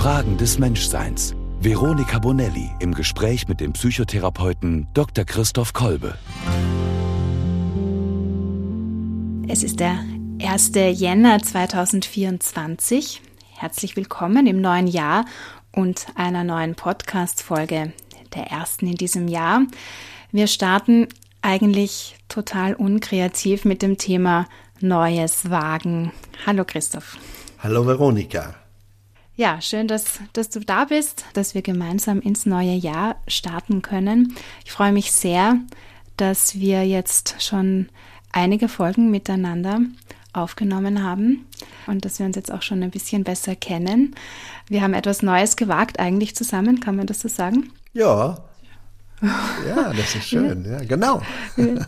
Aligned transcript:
Fragen 0.00 0.38
des 0.38 0.58
Menschseins. 0.58 1.34
Veronika 1.60 2.18
Bonelli 2.18 2.70
im 2.80 2.94
Gespräch 2.94 3.48
mit 3.48 3.60
dem 3.60 3.74
Psychotherapeuten 3.74 4.88
Dr. 4.94 5.26
Christoph 5.26 5.74
Kolbe. 5.74 6.16
Es 9.46 9.62
ist 9.62 9.78
der 9.78 10.02
1. 10.42 10.72
Jänner 10.74 11.42
2024. 11.42 13.20
Herzlich 13.50 13.94
willkommen 13.94 14.46
im 14.46 14.62
neuen 14.62 14.86
Jahr 14.86 15.26
und 15.70 16.06
einer 16.14 16.44
neuen 16.44 16.76
Podcast-Folge, 16.76 17.92
der 18.34 18.44
ersten 18.46 18.86
in 18.86 18.94
diesem 18.94 19.28
Jahr. 19.28 19.66
Wir 20.32 20.46
starten 20.46 21.08
eigentlich 21.42 22.16
total 22.30 22.72
unkreativ 22.72 23.66
mit 23.66 23.82
dem 23.82 23.98
Thema 23.98 24.46
Neues 24.80 25.50
wagen. 25.50 26.10
Hallo 26.46 26.64
Christoph. 26.64 27.18
Hallo 27.58 27.86
Veronika. 27.86 28.59
Ja, 29.40 29.58
schön, 29.62 29.88
dass, 29.88 30.20
dass 30.34 30.50
du 30.50 30.60
da 30.60 30.84
bist, 30.84 31.24
dass 31.32 31.54
wir 31.54 31.62
gemeinsam 31.62 32.20
ins 32.20 32.44
neue 32.44 32.74
Jahr 32.74 33.16
starten 33.26 33.80
können. 33.80 34.36
Ich 34.66 34.70
freue 34.70 34.92
mich 34.92 35.12
sehr, 35.12 35.56
dass 36.18 36.56
wir 36.56 36.86
jetzt 36.86 37.36
schon 37.42 37.88
einige 38.32 38.68
Folgen 38.68 39.10
miteinander 39.10 39.80
aufgenommen 40.34 41.02
haben 41.02 41.46
und 41.86 42.04
dass 42.04 42.18
wir 42.18 42.26
uns 42.26 42.36
jetzt 42.36 42.52
auch 42.52 42.60
schon 42.60 42.82
ein 42.82 42.90
bisschen 42.90 43.24
besser 43.24 43.56
kennen. 43.56 44.14
Wir 44.68 44.82
haben 44.82 44.92
etwas 44.92 45.22
Neues 45.22 45.56
gewagt 45.56 45.98
eigentlich 45.98 46.36
zusammen, 46.36 46.80
kann 46.80 46.96
man 46.96 47.06
das 47.06 47.20
so 47.20 47.28
sagen? 47.28 47.72
Ja. 47.94 48.36
Ja, 49.22 49.92
das 49.94 50.14
ist 50.16 50.28
schön, 50.28 50.64
ja, 50.64 50.82
genau. 50.84 51.20
ja. 51.56 51.86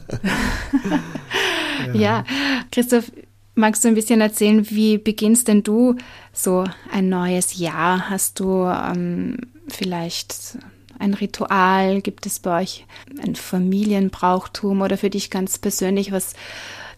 ja, 1.94 2.24
Christoph, 2.70 3.10
magst 3.54 3.84
du 3.84 3.88
ein 3.88 3.94
bisschen 3.94 4.20
erzählen, 4.20 4.68
wie 4.70 4.98
beginnst 4.98 5.48
denn 5.48 5.62
du 5.62 5.96
so 6.32 6.64
ein 6.90 7.08
neues 7.08 7.58
Jahr? 7.58 8.08
Hast 8.08 8.40
du 8.40 8.64
ähm, 8.64 9.36
vielleicht 9.68 10.58
ein 10.98 11.14
Ritual? 11.14 12.00
Gibt 12.00 12.26
es 12.26 12.38
bei 12.38 12.62
euch 12.62 12.86
ein 13.22 13.34
Familienbrauchtum 13.34 14.80
oder 14.80 14.96
für 14.96 15.10
dich 15.10 15.30
ganz 15.30 15.58
persönlich 15.58 16.12
was? 16.12 16.34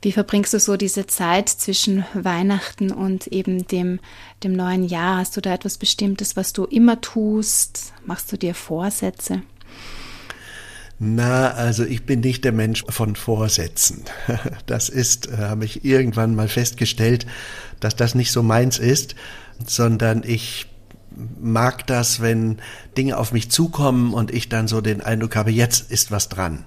Wie 0.02 0.12
verbringst 0.12 0.52
du 0.52 0.61
so 0.61 0.77
diese 0.77 1.06
Zeit 1.06 1.48
zwischen 1.48 2.05
Weihnachten 2.12 2.92
und 2.92 3.27
eben 3.28 3.66
dem, 3.66 4.00
dem 4.42 4.52
neuen 4.52 4.84
Jahr? 4.84 5.16
Hast 5.16 5.36
du 5.36 5.41
da 5.41 5.55
etwas 5.55 5.78
Bestimmtes, 5.78 6.36
was 6.36 6.52
du 6.52 6.64
immer 6.64 7.00
tust? 7.00 7.94
Machst 8.05 8.30
du 8.30 8.36
dir 8.36 8.55
Vorsätze? 8.55 9.42
Na, 10.98 11.50
also 11.50 11.84
ich 11.84 12.06
bin 12.06 12.20
nicht 12.20 12.44
der 12.44 12.52
Mensch 12.52 12.84
von 12.88 13.16
Vorsätzen. 13.16 14.04
Das 14.66 14.88
ist, 14.88 15.28
äh, 15.28 15.36
habe 15.38 15.64
ich 15.64 15.84
irgendwann 15.84 16.34
mal 16.34 16.48
festgestellt, 16.48 17.26
dass 17.80 17.96
das 17.96 18.14
nicht 18.14 18.32
so 18.32 18.42
meins 18.42 18.78
ist, 18.78 19.14
sondern 19.66 20.22
ich 20.24 20.66
mag 21.40 21.86
das, 21.86 22.20
wenn 22.20 22.58
Dinge 22.96 23.18
auf 23.18 23.32
mich 23.32 23.50
zukommen 23.50 24.14
und 24.14 24.32
ich 24.32 24.48
dann 24.48 24.68
so 24.68 24.80
den 24.80 25.00
Eindruck 25.00 25.36
habe, 25.36 25.50
jetzt 25.50 25.90
ist 25.90 26.10
was 26.10 26.28
dran. 26.28 26.64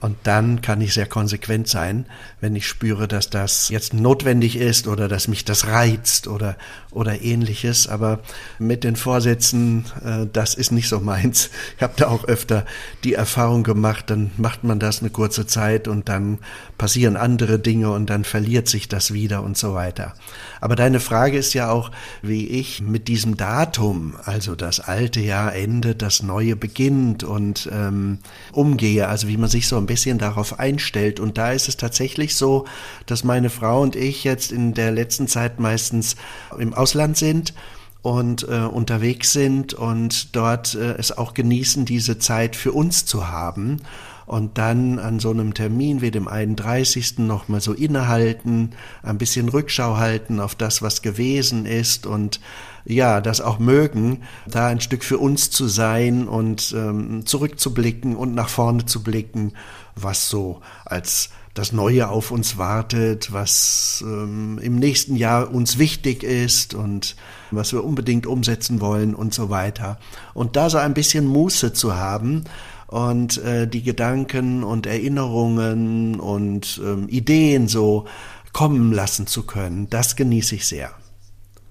Und 0.00 0.16
dann 0.22 0.62
kann 0.62 0.80
ich 0.80 0.94
sehr 0.94 1.06
konsequent 1.06 1.68
sein, 1.68 2.06
wenn 2.40 2.56
ich 2.56 2.66
spüre, 2.66 3.06
dass 3.06 3.28
das 3.28 3.68
jetzt 3.68 3.92
notwendig 3.92 4.56
ist 4.56 4.88
oder 4.88 5.08
dass 5.08 5.28
mich 5.28 5.44
das 5.44 5.66
reizt 5.66 6.26
oder, 6.26 6.56
oder 6.90 7.20
ähnliches. 7.20 7.86
Aber 7.86 8.20
mit 8.58 8.82
den 8.82 8.96
Vorsätzen, 8.96 9.84
äh, 10.02 10.26
das 10.32 10.54
ist 10.54 10.72
nicht 10.72 10.88
so 10.88 11.00
meins. 11.00 11.50
Ich 11.76 11.82
habe 11.82 11.94
da 11.96 12.08
auch 12.08 12.24
öfter 12.24 12.66
die 13.04 13.14
Erfahrung 13.14 13.62
gemacht, 13.62 14.10
dann 14.10 14.32
macht 14.36 14.64
man 14.64 14.78
das 14.78 15.00
eine 15.00 15.10
kurze 15.10 15.46
Zeit 15.46 15.88
und 15.88 16.08
dann 16.08 16.38
passieren 16.76 17.16
andere 17.16 17.58
Dinge 17.58 17.90
und 17.90 18.10
dann 18.10 18.24
verliert 18.24 18.68
sich 18.68 18.88
das 18.88 19.12
wieder 19.12 19.42
und 19.42 19.56
so 19.56 19.74
weiter. 19.74 20.14
Aber 20.60 20.76
deine 20.76 21.00
Frage 21.00 21.38
ist 21.38 21.54
ja 21.54 21.70
auch, 21.70 21.90
wie 22.22 22.46
ich 22.46 22.82
mit 22.82 23.08
diesem 23.08 23.36
Datum, 23.36 24.14
also 24.24 24.54
das 24.54 24.80
alte 24.80 25.20
Jahr 25.20 25.54
endet, 25.54 26.02
das 26.02 26.22
neue 26.22 26.56
beginnt 26.56 27.24
und 27.24 27.68
ähm, 27.72 28.18
umgehe, 28.52 29.08
also 29.08 29.28
wie 29.28 29.36
man 29.36 29.48
sich 29.48 29.66
so 29.66 29.76
ein 29.76 29.86
bisschen 29.86 30.18
darauf 30.18 30.58
einstellt. 30.58 31.20
Und 31.20 31.38
da 31.38 31.52
ist 31.52 31.68
es 31.68 31.76
tatsächlich 31.76 32.36
so, 32.36 32.66
dass 33.06 33.24
meine 33.24 33.50
Frau 33.50 33.80
und 33.80 33.96
ich 33.96 34.24
jetzt 34.24 34.52
in 34.52 34.74
der 34.74 34.92
letzten 34.92 35.28
Zeit 35.28 35.60
meistens 35.60 36.16
im 36.58 36.74
Ausland 36.74 37.16
sind 37.16 37.54
und 38.02 38.46
äh, 38.48 38.60
unterwegs 38.60 39.32
sind 39.32 39.74
und 39.74 40.34
dort 40.34 40.74
äh, 40.74 40.94
es 40.96 41.16
auch 41.16 41.34
genießen, 41.34 41.84
diese 41.84 42.18
Zeit 42.18 42.56
für 42.56 42.72
uns 42.72 43.04
zu 43.04 43.28
haben 43.28 43.82
und 44.30 44.58
dann 44.58 45.00
an 45.00 45.18
so 45.18 45.30
einem 45.30 45.54
Termin 45.54 46.02
wie 46.02 46.12
dem 46.12 46.28
31. 46.28 47.18
nochmal 47.18 47.60
so 47.60 47.72
innehalten, 47.72 48.70
ein 49.02 49.18
bisschen 49.18 49.48
Rückschau 49.48 49.96
halten 49.96 50.38
auf 50.38 50.54
das, 50.54 50.82
was 50.82 51.02
gewesen 51.02 51.66
ist 51.66 52.06
und 52.06 52.38
ja, 52.84 53.20
das 53.20 53.40
auch 53.40 53.58
mögen, 53.58 54.22
da 54.46 54.68
ein 54.68 54.80
Stück 54.80 55.02
für 55.02 55.18
uns 55.18 55.50
zu 55.50 55.66
sein 55.66 56.28
und 56.28 56.72
ähm, 56.78 57.26
zurückzublicken 57.26 58.14
und 58.14 58.36
nach 58.36 58.48
vorne 58.48 58.86
zu 58.86 59.02
blicken, 59.02 59.54
was 59.96 60.28
so 60.28 60.60
als 60.84 61.30
das 61.54 61.72
Neue 61.72 62.08
auf 62.08 62.30
uns 62.30 62.56
wartet, 62.56 63.32
was 63.32 64.04
ähm, 64.06 64.60
im 64.62 64.76
nächsten 64.76 65.16
Jahr 65.16 65.52
uns 65.52 65.78
wichtig 65.78 66.22
ist 66.22 66.74
und 66.74 67.16
was 67.50 67.72
wir 67.72 67.82
unbedingt 67.82 68.28
umsetzen 68.28 68.80
wollen 68.80 69.16
und 69.16 69.34
so 69.34 69.50
weiter. 69.50 69.98
Und 70.34 70.54
da 70.54 70.70
so 70.70 70.78
ein 70.78 70.94
bisschen 70.94 71.26
Muße 71.26 71.72
zu 71.72 71.96
haben, 71.96 72.44
und 72.90 73.38
äh, 73.38 73.68
die 73.68 73.82
Gedanken 73.82 74.64
und 74.64 74.84
Erinnerungen 74.84 76.18
und 76.18 76.80
ähm, 76.84 77.08
Ideen 77.08 77.68
so 77.68 78.06
kommen 78.52 78.92
lassen 78.92 79.28
zu 79.28 79.44
können, 79.44 79.88
das 79.90 80.16
genieße 80.16 80.56
ich 80.56 80.66
sehr. 80.66 80.90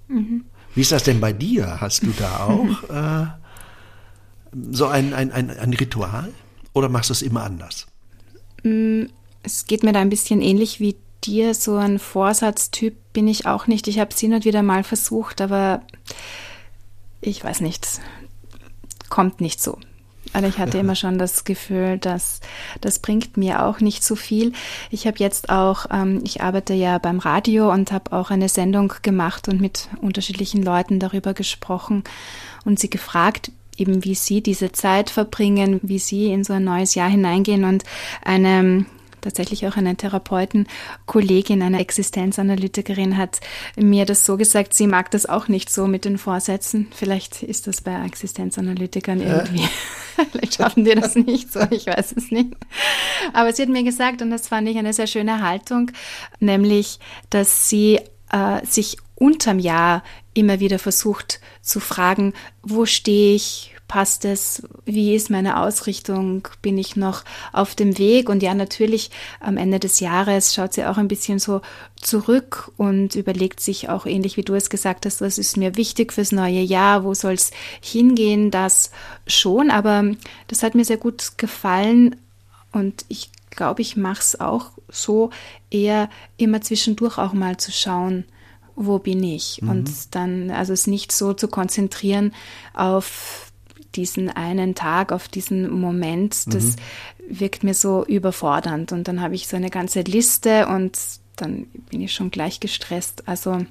Mhm. 0.08 0.46
Wie 0.76 0.82
ist 0.82 0.94
das 0.94 1.04
denn 1.04 1.20
bei 1.20 1.34
dir? 1.34 1.82
Hast 1.82 2.04
du 2.04 2.14
da 2.18 2.46
auch 2.46 2.90
äh, 2.90 3.28
so 4.72 4.88
ein, 4.88 5.14
ein, 5.14 5.34
ein, 5.34 5.50
ein 5.50 5.74
Ritual 5.74 6.32
oder 6.72 6.88
machst 6.88 7.10
du 7.10 7.14
es 7.14 7.22
immer 7.22 7.44
anders? 7.44 7.88
Mm, 8.64 9.08
es 9.44 9.66
geht 9.68 9.84
mir 9.84 9.92
da 9.92 10.00
ein 10.00 10.10
bisschen 10.10 10.42
ähnlich 10.42 10.80
wie 10.80 10.96
dir. 11.26 11.54
So 11.54 11.76
ein 11.76 12.00
Vorsatztyp 12.00 12.96
bin 13.12 13.28
ich 13.28 13.46
auch 13.46 13.68
nicht. 13.68 13.90
Ich 13.90 14.00
habe 14.00 14.12
es 14.14 14.20
hin 14.22 14.34
und 14.34 14.46
wieder 14.46 14.64
mal 14.64 14.86
versucht, 14.86 15.42
aber 15.42 15.82
ich 17.20 17.44
weiß 17.44 17.60
nicht, 17.60 18.00
kommt 19.10 19.42
nicht 19.42 19.62
so. 19.62 19.78
Also 20.34 20.48
ich 20.48 20.60
hatte 20.60 20.78
immer 20.78 20.96
schon 20.96 21.18
das 21.18 21.44
Gefühl, 21.44 21.98
dass 21.98 22.40
das 22.82 23.00
bringt 23.00 23.38
mir 23.38 23.66
auch 23.66 23.80
nicht 23.80 24.04
so 24.04 24.16
viel. 24.16 24.54
Ich 24.92 25.08
habe 25.08 25.18
jetzt 25.20 25.50
auch, 25.50 25.88
ähm, 25.92 26.22
ich 26.24 26.42
arbeite 26.42 26.74
ja 26.74 26.98
beim 26.98 27.20
Radio 27.20 27.72
und 27.72 27.92
habe 27.92 28.12
auch 28.14 28.30
eine 28.30 28.50
Sendung 28.50 28.94
gemacht 29.02 29.48
und 29.48 29.60
mit 29.60 29.90
unterschiedlichen 30.02 30.64
Leuten 30.64 31.00
darüber 31.00 31.34
gesprochen 31.34 32.04
und 32.64 32.80
sie 32.80 32.90
gefragt, 32.90 33.52
eben 33.78 34.04
wie 34.04 34.16
sie 34.16 34.42
diese 34.42 34.72
Zeit 34.72 35.10
verbringen, 35.10 35.80
wie 35.82 36.00
sie 36.00 36.32
in 36.32 36.44
so 36.44 36.54
ein 36.54 36.64
neues 36.64 36.96
Jahr 36.96 37.10
hineingehen 37.10 37.64
und 37.64 37.84
eine 38.24 38.86
tatsächlich 39.22 39.68
auch 39.68 39.78
eine 39.78 39.96
Therapeutenkollegin, 39.96 41.62
eine 41.62 41.80
Existenzanalytikerin 41.80 43.18
hat 43.18 43.40
mir 43.76 44.06
das 44.06 44.26
so 44.26 44.38
gesagt, 44.38 44.74
sie 44.74 44.88
mag 44.88 45.12
das 45.12 45.26
auch 45.26 45.48
nicht 45.48 45.70
so 45.70 45.88
mit 45.88 46.06
den 46.06 46.18
Vorsätzen. 46.18 46.88
Vielleicht 46.94 47.44
ist 47.44 47.68
das 47.68 47.82
bei 47.82 48.06
Existenzanalytikern 48.06 49.22
irgendwie, 49.22 49.64
äh. 49.64 50.26
vielleicht 50.32 50.56
schaffen 50.56 50.86
die 50.86 50.96
das 50.96 51.16
nicht 51.16 51.52
so, 51.52 51.62
ich 51.70 51.88
weiß 51.88 52.14
es 52.16 52.32
nicht. 52.32 52.56
Aber 53.34 53.54
sie 53.54 53.64
hat 53.64 53.70
mir 53.70 53.84
gesagt, 53.84 54.22
und 54.22 54.32
das 54.32 54.48
fand 54.48 54.68
ich 54.68 54.78
eine 54.78 54.94
sehr 54.94 55.08
schöne 55.08 55.42
Haltung, 55.42 55.92
nämlich, 56.40 57.00
dass 57.30 57.70
sie 57.70 58.00
äh, 58.32 58.66
sich 58.66 58.98
unterm 59.16 59.60
Jahr 59.60 60.04
immer 60.34 60.60
wieder 60.60 60.80
versucht 60.80 61.42
zu 61.62 61.80
fragen, 61.80 62.34
wo 62.64 62.86
stehe 62.86 63.36
ich, 63.36 63.76
passt 63.90 64.24
es, 64.24 64.64
wie 64.86 65.16
ist 65.16 65.32
meine 65.32 65.60
Ausrichtung, 65.60 66.48
bin 66.62 66.78
ich 66.78 66.96
noch 66.96 67.26
auf 67.52 67.74
dem 67.74 67.98
Weg? 67.98 68.30
Und 68.30 68.44
ja, 68.44 68.54
natürlich 68.54 69.10
am 69.42 69.58
Ende 69.58 69.80
des 69.80 70.00
Jahres 70.00 70.54
schaut 70.54 70.74
sie 70.74 70.86
auch 70.86 70.98
ein 70.98 71.08
bisschen 71.08 71.40
so 71.40 71.62
zurück 72.00 72.72
und 72.78 73.16
überlegt 73.16 73.60
sich 73.60 73.90
auch 73.90 74.06
ähnlich 74.06 74.38
wie 74.38 74.44
du 74.44 74.54
es 74.54 74.70
gesagt 74.70 75.08
hast, 75.08 75.22
was 75.22 75.40
ist 75.40 75.58
mir 75.58 75.76
wichtig 75.76 76.14
fürs 76.14 76.32
neue 76.32 76.62
Jahr, 76.62 77.04
wo 77.04 77.16
soll 77.16 77.34
es 77.34 77.50
hingehen, 77.82 78.52
das 78.52 78.92
schon, 79.26 79.72
aber 79.72 80.06
das 80.48 80.62
hat 80.62 80.76
mir 80.76 80.86
sehr 80.86 80.98
gut 80.98 81.38
gefallen 81.38 82.16
und 82.72 83.06
ich 83.10 83.32
glaube, 83.50 83.82
ich 83.82 83.98
mache 83.98 84.22
es 84.22 84.40
auch 84.40 84.68
so, 84.88 85.32
eher 85.72 86.10
immer 86.38 86.62
zwischendurch 86.62 87.18
auch 87.18 87.34
mal 87.34 87.58
zu 87.58 87.72
schauen, 87.72 88.26
wo 88.76 89.00
bin 89.00 89.24
ich? 89.24 89.64
Mhm. 89.64 89.70
Und 89.70 90.16
dann, 90.16 90.52
also 90.52 90.74
es 90.74 90.86
nicht 90.86 91.12
so 91.12 91.34
zu 91.34 91.48
konzentrieren 91.48 92.34
auf 92.74 93.49
diesen 93.96 94.30
einen 94.30 94.76
Tag, 94.76 95.12
auf 95.12 95.28
diesen 95.28 95.70
Moment, 95.72 96.54
das 96.54 96.76
mhm. 96.76 97.40
wirkt 97.40 97.64
mir 97.64 97.74
so 97.74 98.06
überfordernd. 98.06 98.92
Und 98.92 99.08
dann 99.08 99.22
habe 99.22 99.36
ich 99.36 99.48
so 99.48 99.58
eine 99.58 99.70
ganze 99.70 100.02
Liste 100.02 100.68
und 100.68 100.98
dann 101.36 101.68
bin 101.90 102.02
ich 102.02 102.14
schon 102.14 102.32
gleich 102.32 102.60
gestresst. 102.60 103.28
Also 103.28 103.66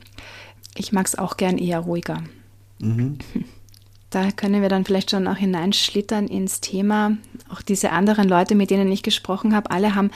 ich 0.76 0.93
mag 0.93 1.06
es 1.06 1.19
auch 1.19 1.37
gern 1.37 1.59
eher 1.59 1.81
ruhiger. 1.81 2.23
Mhm. 2.79 3.19
Da 4.11 4.31
können 4.31 4.62
wir 4.62 4.70
dann 4.70 4.87
vielleicht 4.87 5.11
schon 5.11 5.26
auch 5.26 5.37
hineinschlittern 5.37 6.29
ins 6.29 6.62
Thema. 6.62 7.19
Auch 7.50 7.61
diese 7.61 7.93
anderen 7.93 8.26
Leute, 8.26 8.55
mit 8.55 8.70
denen 8.70 8.91
ich 8.91 9.03
gesprochen 9.03 9.55
habe, 9.55 9.70
alle 9.70 9.94
haben 9.94 10.11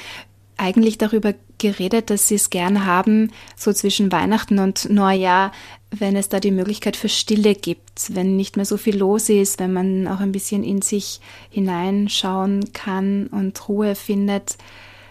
eigentlich 0.62 0.96
darüber 0.96 1.34
geredet, 1.58 2.08
dass 2.10 2.28
Sie 2.28 2.36
es 2.36 2.50
gern 2.50 2.86
haben, 2.86 3.30
so 3.56 3.72
zwischen 3.72 4.12
Weihnachten 4.12 4.58
und 4.58 4.88
Neujahr, 4.88 5.52
wenn 5.90 6.16
es 6.16 6.28
da 6.28 6.40
die 6.40 6.50
Möglichkeit 6.50 6.96
für 6.96 7.08
Stille 7.08 7.54
gibt, 7.54 8.14
wenn 8.14 8.36
nicht 8.36 8.56
mehr 8.56 8.64
so 8.64 8.76
viel 8.76 8.96
los 8.96 9.28
ist, 9.28 9.58
wenn 9.58 9.72
man 9.72 10.08
auch 10.08 10.20
ein 10.20 10.32
bisschen 10.32 10.64
in 10.64 10.80
sich 10.80 11.20
hineinschauen 11.50 12.72
kann 12.72 13.26
und 13.26 13.68
Ruhe 13.68 13.94
findet, 13.94 14.56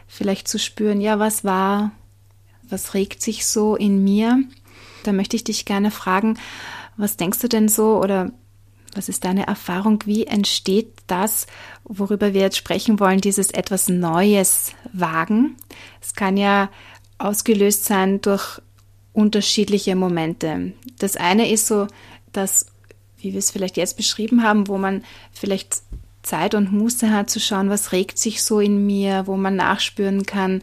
vielleicht 0.08 0.48
zu 0.48 0.58
spüren, 0.58 1.02
ja, 1.02 1.20
was 1.20 1.44
war, 1.44 1.92
was 2.68 2.94
regt 2.94 3.22
sich 3.22 3.46
so 3.46 3.76
in 3.76 4.04
mir? 4.04 4.44
Da 5.04 5.12
möchte 5.12 5.36
ich 5.36 5.44
dich 5.44 5.66
gerne 5.66 5.92
fragen, 5.92 6.38
was 6.98 7.18
denkst 7.18 7.40
du 7.40 7.50
denn 7.50 7.68
so 7.68 8.02
oder 8.02 8.32
was 8.94 9.10
ist 9.10 9.24
deine 9.24 9.48
Erfahrung? 9.48 10.00
Wie 10.06 10.28
entsteht 10.28 10.94
das, 11.08 11.48
worüber 11.84 12.34
wir 12.34 12.42
jetzt 12.42 12.58
sprechen 12.58 13.00
wollen, 13.00 13.22
dieses 13.22 13.52
etwas 13.52 13.90
Neues 13.90 14.74
wagen? 14.94 15.56
Es 16.02 16.14
kann 16.14 16.38
ja 16.38 16.70
ausgelöst 17.18 17.86
sein 17.86 18.22
durch 18.22 18.62
unterschiedliche 19.14 19.96
Momente. 19.96 20.74
Das 21.00 21.18
eine 21.18 21.50
ist 21.52 21.68
so, 21.68 21.88
dass, 22.32 22.68
wie 23.18 23.34
wir 23.34 23.40
es 23.40 23.52
vielleicht 23.52 23.78
jetzt 23.78 23.98
beschrieben 23.98 24.44
haben, 24.44 24.68
wo 24.68 24.78
man 24.78 25.04
vielleicht 25.32 25.84
Zeit 26.24 26.56
und 26.56 26.72
Muße 26.72 27.12
hat 27.12 27.30
zu 27.30 27.40
schauen, 27.40 27.70
was 27.70 27.92
regt 27.92 28.18
sich 28.18 28.44
so 28.44 28.60
in 28.60 28.86
mir, 28.86 29.24
wo 29.26 29.38
man 29.38 29.56
nachspüren 29.56 30.26
kann, 30.26 30.62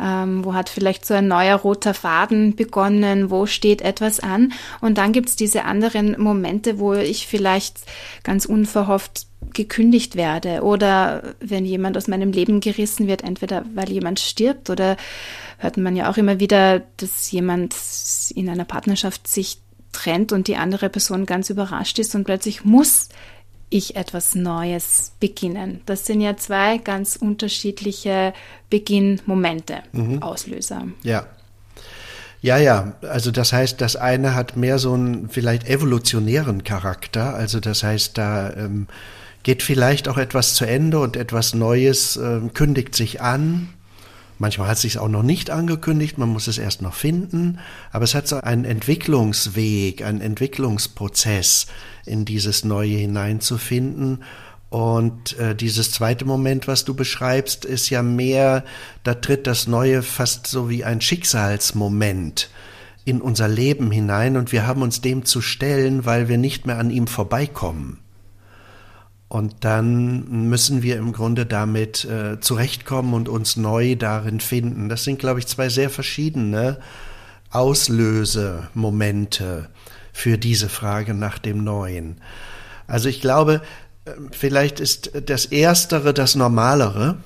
ähm, 0.00 0.44
wo 0.44 0.54
hat 0.54 0.68
vielleicht 0.68 1.06
so 1.06 1.14
ein 1.14 1.28
neuer 1.28 1.56
roter 1.56 1.94
Faden 1.94 2.56
begonnen, 2.56 3.30
wo 3.30 3.46
steht 3.46 3.82
etwas 3.82 4.20
an. 4.20 4.52
Und 4.80 4.98
dann 4.98 5.12
gibt's 5.12 5.36
diese 5.36 5.64
anderen 5.64 6.20
Momente, 6.20 6.78
wo 6.78 6.94
ich 6.94 7.26
vielleicht 7.26 7.78
ganz 8.22 8.44
unverhofft 8.44 9.26
gekündigt 9.54 10.16
werde 10.16 10.62
oder 10.62 11.34
wenn 11.40 11.64
jemand 11.64 11.96
aus 11.96 12.08
meinem 12.08 12.32
Leben 12.32 12.60
gerissen 12.60 13.06
wird, 13.06 13.24
entweder 13.24 13.64
weil 13.74 13.90
jemand 13.90 14.20
stirbt 14.20 14.68
oder 14.68 14.96
hört 15.58 15.76
man 15.76 15.96
ja 15.96 16.10
auch 16.10 16.16
immer 16.16 16.40
wieder, 16.40 16.82
dass 16.98 17.30
jemand 17.30 17.74
in 18.34 18.48
einer 18.48 18.64
Partnerschaft 18.64 19.26
sich 19.26 19.58
trennt 19.92 20.32
und 20.32 20.48
die 20.48 20.56
andere 20.56 20.88
Person 20.88 21.26
ganz 21.26 21.50
überrascht 21.50 21.98
ist 21.98 22.14
und 22.14 22.24
plötzlich 22.24 22.64
muss 22.64 23.08
ich 23.70 23.96
etwas 23.96 24.34
Neues 24.34 25.12
beginnen. 25.20 25.80
Das 25.86 26.06
sind 26.06 26.20
ja 26.20 26.36
zwei 26.36 26.78
ganz 26.78 27.16
unterschiedliche 27.16 28.32
Beginnmomente, 28.70 29.82
mhm. 29.92 30.22
Auslöser. 30.22 30.86
Ja. 31.02 31.26
Ja, 32.40 32.56
ja, 32.56 32.92
also 33.02 33.32
das 33.32 33.52
heißt, 33.52 33.80
das 33.80 33.96
eine 33.96 34.34
hat 34.36 34.56
mehr 34.56 34.78
so 34.78 34.92
einen 34.92 35.28
vielleicht 35.28 35.68
evolutionären 35.68 36.62
Charakter. 36.62 37.34
Also 37.34 37.58
das 37.58 37.82
heißt, 37.82 38.16
da 38.16 38.52
ähm, 38.52 38.86
geht 39.42 39.64
vielleicht 39.64 40.08
auch 40.08 40.18
etwas 40.18 40.54
zu 40.54 40.64
Ende 40.64 41.00
und 41.00 41.16
etwas 41.16 41.54
Neues 41.54 42.16
äh, 42.16 42.40
kündigt 42.54 42.94
sich 42.94 43.20
an. 43.20 43.70
Manchmal 44.38 44.68
hat 44.68 44.76
es 44.76 44.82
sich 44.82 44.98
auch 44.98 45.08
noch 45.08 45.24
nicht 45.24 45.50
angekündigt, 45.50 46.16
man 46.16 46.28
muss 46.28 46.46
es 46.46 46.58
erst 46.58 46.80
noch 46.80 46.94
finden, 46.94 47.58
aber 47.90 48.04
es 48.04 48.14
hat 48.14 48.28
so 48.28 48.40
einen 48.40 48.64
Entwicklungsweg, 48.64 50.02
einen 50.02 50.20
Entwicklungsprozess, 50.20 51.66
in 52.06 52.24
dieses 52.24 52.64
Neue 52.64 52.96
hineinzufinden. 52.96 54.22
Und 54.70 55.38
äh, 55.38 55.54
dieses 55.54 55.92
zweite 55.92 56.24
Moment, 56.24 56.68
was 56.68 56.84
du 56.84 56.94
beschreibst, 56.94 57.64
ist 57.64 57.90
ja 57.90 58.02
mehr, 58.02 58.64
da 59.02 59.14
tritt 59.14 59.46
das 59.46 59.66
Neue 59.66 60.02
fast 60.02 60.46
so 60.46 60.68
wie 60.68 60.84
ein 60.84 61.00
Schicksalsmoment 61.00 62.50
in 63.04 63.22
unser 63.22 63.48
Leben 63.48 63.90
hinein 63.90 64.36
und 64.36 64.52
wir 64.52 64.66
haben 64.66 64.82
uns 64.82 65.00
dem 65.00 65.24
zu 65.24 65.40
stellen, 65.40 66.04
weil 66.04 66.28
wir 66.28 66.36
nicht 66.36 66.66
mehr 66.66 66.78
an 66.78 66.90
ihm 66.90 67.06
vorbeikommen. 67.06 67.98
Und 69.28 69.56
dann 69.60 70.48
müssen 70.48 70.82
wir 70.82 70.96
im 70.96 71.12
Grunde 71.12 71.44
damit 71.44 72.06
äh, 72.06 72.40
zurechtkommen 72.40 73.12
und 73.12 73.28
uns 73.28 73.56
neu 73.56 73.94
darin 73.94 74.40
finden. 74.40 74.88
Das 74.88 75.04
sind, 75.04 75.18
glaube 75.18 75.38
ich, 75.38 75.46
zwei 75.46 75.68
sehr 75.68 75.90
verschiedene 75.90 76.78
Auslösemomente 77.50 79.68
für 80.12 80.38
diese 80.38 80.70
Frage 80.70 81.12
nach 81.12 81.38
dem 81.38 81.62
Neuen. 81.62 82.22
Also 82.86 83.10
ich 83.10 83.20
glaube, 83.20 83.60
äh, 84.06 84.12
vielleicht 84.30 84.80
ist 84.80 85.10
das 85.26 85.44
Erstere 85.44 86.14
das 86.14 86.34
Normalere, 86.34 87.18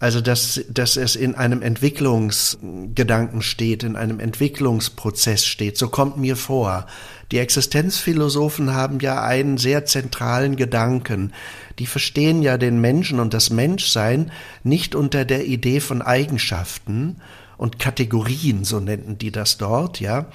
also 0.00 0.20
dass, 0.20 0.64
dass 0.70 0.96
es 0.96 1.16
in 1.16 1.34
einem 1.34 1.60
Entwicklungsgedanken 1.60 3.42
steht, 3.42 3.82
in 3.82 3.96
einem 3.96 4.20
Entwicklungsprozess 4.20 5.44
steht. 5.44 5.76
So 5.76 5.88
kommt 5.88 6.18
mir 6.18 6.36
vor. 6.36 6.86
Die 7.32 7.38
Existenzphilosophen 7.38 8.72
haben 8.74 9.00
ja 9.00 9.22
einen 9.22 9.58
sehr 9.58 9.84
zentralen 9.86 10.56
Gedanken. 10.56 11.32
Die 11.78 11.86
verstehen 11.86 12.42
ja 12.42 12.58
den 12.58 12.80
Menschen 12.80 13.18
und 13.18 13.34
das 13.34 13.50
Menschsein 13.50 14.30
nicht 14.62 14.94
unter 14.94 15.24
der 15.24 15.46
Idee 15.46 15.80
von 15.80 16.00
Eigenschaften, 16.00 17.16
und 17.58 17.80
Kategorien, 17.80 18.64
so 18.64 18.78
nennen 18.78 19.18
die 19.18 19.32
das 19.32 19.58
dort, 19.58 20.00
ja. 20.00 20.26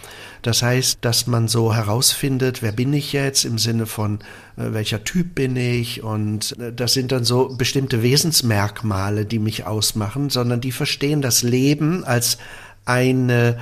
Das 0.41 0.61
heißt, 0.61 0.99
dass 1.01 1.25
man 1.25 1.47
so 1.47 1.73
herausfindet, 1.73 2.61
wer 2.61 2.73
bin 2.73 2.93
ich 2.93 3.13
jetzt 3.13 3.45
im 3.45 3.57
Sinne 3.57 3.85
von 3.85 4.19
äh, 4.57 4.73
welcher 4.73 5.03
Typ 5.05 5.33
bin 5.33 5.55
ich 5.55 6.03
und 6.03 6.59
äh, 6.59 6.73
das 6.73 6.93
sind 6.93 7.13
dann 7.13 7.23
so 7.23 7.55
bestimmte 7.55 8.03
Wesensmerkmale, 8.03 9.25
die 9.25 9.39
mich 9.39 9.65
ausmachen, 9.65 10.29
sondern 10.29 10.59
die 10.59 10.73
verstehen 10.73 11.21
das 11.21 11.41
Leben 11.43 12.03
als 12.03 12.37
eine 12.85 13.57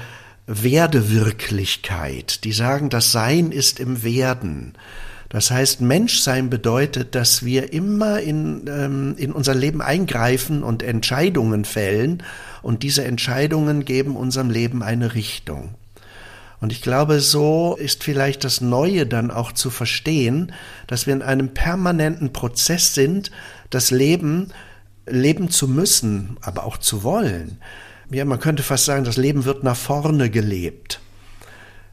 Werdewirklichkeit. 0.47 2.43
Die 2.43 2.53
sagen, 2.53 2.89
das 2.89 3.11
Sein 3.11 3.51
ist 3.51 3.79
im 3.79 4.03
Werden. 4.03 4.73
Das 5.31 5.49
heißt, 5.49 5.79
Menschsein 5.79 6.49
bedeutet, 6.49 7.15
dass 7.15 7.45
wir 7.45 7.71
immer 7.71 8.19
in, 8.19 8.67
ähm, 8.67 9.15
in 9.15 9.31
unser 9.31 9.55
Leben 9.55 9.81
eingreifen 9.81 10.61
und 10.61 10.83
Entscheidungen 10.83 11.63
fällen 11.63 12.21
und 12.61 12.83
diese 12.83 13.05
Entscheidungen 13.05 13.85
geben 13.85 14.17
unserem 14.17 14.49
Leben 14.49 14.83
eine 14.83 15.15
Richtung. 15.15 15.75
Und 16.59 16.73
ich 16.73 16.81
glaube, 16.81 17.21
so 17.21 17.77
ist 17.79 18.03
vielleicht 18.03 18.43
das 18.43 18.59
Neue 18.59 19.07
dann 19.07 19.31
auch 19.31 19.53
zu 19.53 19.69
verstehen, 19.69 20.51
dass 20.87 21.07
wir 21.07 21.13
in 21.13 21.21
einem 21.21 21.53
permanenten 21.53 22.33
Prozess 22.33 22.93
sind, 22.93 23.31
das 23.69 23.89
Leben 23.89 24.49
leben 25.07 25.49
zu 25.49 25.69
müssen, 25.69 26.35
aber 26.41 26.65
auch 26.65 26.77
zu 26.77 27.03
wollen. 27.03 27.59
Ja, 28.11 28.25
man 28.25 28.41
könnte 28.41 28.63
fast 28.63 28.83
sagen, 28.83 29.05
das 29.05 29.15
Leben 29.15 29.45
wird 29.45 29.63
nach 29.63 29.77
vorne 29.77 30.29
gelebt. 30.29 30.99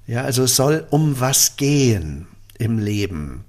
Ja, 0.08 0.22
also 0.22 0.42
es 0.42 0.56
soll 0.56 0.88
um 0.90 1.20
was 1.20 1.56
gehen 1.56 2.26
im 2.58 2.78
Leben. 2.78 3.44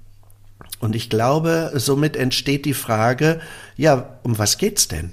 Und 0.79 0.95
ich 0.95 1.09
glaube, 1.09 1.71
somit 1.75 2.15
entsteht 2.15 2.65
die 2.65 2.73
Frage, 2.73 3.41
ja, 3.75 4.19
um 4.23 4.37
was 4.37 4.57
geht's 4.57 4.87
denn? 4.87 5.11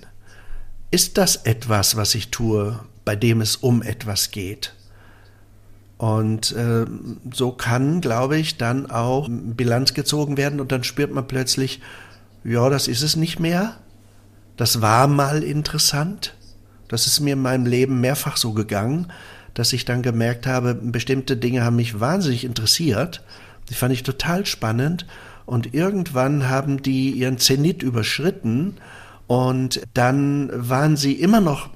Ist 0.91 1.19
das 1.19 1.37
etwas, 1.37 1.97
was 1.97 2.15
ich 2.15 2.31
tue, 2.31 2.79
bei 3.05 3.17
dem 3.17 3.41
es 3.41 3.57
um 3.57 3.83
etwas 3.83 4.31
geht? 4.31 4.75
Und 5.99 6.53
äh, 6.53 6.85
so 7.33 7.53
kann, 7.53 8.01
glaube 8.01 8.37
ich, 8.37 8.59
dann 8.59 8.91
auch 8.91 9.29
Bilanz 9.31 9.95
gezogen 9.95 10.37
werden 10.37 10.61
und 10.61 10.71
dann 10.71 10.85
spürt 10.85 11.13
man 11.13 11.27
plötzlich, 11.27 11.81
ja, 12.45 12.69
das 12.69 12.87
ist 12.87 13.03
es 13.03 13.17
nicht 13.17 13.41
mehr. 13.41 13.77
Das 14.57 14.83
war 14.83 15.09
mal 15.09 15.43
interessant. 15.43 16.35
Das 16.89 17.07
ist 17.07 17.21
mir 17.21 17.33
in 17.33 17.43
meinem 17.43 17.67
Leben 17.67 18.01
mehrfach 18.01 18.37
so 18.37 18.53
gegangen, 18.53 19.11
dass 19.55 19.73
ich 19.73 19.85
dann 19.85 20.03
gemerkt 20.03 20.47
habe, 20.47 20.75
bestimmte 20.75 21.37
Dinge 21.37 21.65
haben 21.65 21.77
mich 21.77 21.99
wahnsinnig 21.99 22.45
interessiert 22.45 23.23
die 23.69 23.75
fand 23.75 23.93
ich 23.93 24.03
total 24.03 24.47
spannend. 24.47 25.07
Und 25.45 25.75
irgendwann 25.75 26.49
haben 26.49 26.83
die 26.83 27.11
ihren 27.11 27.39
Zenit 27.39 27.83
überschritten 27.83 28.77
und 29.29 29.81
dann 29.95 30.51
waren 30.53 30.97
sie 30.97 31.13
immer 31.13 31.41
noch 31.41 31.71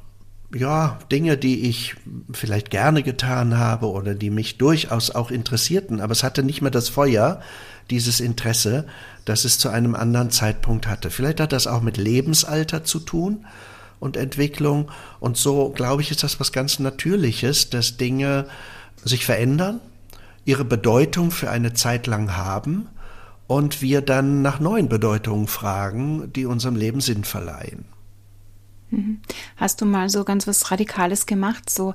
ja, 0.52 0.99
Dinge, 1.12 1.37
die 1.37 1.68
ich 1.68 1.94
vielleicht 2.32 2.70
gerne 2.70 3.02
getan 3.02 3.56
habe 3.56 3.88
oder 3.88 4.14
die 4.14 4.30
mich 4.30 4.59
durchaus 4.59 5.11
auch 5.11 5.30
interessierten, 5.30 6.00
aber 6.00 6.12
es 6.12 6.25
hatte 6.25 6.42
nicht 6.42 6.61
mehr 6.61 6.73
das 6.73 6.88
Feuer, 6.88 7.40
dieses 7.88 8.20
Interesse, 8.20 8.87
das 9.25 9.44
es 9.44 9.59
zu 9.59 9.68
einem 9.68 9.94
anderen 9.94 10.30
Zeitpunkt 10.30 10.88
hatte. 10.88 11.11
Vielleicht 11.11 11.40
hat 11.40 11.52
das 11.52 11.66
auch 11.66 11.82
mit 11.82 11.97
Lebensalter 11.97 12.82
zu 12.82 12.99
tun 12.99 13.47
und 14.00 14.16
Entwicklung 14.16 14.90
und 15.20 15.37
so, 15.37 15.70
glaube 15.70 16.02
ich, 16.02 16.11
ist 16.11 16.23
das 16.23 16.40
was 16.40 16.52
ganz 16.52 16.78
Natürliches, 16.80 17.70
dass 17.70 17.97
Dinge 17.97 18.47
sich 19.04 19.25
verändern 19.25 19.80
ihre 20.44 20.64
Bedeutung 20.64 21.30
für 21.30 21.50
eine 21.50 21.75
Zeit 21.75 22.06
lang 22.06 22.37
haben 22.37 22.88
und 23.47 23.82
wir 23.82 24.00
dann 24.00 24.42
nach 24.42 24.61
neuen 24.61 24.88
Bedeutungen 24.88 25.47
fragen, 25.47 26.32
die 26.32 26.47
unserem 26.47 26.76
Leben 26.76 27.00
Sinn 27.00 27.25
verleihen. 27.25 27.85
Mhm. 28.90 29.20
Hast 29.56 29.80
du 29.80 29.87
mal 29.87 30.09
so 30.09 30.25
ganz 30.25 30.47
was 30.47 30.70
Radikales 30.70 31.26
gemacht? 31.26 31.70
So, 31.70 31.94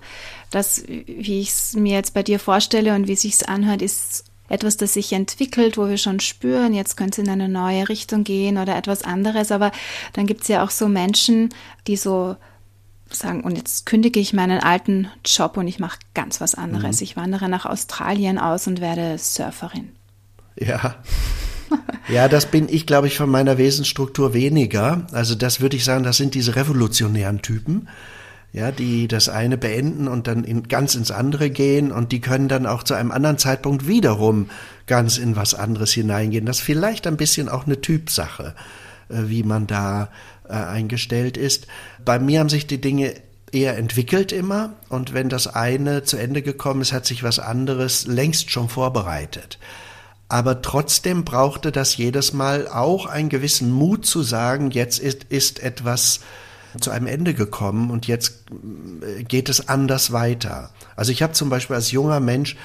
das, 0.51 0.83
wie 0.87 1.41
ich 1.41 1.49
es 1.49 1.73
mir 1.73 1.93
jetzt 1.93 2.13
bei 2.13 2.23
dir 2.23 2.39
vorstelle 2.39 2.95
und 2.95 3.07
wie 3.07 3.15
sich's 3.15 3.43
anhört, 3.43 3.81
ist 3.81 4.25
etwas, 4.47 4.77
das 4.77 4.93
sich 4.93 5.11
entwickelt, 5.13 5.77
wo 5.77 5.89
wir 5.89 5.97
schon 5.97 6.19
spüren, 6.19 6.73
jetzt 6.73 6.97
könnte 6.97 7.21
es 7.21 7.27
in 7.27 7.31
eine 7.31 7.49
neue 7.49 7.89
Richtung 7.89 8.23
gehen 8.23 8.57
oder 8.57 8.75
etwas 8.75 9.01
anderes. 9.01 9.51
Aber 9.51 9.71
dann 10.13 10.27
gibt 10.27 10.41
es 10.41 10.47
ja 10.47 10.63
auch 10.63 10.69
so 10.69 10.87
Menschen, 10.87 11.49
die 11.87 11.97
so 11.97 12.35
sagen, 13.17 13.41
und 13.41 13.57
jetzt 13.57 13.85
kündige 13.85 14.19
ich 14.19 14.33
meinen 14.33 14.59
alten 14.59 15.09
Job 15.25 15.57
und 15.57 15.67
ich 15.67 15.79
mache 15.79 15.99
ganz 16.13 16.41
was 16.41 16.55
anderes. 16.55 16.99
Mhm. 16.99 17.03
Ich 17.03 17.17
wandere 17.17 17.49
nach 17.49 17.65
Australien 17.65 18.37
aus 18.37 18.67
und 18.67 18.81
werde 18.81 19.17
Surferin. 19.17 19.89
Ja. 20.59 20.95
Ja, 22.07 22.29
das 22.29 22.45
bin 22.45 22.69
ich, 22.69 22.85
glaube 22.85 23.07
ich, 23.07 23.17
von 23.17 23.31
meiner 23.31 23.57
Wesensstruktur 23.57 24.35
weniger. 24.35 25.07
Also 25.11 25.33
das 25.33 25.59
würde 25.59 25.75
ich 25.75 25.83
sagen, 25.83 26.03
das 26.03 26.17
sind 26.17 26.35
diese 26.35 26.55
revolutionären 26.55 27.41
Typen 27.41 27.87
ja, 28.55 28.71
die 28.71 29.09
das 29.09 29.27
eine 29.27 29.57
beenden 29.57 30.07
und 30.07 30.27
dann 30.27 30.45
in, 30.45 30.69
ganz 30.69 30.95
ins 30.95 31.11
andere 31.11 31.49
gehen 31.49 31.91
und 31.91 32.13
die 32.13 32.21
können 32.21 32.47
dann 32.47 32.65
auch 32.65 32.83
zu 32.83 32.93
einem 32.93 33.11
anderen 33.11 33.37
Zeitpunkt 33.37 33.85
wiederum 33.85 34.49
ganz 34.87 35.17
in 35.17 35.35
was 35.35 35.53
anderes 35.53 35.91
hineingehen. 35.91 36.45
Das 36.45 36.59
ist 36.59 36.63
vielleicht 36.63 37.05
ein 37.05 37.17
bisschen 37.17 37.49
auch 37.49 37.65
eine 37.65 37.81
Typsache, 37.81 38.55
äh, 39.09 39.23
wie 39.25 39.43
man 39.43 39.67
da 39.67 40.07
äh, 40.49 40.53
eingestellt 40.53 41.37
ist. 41.37 41.67
Bei 42.03 42.19
mir 42.19 42.39
haben 42.39 42.49
sich 42.49 42.67
die 42.67 42.81
Dinge 42.81 43.13
eher 43.51 43.77
entwickelt 43.77 44.31
immer 44.31 44.73
und 44.89 45.13
wenn 45.13 45.29
das 45.29 45.47
eine 45.47 46.03
zu 46.03 46.17
Ende 46.17 46.41
gekommen 46.41 46.81
ist, 46.81 46.93
hat 46.93 47.05
sich 47.05 47.23
was 47.23 47.39
anderes 47.39 48.05
längst 48.05 48.51
schon 48.51 48.69
vorbereitet. 48.69 49.59
Aber 50.27 50.61
trotzdem 50.61 51.23
brauchte 51.23 51.71
das 51.71 51.97
jedes 51.97 52.33
Mal 52.33 52.67
auch 52.67 53.05
einen 53.05 53.29
gewissen 53.29 53.71
Mut 53.71 54.05
zu 54.05 54.23
sagen, 54.23 54.71
jetzt 54.71 54.99
ist, 54.99 55.25
ist 55.25 55.61
etwas 55.61 56.21
zu 56.81 56.91
einem 56.91 57.07
Ende 57.07 57.33
gekommen 57.33 57.91
und 57.91 58.07
jetzt 58.07 58.45
äh, 59.01 59.23
geht 59.23 59.49
es 59.49 59.69
anders 59.69 60.11
weiter. 60.11 60.71
Also 60.95 61.11
ich 61.11 61.21
habe 61.23 61.33
zum 61.33 61.49
Beispiel 61.49 61.75
als 61.75 61.91
junger 61.91 62.19
Mensch 62.19 62.57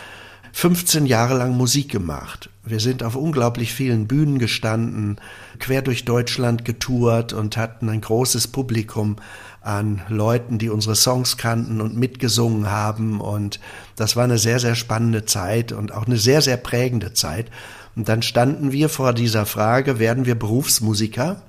15 0.52 1.06
Jahre 1.06 1.37
lang 1.37 1.56
Musik 1.56 1.90
gemacht. 1.90 2.50
Wir 2.64 2.80
sind 2.80 3.02
auf 3.02 3.14
unglaublich 3.14 3.72
vielen 3.72 4.08
Bühnen 4.08 4.38
gestanden, 4.38 5.18
quer 5.61 5.83
durch 5.83 6.05
Deutschland 6.05 6.64
getourt 6.64 7.33
und 7.33 7.57
hatten 7.57 7.88
ein 7.88 8.00
großes 8.00 8.49
Publikum 8.49 9.17
an 9.61 10.02
Leuten, 10.09 10.59
die 10.59 10.71
unsere 10.71 10.97
Songs 10.97 11.37
kannten 11.37 11.81
und 11.81 11.97
mitgesungen 11.97 12.71
haben. 12.71 13.21
Und 13.21 13.61
das 13.97 14.17
war 14.17 14.25
eine 14.25 14.38
sehr, 14.38 14.59
sehr 14.59 14.75
spannende 14.75 15.26
Zeit 15.26 15.73
und 15.73 15.93
auch 15.93 16.07
eine 16.07 16.17
sehr, 16.17 16.43
sehr 16.43 16.57
prägende 16.57 17.12
Zeit. 17.12 17.50
Und 17.95 18.09
dann 18.09 18.23
standen 18.23 18.73
wir 18.73 18.88
vor 18.88 19.12
dieser 19.12 19.47
Frage, 19.47 19.99
werden 19.99 20.26
wir 20.26 20.35
Berufsmusiker? 20.35 21.43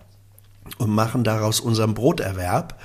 und 0.77 0.89
machen 0.89 1.23
daraus 1.23 1.59
unseren 1.59 1.93
Broterwerb 1.93 2.79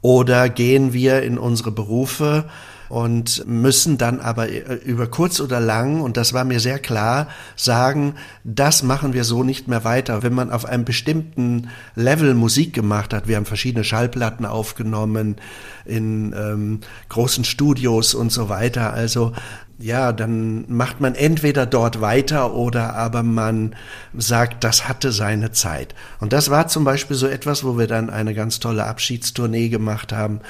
oder 0.00 0.48
gehen 0.48 0.92
wir 0.92 1.22
in 1.22 1.38
unsere 1.38 1.70
Berufe 1.70 2.44
und 2.88 3.46
müssen 3.46 3.98
dann 3.98 4.20
aber 4.20 4.48
über 4.84 5.06
kurz 5.06 5.40
oder 5.40 5.60
lang, 5.60 6.00
und 6.00 6.16
das 6.16 6.32
war 6.32 6.44
mir 6.44 6.60
sehr 6.60 6.78
klar, 6.78 7.28
sagen, 7.56 8.14
das 8.44 8.82
machen 8.82 9.12
wir 9.12 9.24
so 9.24 9.42
nicht 9.42 9.68
mehr 9.68 9.84
weiter. 9.84 10.22
Wenn 10.22 10.34
man 10.34 10.50
auf 10.50 10.64
einem 10.64 10.84
bestimmten 10.84 11.68
Level 11.94 12.34
Musik 12.34 12.72
gemacht 12.72 13.12
hat, 13.12 13.28
wir 13.28 13.36
haben 13.36 13.46
verschiedene 13.46 13.84
Schallplatten 13.84 14.46
aufgenommen 14.46 15.36
in 15.84 16.34
ähm, 16.36 16.80
großen 17.08 17.44
Studios 17.44 18.14
und 18.14 18.32
so 18.32 18.48
weiter, 18.48 18.92
also 18.92 19.32
ja, 19.78 20.12
dann 20.12 20.64
macht 20.68 21.00
man 21.00 21.14
entweder 21.14 21.66
dort 21.66 22.00
weiter 22.00 22.54
oder 22.54 22.94
aber 22.94 23.22
man 23.22 23.76
sagt, 24.16 24.64
das 24.64 24.88
hatte 24.88 25.12
seine 25.12 25.52
Zeit. 25.52 25.94
Und 26.18 26.32
das 26.32 26.50
war 26.50 26.68
zum 26.68 26.84
Beispiel 26.84 27.16
so 27.16 27.26
etwas, 27.26 27.62
wo 27.62 27.76
wir 27.76 27.86
dann 27.86 28.08
eine 28.08 28.34
ganz 28.34 28.58
tolle 28.58 28.86
Abschiedstournee 28.86 29.68
gemacht 29.68 30.12
haben. 30.12 30.40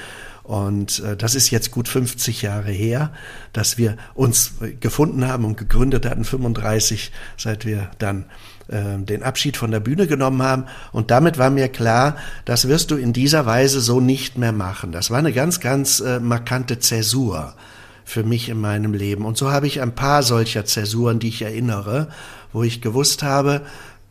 Und 0.47 0.99
äh, 0.99 1.17
das 1.17 1.35
ist 1.35 1.49
jetzt 1.51 1.71
gut 1.71 1.89
50 1.89 2.41
Jahre 2.41 2.71
her, 2.71 3.11
dass 3.51 3.77
wir 3.77 3.97
uns 4.15 4.53
gefunden 4.79 5.27
haben 5.27 5.43
und 5.43 5.57
gegründet 5.57 6.05
hatten, 6.05 6.23
35, 6.23 7.11
seit 7.35 7.65
wir 7.65 7.91
dann 7.99 8.23
äh, 8.69 8.97
den 8.97 9.23
Abschied 9.23 9.57
von 9.57 9.71
der 9.71 9.81
Bühne 9.81 10.07
genommen 10.07 10.41
haben. 10.41 10.63
Und 10.93 11.11
damit 11.11 11.37
war 11.37 11.49
mir 11.49 11.67
klar, 11.67 12.15
das 12.45 12.69
wirst 12.69 12.91
du 12.91 12.95
in 12.95 13.11
dieser 13.11 13.45
Weise 13.45 13.81
so 13.81 13.99
nicht 13.99 14.37
mehr 14.37 14.53
machen. 14.53 14.93
Das 14.93 15.11
war 15.11 15.17
eine 15.17 15.33
ganz, 15.33 15.59
ganz 15.59 15.99
äh, 15.99 16.21
markante 16.21 16.79
Zäsur 16.79 17.53
für 18.05 18.23
mich 18.23 18.47
in 18.47 18.61
meinem 18.61 18.93
Leben. 18.93 19.25
Und 19.25 19.35
so 19.35 19.51
habe 19.51 19.67
ich 19.67 19.81
ein 19.81 19.95
paar 19.95 20.23
solcher 20.23 20.63
Zäsuren, 20.63 21.19
die 21.19 21.27
ich 21.27 21.41
erinnere, 21.41 22.07
wo 22.53 22.63
ich 22.63 22.81
gewusst 22.81 23.21
habe, 23.21 23.63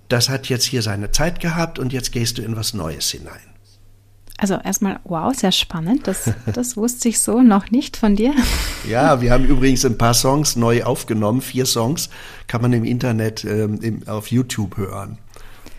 das 0.08 0.28
hat 0.28 0.50
jetzt 0.50 0.64
hier 0.64 0.82
seine 0.82 1.12
Zeit 1.12 1.40
gehabt 1.40 1.78
und 1.78 1.94
jetzt 1.94 2.12
gehst 2.12 2.36
du 2.36 2.42
in 2.42 2.56
was 2.56 2.74
Neues 2.74 3.10
hinein. 3.10 3.55
Also 4.38 4.54
erstmal, 4.62 5.00
wow, 5.04 5.34
sehr 5.34 5.52
spannend. 5.52 6.06
Das, 6.06 6.30
das 6.52 6.76
wusste 6.76 7.08
ich 7.08 7.20
so 7.20 7.40
noch 7.40 7.70
nicht 7.70 7.96
von 7.96 8.16
dir. 8.16 8.34
Ja, 8.88 9.20
wir 9.20 9.32
haben 9.32 9.44
übrigens 9.44 9.84
ein 9.84 9.98
paar 9.98 10.14
Songs 10.14 10.54
neu 10.54 10.84
aufgenommen. 10.84 11.40
Vier 11.40 11.66
Songs 11.66 12.08
kann 12.46 12.62
man 12.62 12.72
im 12.72 12.84
Internet 12.84 13.44
ähm, 13.44 13.80
im, 13.82 14.06
auf 14.06 14.30
YouTube 14.30 14.76
hören. 14.76 15.18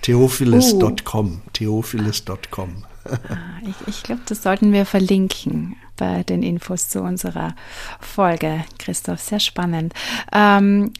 Theophilis.com. 0.01 1.27
Uh. 1.27 1.49
Theophilis.com. 1.53 2.83
Ah, 3.05 3.37
ich, 3.61 3.87
ich 3.87 4.03
glaube, 4.03 4.23
das 4.25 4.43
sollten 4.43 4.73
wir 4.73 4.85
verlinken 4.85 5.77
bei 5.95 6.23
den 6.23 6.43
Infos 6.43 6.89
zu 6.89 7.01
unserer 7.01 7.55
Folge. 8.01 8.65
Christoph, 8.77 9.21
sehr 9.21 9.39
spannend. 9.39 9.93
Ähm, 10.33 10.91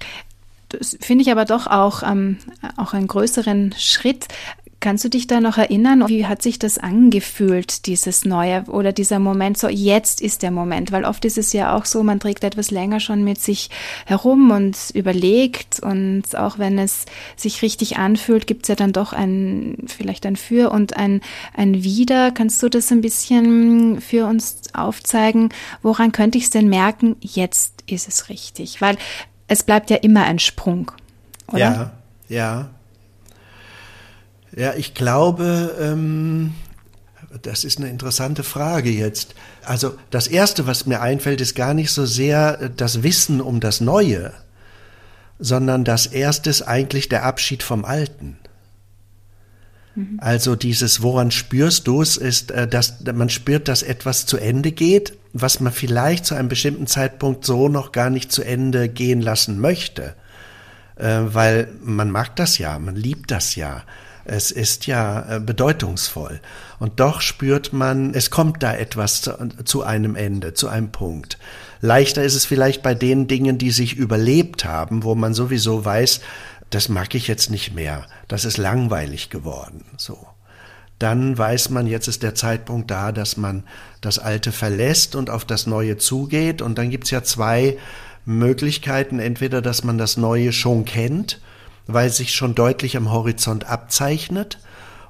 das 0.69 0.97
finde 0.99 1.23
ich 1.23 1.31
aber 1.31 1.45
doch 1.45 1.67
auch, 1.67 2.03
ähm, 2.03 2.37
auch 2.77 2.93
einen 2.93 3.07
größeren 3.07 3.73
Schritt. 3.77 4.27
Kannst 4.79 5.03
du 5.03 5.09
dich 5.09 5.25
da 5.25 5.41
noch 5.41 5.57
erinnern, 5.57 6.07
wie 6.07 6.27
hat 6.27 6.43
sich 6.43 6.59
das 6.59 6.77
angefühlt, 6.77 7.87
dieses 7.87 8.25
neue 8.25 8.63
oder 8.65 8.91
dieser 8.91 9.17
Moment, 9.17 9.57
so 9.57 9.67
jetzt 9.67 10.21
ist 10.21 10.43
der 10.43 10.51
Moment, 10.51 10.91
weil 10.91 11.03
oft 11.03 11.25
ist 11.25 11.39
es 11.39 11.51
ja 11.51 11.75
auch 11.75 11.85
so, 11.85 12.03
man 12.03 12.19
trägt 12.19 12.43
etwas 12.43 12.69
länger 12.69 12.99
schon 12.99 13.23
mit 13.23 13.41
sich 13.41 13.71
herum 14.05 14.51
und 14.51 14.77
überlegt 14.93 15.79
und 15.79 16.35
auch 16.35 16.59
wenn 16.59 16.77
es 16.77 17.07
sich 17.35 17.63
richtig 17.63 17.97
anfühlt, 17.97 18.45
gibt 18.45 18.65
es 18.65 18.67
ja 18.69 18.75
dann 18.75 18.93
doch 18.93 19.13
ein, 19.13 19.77
vielleicht 19.87 20.27
ein 20.27 20.35
Für 20.35 20.69
und 20.69 20.95
ein, 20.95 21.21
ein 21.55 21.83
Wider. 21.83 22.29
Kannst 22.29 22.61
du 22.61 22.69
das 22.69 22.91
ein 22.91 23.01
bisschen 23.01 23.99
für 23.99 24.27
uns 24.27 24.61
aufzeigen? 24.73 25.49
Woran 25.81 26.11
könnte 26.11 26.37
ich 26.37 26.45
es 26.45 26.49
denn 26.51 26.69
merken, 26.69 27.15
jetzt 27.21 27.83
ist 27.87 28.07
es 28.07 28.29
richtig? 28.29 28.79
Weil 28.79 28.97
es 29.47 29.63
bleibt 29.63 29.89
ja 29.89 29.97
immer 29.97 30.23
ein 30.25 30.37
Sprung, 30.37 30.91
oder? 31.47 31.59
Ja, 31.59 31.91
ja. 32.29 32.69
Ja, 34.57 34.73
ich 34.73 34.95
glaube, 34.95 35.75
ähm, 35.79 36.55
das 37.43 37.63
ist 37.63 37.77
eine 37.77 37.89
interessante 37.89 38.41
Frage 38.41 38.89
jetzt. 38.89 39.35
Also 39.63 39.95
das 40.09 40.27
Erste, 40.27 40.65
was 40.65 40.87
mir 40.87 40.99
einfällt, 40.99 41.41
ist 41.41 41.55
gar 41.55 41.75
nicht 41.75 41.91
so 41.91 42.07
sehr 42.07 42.59
äh, 42.59 42.69
das 42.75 43.03
Wissen 43.03 43.39
um 43.39 43.59
das 43.59 43.81
Neue, 43.81 44.33
sondern 45.37 45.83
das 45.83 46.07
Erste 46.07 46.49
ist 46.49 46.63
eigentlich 46.63 47.07
der 47.07 47.23
Abschied 47.23 47.61
vom 47.61 47.85
Alten. 47.85 48.39
Mhm. 49.93 50.17
Also 50.23 50.55
dieses, 50.55 51.03
woran 51.03 51.29
spürst 51.29 51.85
du 51.85 52.01
es, 52.01 52.17
ist, 52.17 52.49
äh, 52.49 52.67
dass 52.67 52.95
man 53.13 53.29
spürt, 53.29 53.67
dass 53.67 53.83
etwas 53.83 54.25
zu 54.25 54.37
Ende 54.37 54.71
geht, 54.71 55.13
was 55.33 55.59
man 55.59 55.71
vielleicht 55.71 56.25
zu 56.25 56.33
einem 56.33 56.49
bestimmten 56.49 56.87
Zeitpunkt 56.87 57.45
so 57.45 57.69
noch 57.69 57.91
gar 57.91 58.09
nicht 58.09 58.31
zu 58.31 58.41
Ende 58.41 58.89
gehen 58.89 59.21
lassen 59.21 59.59
möchte. 59.59 60.15
Äh, 60.95 61.19
weil 61.25 61.67
man 61.83 62.09
mag 62.09 62.35
das 62.37 62.57
ja, 62.57 62.79
man 62.79 62.95
liebt 62.95 63.29
das 63.29 63.55
ja. 63.55 63.83
Es 64.27 64.51
ist 64.51 64.87
ja 64.87 65.37
äh, 65.37 65.39
bedeutungsvoll. 65.39 66.41
Und 66.79 66.99
doch 66.99 67.21
spürt 67.21 67.71
man, 67.71 68.13
es 68.13 68.29
kommt 68.29 68.61
da 68.61 68.75
etwas 68.75 69.21
zu, 69.21 69.33
zu 69.63 69.83
einem 69.83 70.15
Ende, 70.15 70.53
zu 70.53 70.67
einem 70.67 70.91
Punkt. 70.91 71.37
Leichter 71.79 72.23
ist 72.23 72.35
es 72.35 72.45
vielleicht 72.45 72.83
bei 72.83 72.93
den 72.93 73.27
Dingen, 73.27 73.57
die 73.57 73.71
sich 73.71 73.95
überlebt 73.95 74.65
haben, 74.65 75.03
wo 75.03 75.15
man 75.15 75.33
sowieso 75.33 75.85
weiß, 75.85 76.21
das 76.69 76.89
mag 76.89 77.15
ich 77.15 77.27
jetzt 77.27 77.49
nicht 77.49 77.73
mehr. 77.73 78.05
Das 78.27 78.43
ist 78.43 78.57
langweilig 78.57 79.29
geworden, 79.29 79.85
so. 79.95 80.27
Dann 80.99 81.37
weiß 81.37 81.69
man, 81.69 81.85
jetzt 81.85 82.07
ist 82.07 82.23
der 82.23 82.33
Zeitpunkt 82.33 82.89
da, 82.89 83.11
dass 83.11 83.37
man 83.37 83.63
das 84.01 84.17
Alte 84.17 84.51
verlässt 84.51 85.15
und 85.15 85.29
auf 85.29 85.45
das 85.45 85.67
Neue 85.67 85.97
zugeht. 85.97 86.61
Und 86.63 86.79
dann 86.79 86.89
gibt's 86.89 87.11
ja 87.11 87.23
zwei 87.23 87.77
Möglichkeiten. 88.25 89.19
Entweder, 89.19 89.61
dass 89.61 89.83
man 89.83 89.99
das 89.99 90.17
Neue 90.17 90.51
schon 90.51 90.85
kennt 90.85 91.39
weil 91.87 92.09
sich 92.09 92.33
schon 92.33 92.55
deutlich 92.55 92.97
am 92.97 93.11
Horizont 93.11 93.65
abzeichnet, 93.65 94.59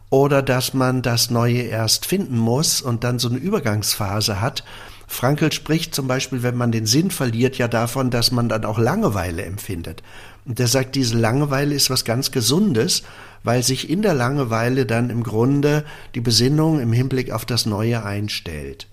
oder 0.09 0.41
dass 0.41 0.73
man 0.73 1.01
das 1.01 1.29
Neue 1.29 1.63
erst 1.63 2.05
finden 2.05 2.37
muss 2.37 2.81
und 2.81 3.03
dann 3.03 3.19
so 3.19 3.27
eine 3.29 3.37
Übergangsphase 3.37 4.39
hat. 4.39 4.63
Frankel 5.05 5.51
spricht 5.51 5.95
zum 5.95 6.07
Beispiel, 6.07 6.43
wenn 6.43 6.55
man 6.55 6.71
den 6.71 6.85
Sinn 6.85 7.11
verliert, 7.11 7.57
ja 7.57 7.67
davon, 7.67 8.09
dass 8.09 8.31
man 8.31 8.49
dann 8.49 8.65
auch 8.65 8.77
Langeweile 8.77 9.43
empfindet. 9.43 10.03
Und 10.45 10.59
er 10.59 10.67
sagt, 10.67 10.95
diese 10.95 11.17
Langeweile 11.17 11.75
ist 11.75 11.89
was 11.89 12.05
ganz 12.05 12.31
Gesundes, 12.31 13.03
weil 13.43 13.63
sich 13.63 13.89
in 13.89 14.01
der 14.01 14.13
Langeweile 14.13 14.85
dann 14.85 15.09
im 15.09 15.23
Grunde 15.23 15.83
die 16.15 16.21
Besinnung 16.21 16.79
im 16.79 16.93
Hinblick 16.93 17.31
auf 17.31 17.45
das 17.45 17.65
Neue 17.65 18.03
einstellt. 18.03 18.87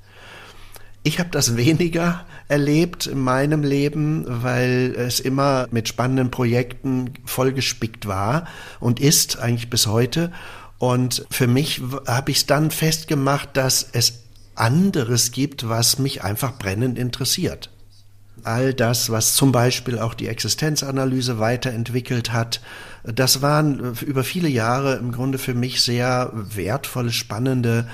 Ich 1.06 1.18
habe 1.18 1.28
das 1.28 1.58
weniger 1.58 2.24
erlebt 2.48 3.06
in 3.06 3.18
meinem 3.18 3.62
Leben, 3.62 4.24
weil 4.26 4.94
es 4.96 5.20
immer 5.20 5.68
mit 5.70 5.86
spannenden 5.86 6.30
Projekten 6.30 7.12
vollgespickt 7.26 8.06
war 8.06 8.46
und 8.80 9.00
ist 9.00 9.38
eigentlich 9.38 9.68
bis 9.68 9.86
heute. 9.86 10.32
Und 10.78 11.26
für 11.30 11.46
mich 11.46 11.82
habe 12.06 12.30
ich 12.30 12.38
es 12.38 12.46
dann 12.46 12.70
festgemacht, 12.70 13.50
dass 13.52 13.86
es 13.92 14.20
anderes 14.54 15.30
gibt, 15.30 15.68
was 15.68 15.98
mich 15.98 16.24
einfach 16.24 16.56
brennend 16.56 16.98
interessiert. 16.98 17.68
All 18.42 18.72
das, 18.72 19.10
was 19.10 19.34
zum 19.34 19.52
Beispiel 19.52 19.98
auch 19.98 20.14
die 20.14 20.28
Existenzanalyse 20.28 21.38
weiterentwickelt 21.38 22.32
hat, 22.32 22.62
das 23.02 23.42
waren 23.42 23.94
über 24.00 24.24
viele 24.24 24.48
Jahre 24.48 24.96
im 24.96 25.12
Grunde 25.12 25.36
für 25.36 25.54
mich 25.54 25.82
sehr 25.82 26.30
wertvolle, 26.32 27.12
spannende 27.12 27.86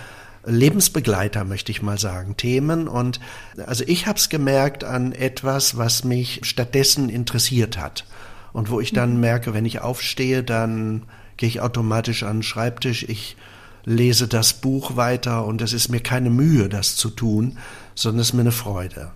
Lebensbegleiter, 0.45 1.45
möchte 1.45 1.73
ich 1.73 1.83
mal 1.83 1.99
sagen, 1.99 2.37
Themen. 2.37 2.89
Und 2.89 3.21
also 3.67 3.85
ich 3.87 4.07
habe 4.07 4.19
es 4.19 4.29
gemerkt 4.29 4.85
an 4.85 5.13
etwas, 5.13 5.77
was 5.77 6.05
mich 6.05 6.41
stattdessen 6.43 7.09
interessiert 7.09 7.79
hat. 7.79 8.05
und 8.53 8.71
wo 8.71 8.81
ich 8.81 8.93
dann 8.93 9.15
mhm. 9.15 9.21
merke, 9.21 9.55
wenn 9.55 9.65
ich 9.65 9.81
aufstehe, 9.81 10.43
dann 10.43 11.05
gehe 11.37 11.49
ich 11.49 11.61
automatisch 11.61 12.23
an 12.23 12.39
den 12.39 12.43
Schreibtisch, 12.43 13.05
ich 13.09 13.37
lese 13.85 14.29
das 14.29 14.55
Buch 14.55 14.97
weiter 14.97 15.47
und 15.47 15.63
es 15.63 15.73
ist 15.73 15.89
mir 15.89 16.01
keine 16.01 16.31
Mühe, 16.31 16.69
das 16.69 16.97
zu 16.97 17.11
tun, 17.11 17.59
sondern 17.95 18.21
es 18.21 18.29
ist 18.29 18.35
mir 18.35 18.43
eine 18.43 18.53
Freude. 18.53 19.13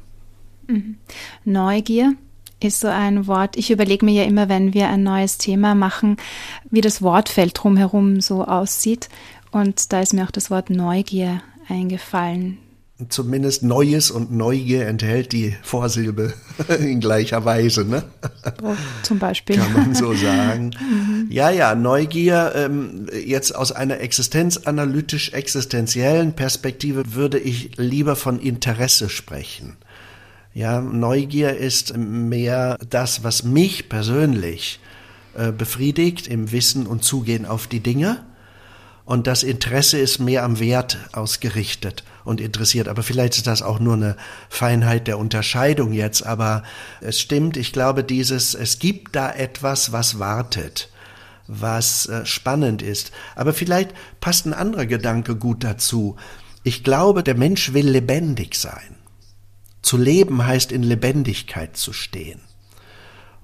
Mhm. 0.66 0.96
Neugier 1.44 2.14
ist 2.60 2.80
so 2.80 2.88
ein 2.88 3.26
Wort. 3.26 3.56
Ich 3.56 3.70
überlege 3.70 4.04
mir 4.06 4.22
ja 4.22 4.24
immer, 4.24 4.48
wenn 4.48 4.72
wir 4.72 4.88
ein 4.88 5.02
neues 5.02 5.36
Thema 5.36 5.74
machen, 5.74 6.16
wie 6.70 6.80
das 6.80 7.02
Wortfeld 7.02 7.52
drumherum 7.54 8.20
so 8.20 8.44
aussieht. 8.44 9.08
Und 9.54 9.92
da 9.92 10.00
ist 10.00 10.12
mir 10.12 10.24
auch 10.24 10.32
das 10.32 10.50
Wort 10.50 10.68
Neugier 10.68 11.40
eingefallen 11.68 12.58
zumindest 13.08 13.64
Neues 13.64 14.10
und 14.10 14.32
Neugier 14.32 14.86
enthält 14.86 15.32
die 15.32 15.56
Vorsilbe 15.62 16.34
in 16.78 17.00
gleicher 17.00 17.44
Weise, 17.44 17.84
ne? 17.84 18.04
Oh, 18.62 18.76
zum 19.02 19.18
Beispiel. 19.18 19.56
Kann 19.56 19.72
man 19.72 19.92
so 19.94 20.14
sagen. 20.14 20.70
mhm. 20.80 21.26
Ja, 21.28 21.50
ja, 21.50 21.74
Neugier, 21.74 22.52
ähm, 22.54 23.08
jetzt 23.12 23.52
aus 23.54 23.72
einer 23.72 23.98
existenzanalytisch-existenziellen 24.00 26.34
Perspektive 26.34 27.14
würde 27.14 27.40
ich 27.40 27.76
lieber 27.76 28.14
von 28.14 28.38
Interesse 28.38 29.08
sprechen. 29.08 29.76
Ja, 30.52 30.80
Neugier 30.80 31.56
ist 31.56 31.96
mehr 31.96 32.78
das, 32.88 33.24
was 33.24 33.42
mich 33.42 33.88
persönlich 33.88 34.78
äh, 35.36 35.50
befriedigt 35.50 36.28
im 36.28 36.52
Wissen 36.52 36.86
und 36.86 37.02
Zugehen 37.02 37.44
auf 37.44 37.66
die 37.66 37.80
Dinge 37.80 38.24
und 39.04 39.26
das 39.26 39.42
Interesse 39.42 39.98
ist 39.98 40.18
mehr 40.18 40.44
am 40.44 40.58
Wert 40.58 40.98
ausgerichtet 41.12 42.04
und 42.24 42.40
interessiert. 42.40 42.88
Aber 42.88 43.02
vielleicht 43.02 43.36
ist 43.36 43.46
das 43.46 43.60
auch 43.60 43.78
nur 43.78 43.94
eine 43.94 44.16
Feinheit 44.48 45.06
der 45.06 45.18
Unterscheidung 45.18 45.92
jetzt. 45.92 46.24
Aber 46.24 46.62
es 47.02 47.20
stimmt, 47.20 47.58
ich 47.58 47.72
glaube, 47.72 48.02
dieses, 48.02 48.54
es 48.54 48.78
gibt 48.78 49.14
da 49.14 49.30
etwas, 49.30 49.92
was 49.92 50.18
wartet, 50.18 50.88
was 51.46 52.06
äh, 52.06 52.24
spannend 52.24 52.80
ist. 52.80 53.12
Aber 53.36 53.52
vielleicht 53.52 53.90
passt 54.20 54.46
ein 54.46 54.54
anderer 54.54 54.86
Gedanke 54.86 55.36
gut 55.36 55.64
dazu. 55.64 56.16
Ich 56.62 56.82
glaube, 56.82 57.22
der 57.22 57.36
Mensch 57.36 57.74
will 57.74 57.88
lebendig 57.90 58.54
sein. 58.54 58.96
Zu 59.82 59.98
leben 59.98 60.46
heißt 60.46 60.72
in 60.72 60.82
Lebendigkeit 60.82 61.76
zu 61.76 61.92
stehen. 61.92 62.40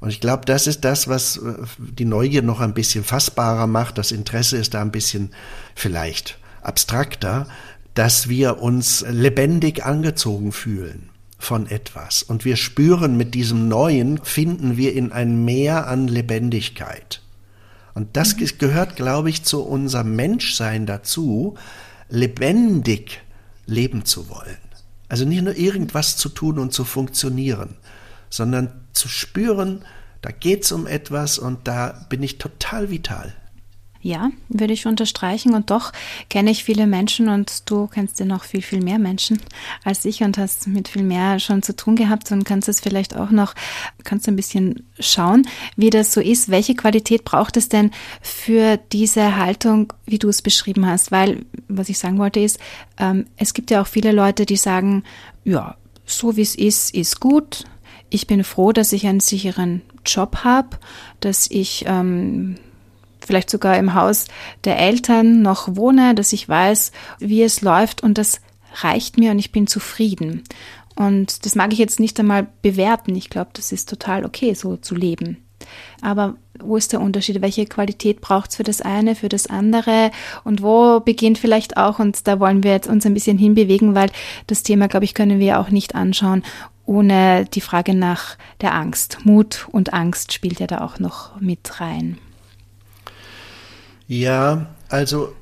Und 0.00 0.08
ich 0.08 0.20
glaube, 0.20 0.46
das 0.46 0.66
ist 0.66 0.84
das, 0.84 1.08
was 1.08 1.36
äh, 1.36 1.54
die 1.78 2.06
Neugier 2.06 2.42
noch 2.42 2.60
ein 2.60 2.74
bisschen 2.74 3.04
fassbarer 3.04 3.66
macht. 3.66 3.98
Das 3.98 4.12
Interesse 4.12 4.56
ist 4.56 4.74
da 4.74 4.80
ein 4.80 4.90
bisschen 4.90 5.30
vielleicht 5.74 6.38
abstrakter, 6.62 7.46
dass 7.94 8.28
wir 8.28 8.62
uns 8.62 9.04
lebendig 9.08 9.84
angezogen 9.84 10.52
fühlen 10.52 11.10
von 11.38 11.66
etwas. 11.66 12.22
Und 12.22 12.44
wir 12.44 12.56
spüren 12.56 13.16
mit 13.16 13.34
diesem 13.34 13.68
Neuen, 13.68 14.18
finden 14.22 14.76
wir 14.76 14.94
in 14.94 15.12
ein 15.12 15.44
Meer 15.44 15.86
an 15.88 16.08
Lebendigkeit. 16.08 17.22
Und 17.94 18.16
das 18.16 18.36
mhm. 18.36 18.46
gehört, 18.58 18.96
glaube 18.96 19.30
ich, 19.30 19.42
zu 19.42 19.62
unserem 19.62 20.16
Menschsein 20.16 20.86
dazu, 20.86 21.56
lebendig 22.08 23.20
leben 23.66 24.04
zu 24.04 24.28
wollen. 24.28 24.58
Also 25.08 25.24
nicht 25.24 25.42
nur 25.42 25.56
irgendwas 25.56 26.16
zu 26.16 26.28
tun 26.28 26.58
und 26.58 26.72
zu 26.72 26.84
funktionieren, 26.84 27.76
sondern 28.28 28.79
zu 28.92 29.08
spüren, 29.08 29.84
da 30.22 30.30
geht 30.30 30.64
es 30.64 30.72
um 30.72 30.86
etwas 30.86 31.38
und 31.38 31.66
da 31.66 32.06
bin 32.08 32.22
ich 32.22 32.38
total 32.38 32.90
vital. 32.90 33.34
Ja, 34.02 34.30
würde 34.48 34.72
ich 34.72 34.86
unterstreichen. 34.86 35.52
Und 35.52 35.70
doch 35.70 35.92
kenne 36.30 36.50
ich 36.50 36.64
viele 36.64 36.86
Menschen 36.86 37.28
und 37.28 37.68
du 37.70 37.86
kennst 37.86 38.18
ja 38.18 38.24
noch 38.24 38.44
viel, 38.44 38.62
viel 38.62 38.82
mehr 38.82 38.98
Menschen 38.98 39.40
als 39.84 40.06
ich 40.06 40.22
und 40.22 40.38
hast 40.38 40.66
mit 40.68 40.88
viel 40.88 41.02
mehr 41.02 41.38
schon 41.38 41.62
zu 41.62 41.76
tun 41.76 41.96
gehabt 41.96 42.32
und 42.32 42.44
kannst 42.44 42.68
es 42.70 42.80
vielleicht 42.80 43.14
auch 43.14 43.30
noch, 43.30 43.54
kannst 44.02 44.26
ein 44.26 44.36
bisschen 44.36 44.86
schauen, 44.98 45.46
wie 45.76 45.90
das 45.90 46.14
so 46.14 46.20
ist. 46.22 46.50
Welche 46.50 46.74
Qualität 46.74 47.24
braucht 47.24 47.58
es 47.58 47.68
denn 47.68 47.90
für 48.22 48.78
diese 48.90 49.36
Haltung, 49.36 49.92
wie 50.06 50.18
du 50.18 50.30
es 50.30 50.40
beschrieben 50.40 50.86
hast? 50.86 51.12
Weil, 51.12 51.44
was 51.68 51.90
ich 51.90 51.98
sagen 51.98 52.18
wollte, 52.18 52.40
ist, 52.40 52.58
ähm, 52.98 53.26
es 53.36 53.52
gibt 53.52 53.70
ja 53.70 53.82
auch 53.82 53.86
viele 53.86 54.12
Leute, 54.12 54.46
die 54.46 54.56
sagen, 54.56 55.04
ja, 55.44 55.76
so 56.06 56.36
wie 56.36 56.42
es 56.42 56.54
ist, 56.54 56.94
ist 56.94 57.20
gut 57.20 57.64
ich 58.10 58.26
bin 58.26 58.44
froh, 58.44 58.72
dass 58.72 58.92
ich 58.92 59.06
einen 59.06 59.20
sicheren 59.20 59.82
Job 60.04 60.38
habe, 60.44 60.78
dass 61.20 61.48
ich 61.50 61.84
ähm, 61.86 62.56
vielleicht 63.24 63.50
sogar 63.50 63.78
im 63.78 63.94
Haus 63.94 64.26
der 64.64 64.78
Eltern 64.78 65.42
noch 65.42 65.76
wohne, 65.76 66.14
dass 66.14 66.32
ich 66.32 66.48
weiß, 66.48 66.92
wie 67.18 67.42
es 67.42 67.62
läuft 67.62 68.02
und 68.02 68.18
das 68.18 68.40
reicht 68.82 69.18
mir 69.18 69.30
und 69.30 69.38
ich 69.38 69.52
bin 69.52 69.66
zufrieden. 69.66 70.42
Und 70.96 71.46
das 71.46 71.54
mag 71.54 71.72
ich 71.72 71.78
jetzt 71.78 72.00
nicht 72.00 72.18
einmal 72.20 72.48
bewerten. 72.62 73.14
Ich 73.14 73.30
glaube, 73.30 73.50
das 73.54 73.72
ist 73.72 73.88
total 73.88 74.24
okay, 74.24 74.54
so 74.54 74.76
zu 74.76 74.94
leben. 74.94 75.38
Aber 76.02 76.34
wo 76.58 76.76
ist 76.76 76.92
der 76.92 77.00
Unterschied? 77.00 77.40
Welche 77.40 77.64
Qualität 77.66 78.20
braucht 78.20 78.50
es 78.50 78.56
für 78.56 78.62
das 78.62 78.82
eine, 78.82 79.14
für 79.14 79.28
das 79.28 79.46
andere? 79.46 80.10
Und 80.44 80.62
wo 80.62 81.00
beginnt 81.00 81.38
vielleicht 81.38 81.76
auch, 81.76 81.98
und 81.98 82.26
da 82.26 82.40
wollen 82.40 82.62
wir 82.62 82.72
jetzt 82.72 82.88
uns 82.88 83.06
ein 83.06 83.14
bisschen 83.14 83.38
hinbewegen, 83.38 83.94
weil 83.94 84.10
das 84.46 84.62
Thema, 84.62 84.88
glaube 84.88 85.04
ich, 85.04 85.14
können 85.14 85.38
wir 85.38 85.58
auch 85.58 85.70
nicht 85.70 85.94
anschauen, 85.94 86.42
ohne 86.86 87.44
die 87.44 87.60
Frage 87.60 87.94
nach 87.94 88.36
der 88.60 88.74
Angst. 88.74 89.18
Mut 89.24 89.68
und 89.70 89.92
Angst 89.92 90.32
spielt 90.32 90.60
ja 90.60 90.66
da 90.66 90.80
auch 90.80 90.98
noch 90.98 91.40
mit 91.40 91.80
rein. 91.80 92.18
Ja, 94.06 94.66
also 94.88 95.34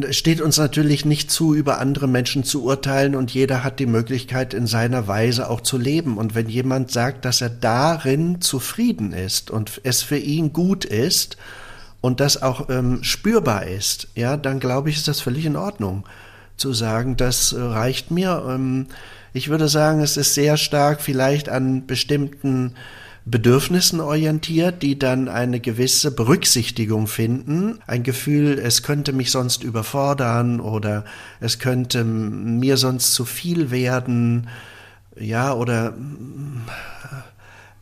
es 0.00 0.16
steht 0.16 0.40
uns 0.40 0.58
natürlich 0.58 1.04
nicht 1.04 1.30
zu, 1.30 1.54
über 1.54 1.78
andere 1.78 2.08
Menschen 2.08 2.44
zu 2.44 2.64
urteilen 2.64 3.14
und 3.14 3.32
jeder 3.32 3.64
hat 3.64 3.78
die 3.78 3.86
Möglichkeit, 3.86 4.54
in 4.54 4.66
seiner 4.66 5.06
Weise 5.06 5.48
auch 5.48 5.60
zu 5.60 5.78
leben. 5.78 6.18
Und 6.18 6.34
wenn 6.34 6.48
jemand 6.48 6.90
sagt, 6.90 7.24
dass 7.24 7.40
er 7.40 7.50
darin 7.50 8.40
zufrieden 8.40 9.12
ist 9.12 9.50
und 9.50 9.80
es 9.84 10.02
für 10.02 10.18
ihn 10.18 10.52
gut 10.52 10.84
ist 10.84 11.36
und 12.00 12.20
das 12.20 12.42
auch 12.42 12.68
ähm, 12.68 13.02
spürbar 13.02 13.66
ist, 13.66 14.08
ja, 14.14 14.36
dann 14.36 14.60
glaube 14.60 14.90
ich, 14.90 14.96
ist 14.96 15.08
das 15.08 15.20
völlig 15.20 15.46
in 15.46 15.56
Ordnung 15.56 16.04
zu 16.56 16.72
sagen, 16.72 17.16
das 17.16 17.52
äh, 17.52 17.60
reicht 17.60 18.10
mir. 18.10 18.44
Ähm, 18.48 18.86
ich 19.32 19.48
würde 19.48 19.68
sagen, 19.68 20.00
es 20.00 20.16
ist 20.16 20.34
sehr 20.34 20.56
stark 20.56 21.00
vielleicht 21.00 21.48
an 21.48 21.86
bestimmten 21.86 22.74
Bedürfnissen 23.28 24.00
orientiert, 24.00 24.82
die 24.82 24.98
dann 24.98 25.28
eine 25.28 25.58
gewisse 25.58 26.12
Berücksichtigung 26.12 27.08
finden. 27.08 27.80
Ein 27.88 28.04
Gefühl, 28.04 28.56
es 28.58 28.84
könnte 28.84 29.12
mich 29.12 29.32
sonst 29.32 29.64
überfordern 29.64 30.60
oder 30.60 31.04
es 31.40 31.58
könnte 31.58 32.04
mir 32.04 32.76
sonst 32.76 33.14
zu 33.14 33.24
viel 33.24 33.72
werden, 33.72 34.48
ja, 35.18 35.52
oder 35.52 35.94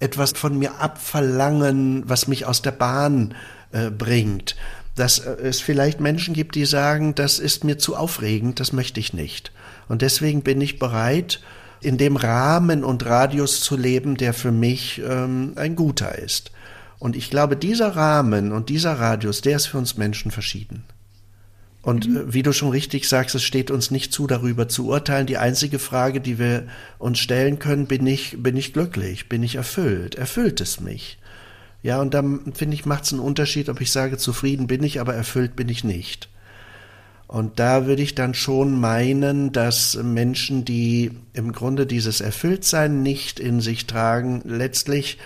etwas 0.01 0.33
von 0.33 0.59
mir 0.59 0.81
abverlangen, 0.81 2.05
was 2.07 2.27
mich 2.27 2.47
aus 2.47 2.63
der 2.63 2.73
Bahn 2.73 3.35
äh, 3.73 3.91
bringt. 3.91 4.57
Dass 4.95 5.19
äh, 5.19 5.37
es 5.43 5.61
vielleicht 5.61 6.01
Menschen 6.01 6.33
gibt, 6.33 6.55
die 6.55 6.65
sagen, 6.65 7.15
das 7.15 7.39
ist 7.39 7.65
mir 7.65 7.77
zu 7.77 7.97
aufregend, 7.97 8.61
das 8.61 8.73
möchte 8.73 8.99
ich 8.99 9.13
nicht. 9.13 9.53
Und 9.89 10.03
deswegen 10.03 10.43
bin 10.43 10.61
ich 10.61 10.79
bereit, 10.79 11.41
in 11.81 11.99
dem 11.99 12.17
Rahmen 12.17 12.83
und 12.83 13.05
Radius 13.05 13.61
zu 13.61 13.77
leben, 13.77 14.17
der 14.17 14.33
für 14.33 14.53
mich 14.53 15.03
ähm, 15.07 15.53
ein 15.57 15.77
guter 15.77 16.19
ist. 16.19 16.51
Und 16.99 17.17
ich 17.17 17.29
glaube, 17.29 17.57
dieser 17.57 17.95
Rahmen 17.97 18.53
und 18.53 18.71
dieser 18.71 18.99
Radius, 18.99 19.43
der 19.43 19.57
ist 19.57 19.67
für 19.67 19.79
uns 19.79 19.99
Menschen 19.99 20.31
verschieden. 20.31 20.85
Und 21.83 22.09
mhm. 22.09 22.33
wie 22.33 22.43
du 22.43 22.53
schon 22.53 22.71
richtig 22.71 23.07
sagst, 23.07 23.35
es 23.35 23.43
steht 23.43 23.71
uns 23.71 23.91
nicht 23.91 24.13
zu, 24.13 24.27
darüber 24.27 24.69
zu 24.69 24.87
urteilen. 24.89 25.27
Die 25.27 25.37
einzige 25.37 25.79
Frage, 25.79 26.23
die 26.23 26.39
wir 26.39 26.67
uns 26.99 27.19
stellen 27.19 27.59
können, 27.59 27.87
bin 27.87 28.07
ich, 28.07 28.43
bin 28.43 28.57
ich 28.57 28.73
glücklich? 28.73 29.29
Bin 29.29 29.43
ich 29.43 29.57
erfüllt? 29.57 30.15
Erfüllt 30.15 30.63
es 30.63 30.81
mich? 30.81 31.19
Ja, 31.83 32.01
und 32.01 32.15
dann 32.15 32.55
finde 32.55 32.75
ich, 32.75 32.87
macht 32.87 33.05
es 33.05 33.13
einen 33.13 33.21
Unterschied, 33.21 33.69
ob 33.69 33.83
ich 33.83 33.93
sage, 33.93 34.17
zufrieden 34.17 34.67
bin 34.67 34.83
ich, 34.83 35.01
aber 35.01 35.13
erfüllt 35.15 35.55
bin 35.55 35.69
ich 35.69 35.85
nicht. 35.85 36.31
Und 37.27 37.59
da 37.59 37.87
würde 37.87 38.03
ich 38.03 38.15
dann 38.15 38.35
schon 38.35 38.79
meinen, 38.79 39.53
dass 39.53 39.97
Menschen, 39.97 40.65
die 40.65 41.13
im 41.33 41.53
Grunde 41.53 41.87
dieses 41.87 42.21
Erfülltsein 42.21 43.03
nicht 43.03 43.41
in 43.41 43.61
sich 43.61 43.87
tragen, 43.87 44.43
letztlich 44.45 45.19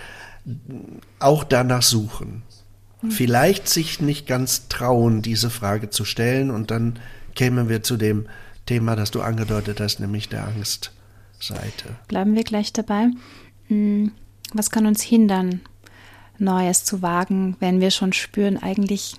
auch 1.19 1.43
danach 1.43 1.81
suchen. 1.81 2.43
Mhm. 3.01 3.11
Vielleicht 3.11 3.67
sich 3.67 3.99
nicht 4.01 4.27
ganz 4.27 4.67
trauen, 4.69 5.21
diese 5.21 5.49
Frage 5.49 5.89
zu 5.89 6.05
stellen. 6.05 6.51
Und 6.51 6.71
dann 6.71 6.99
kämen 7.35 7.69
wir 7.69 7.83
zu 7.83 7.97
dem 7.97 8.27
Thema, 8.65 8.95
das 8.95 9.11
du 9.11 9.21
angedeutet 9.21 9.79
hast, 9.79 9.99
nämlich 9.99 10.29
der 10.29 10.47
Angstseite. 10.47 11.95
Bleiben 12.07 12.35
wir 12.35 12.43
gleich 12.43 12.73
dabei. 12.73 13.09
Hm, 13.67 14.11
was 14.53 14.71
kann 14.71 14.85
uns 14.85 15.01
hindern, 15.01 15.61
Neues 16.37 16.85
zu 16.85 17.01
wagen, 17.01 17.57
wenn 17.59 17.81
wir 17.81 17.91
schon 17.91 18.13
spüren, 18.13 18.57
eigentlich 18.57 19.15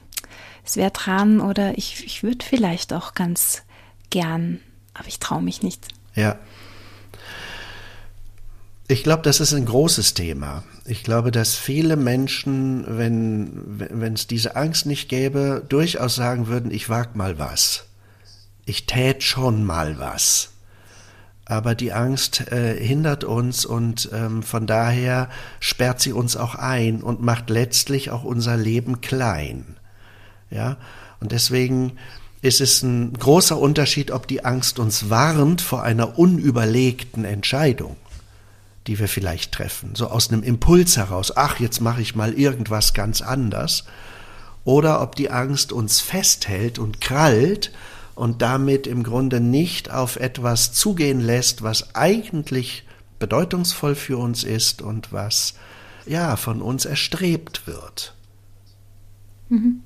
es 0.65 0.77
wäre 0.77 0.91
dran 0.91 1.41
oder 1.41 1.77
ich, 1.79 2.05
ich 2.05 2.23
würde 2.23 2.45
vielleicht 2.45 2.93
auch 2.93 3.15
ganz 3.15 3.63
gern, 4.11 4.61
aber 4.95 5.09
ich 5.09 5.19
traue 5.19 5.43
mich 5.43 5.63
nicht. 5.63 5.89
Ja. 6.15 6.39
Ich 8.89 9.05
glaube, 9.05 9.23
das 9.23 9.39
ist 9.39 9.53
ein 9.53 9.67
großes 9.67 10.15
Thema. 10.15 10.65
Ich 10.85 11.05
glaube, 11.05 11.31
dass 11.31 11.55
viele 11.55 11.97
Menschen, 11.97 12.85
wenn 12.89 14.15
es 14.15 14.27
diese 14.27 14.57
Angst 14.57 14.87
nicht 14.87 15.09
gäbe, 15.09 15.65
durchaus 15.69 16.17
sagen 16.17 16.49
würden, 16.49 16.73
ich 16.73 16.89
wag 16.89 17.15
mal 17.15 17.39
was. 17.39 17.85
Ich 18.65 18.87
tät 18.87 19.23
schon 19.23 19.65
mal 19.65 19.99
was. 20.01 20.51
aber 21.51 21.75
die 21.75 21.93
Angst 21.93 22.53
äh, 22.53 22.77
hindert 22.79 23.25
uns 23.25 23.65
und 23.67 24.09
ähm, 24.13 24.45
von 24.45 24.69
daher 24.69 25.29
sperrt 25.59 26.01
sie 26.01 26.13
uns 26.13 26.37
auch 26.37 26.55
ein 26.55 27.03
und 27.03 27.23
macht 27.23 27.51
letztlich 27.51 28.13
auch 28.13 28.23
unser 28.23 28.57
Leben 28.57 29.01
klein. 29.01 29.77
Ja, 30.51 30.77
und 31.21 31.33
deswegen 31.33 31.93
ist 32.43 32.61
es 32.61 32.83
ein 32.83 33.13
großer 33.13 33.59
Unterschied, 33.59 34.11
ob 34.11 34.27
die 34.27 34.45
Angst 34.45 34.79
uns 34.79 35.11
warnt 35.11 35.61
vor 35.61 35.83
einer 35.83 36.19
unüberlegten 36.19 37.25
Entscheidung, 37.25 37.97
die 38.87 38.99
wir 38.99 39.09
vielleicht 39.09 39.53
treffen, 39.53 39.95
so 39.95 40.09
aus 40.09 40.31
einem 40.31 40.43
Impuls 40.43 40.97
heraus, 40.97 41.37
ach, 41.37 41.61
jetzt 41.61 41.81
mache 41.81 42.01
ich 42.01 42.15
mal 42.15 42.33
irgendwas 42.33 42.95
ganz 42.95 43.21
anders, 43.21 43.85
oder 44.65 45.03
ob 45.03 45.17
die 45.17 45.31
Angst 45.31 45.73
uns 45.73 46.01
festhält 46.01 46.79
und 46.79 47.01
krallt 47.01 47.73
und 48.15 48.43
damit 48.43 48.87
im 48.87 49.03
Grunde 49.03 49.41
nicht 49.41 49.91
auf 49.91 50.17
etwas 50.17 50.73
zugehen 50.73 51.21
lässt, 51.21 51.63
was 51.63 51.95
eigentlich 51.95 52.85
bedeutungsvoll 53.19 53.95
für 53.95 54.19
uns 54.19 54.45
ist 54.45 54.83
und 54.83 55.13
was 55.13 55.55
ja 56.07 56.37
von 56.37 56.63
uns 56.63 56.85
erstrebt 56.85 57.67
wird. 57.67 58.15
Mhm. 59.49 59.83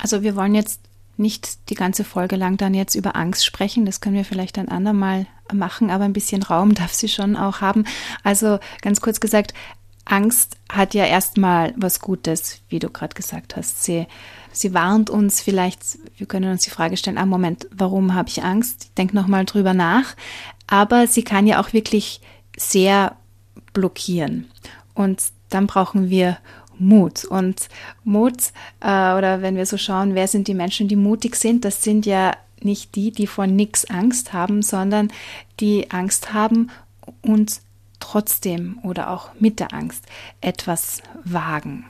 Also 0.00 0.22
wir 0.22 0.36
wollen 0.36 0.54
jetzt 0.54 0.80
nicht 1.16 1.70
die 1.70 1.74
ganze 1.74 2.04
Folge 2.04 2.36
lang 2.36 2.56
dann 2.56 2.74
jetzt 2.74 2.94
über 2.94 3.16
Angst 3.16 3.44
sprechen. 3.44 3.86
Das 3.86 4.00
können 4.00 4.16
wir 4.16 4.24
vielleicht 4.24 4.58
ein 4.58 4.68
andermal 4.68 5.26
machen, 5.52 5.90
aber 5.90 6.04
ein 6.04 6.12
bisschen 6.12 6.42
Raum 6.42 6.74
darf 6.74 6.92
sie 6.92 7.08
schon 7.08 7.36
auch 7.36 7.60
haben. 7.60 7.84
Also 8.22 8.58
ganz 8.82 9.00
kurz 9.00 9.20
gesagt, 9.20 9.54
Angst 10.04 10.56
hat 10.70 10.94
ja 10.94 11.04
erstmal 11.04 11.74
was 11.76 12.00
Gutes, 12.00 12.60
wie 12.68 12.78
du 12.78 12.90
gerade 12.90 13.14
gesagt 13.14 13.56
hast. 13.56 13.82
Sie, 13.82 14.06
sie 14.52 14.72
warnt 14.72 15.10
uns 15.10 15.40
vielleicht, 15.40 15.98
wir 16.16 16.26
können 16.26 16.52
uns 16.52 16.62
die 16.62 16.70
Frage 16.70 16.96
stellen, 16.96 17.18
ah 17.18 17.26
Moment, 17.26 17.66
warum 17.72 18.14
habe 18.14 18.28
ich 18.28 18.44
Angst? 18.44 18.84
Ich 18.84 18.94
denke 18.94 19.16
nochmal 19.16 19.44
drüber 19.44 19.74
nach. 19.74 20.14
Aber 20.68 21.08
sie 21.08 21.24
kann 21.24 21.46
ja 21.46 21.60
auch 21.60 21.72
wirklich 21.72 22.20
sehr 22.56 23.16
blockieren. 23.72 24.48
Und 24.94 25.22
dann 25.48 25.66
brauchen 25.66 26.08
wir 26.08 26.38
Mut. 26.78 27.24
Und 27.24 27.68
Mut, 28.04 28.52
äh, 28.80 29.14
oder 29.14 29.42
wenn 29.42 29.56
wir 29.56 29.66
so 29.66 29.76
schauen, 29.76 30.14
wer 30.14 30.28
sind 30.28 30.48
die 30.48 30.54
Menschen, 30.54 30.88
die 30.88 30.96
mutig 30.96 31.36
sind, 31.36 31.64
das 31.64 31.82
sind 31.82 32.06
ja 32.06 32.32
nicht 32.60 32.94
die, 32.94 33.12
die 33.12 33.26
vor 33.26 33.46
nichts 33.46 33.88
Angst 33.88 34.32
haben, 34.32 34.62
sondern 34.62 35.12
die 35.60 35.90
Angst 35.90 36.32
haben 36.32 36.70
und 37.22 37.60
trotzdem 38.00 38.78
oder 38.82 39.10
auch 39.10 39.30
mit 39.38 39.60
der 39.60 39.72
Angst 39.72 40.04
etwas 40.40 41.02
wagen. 41.24 41.84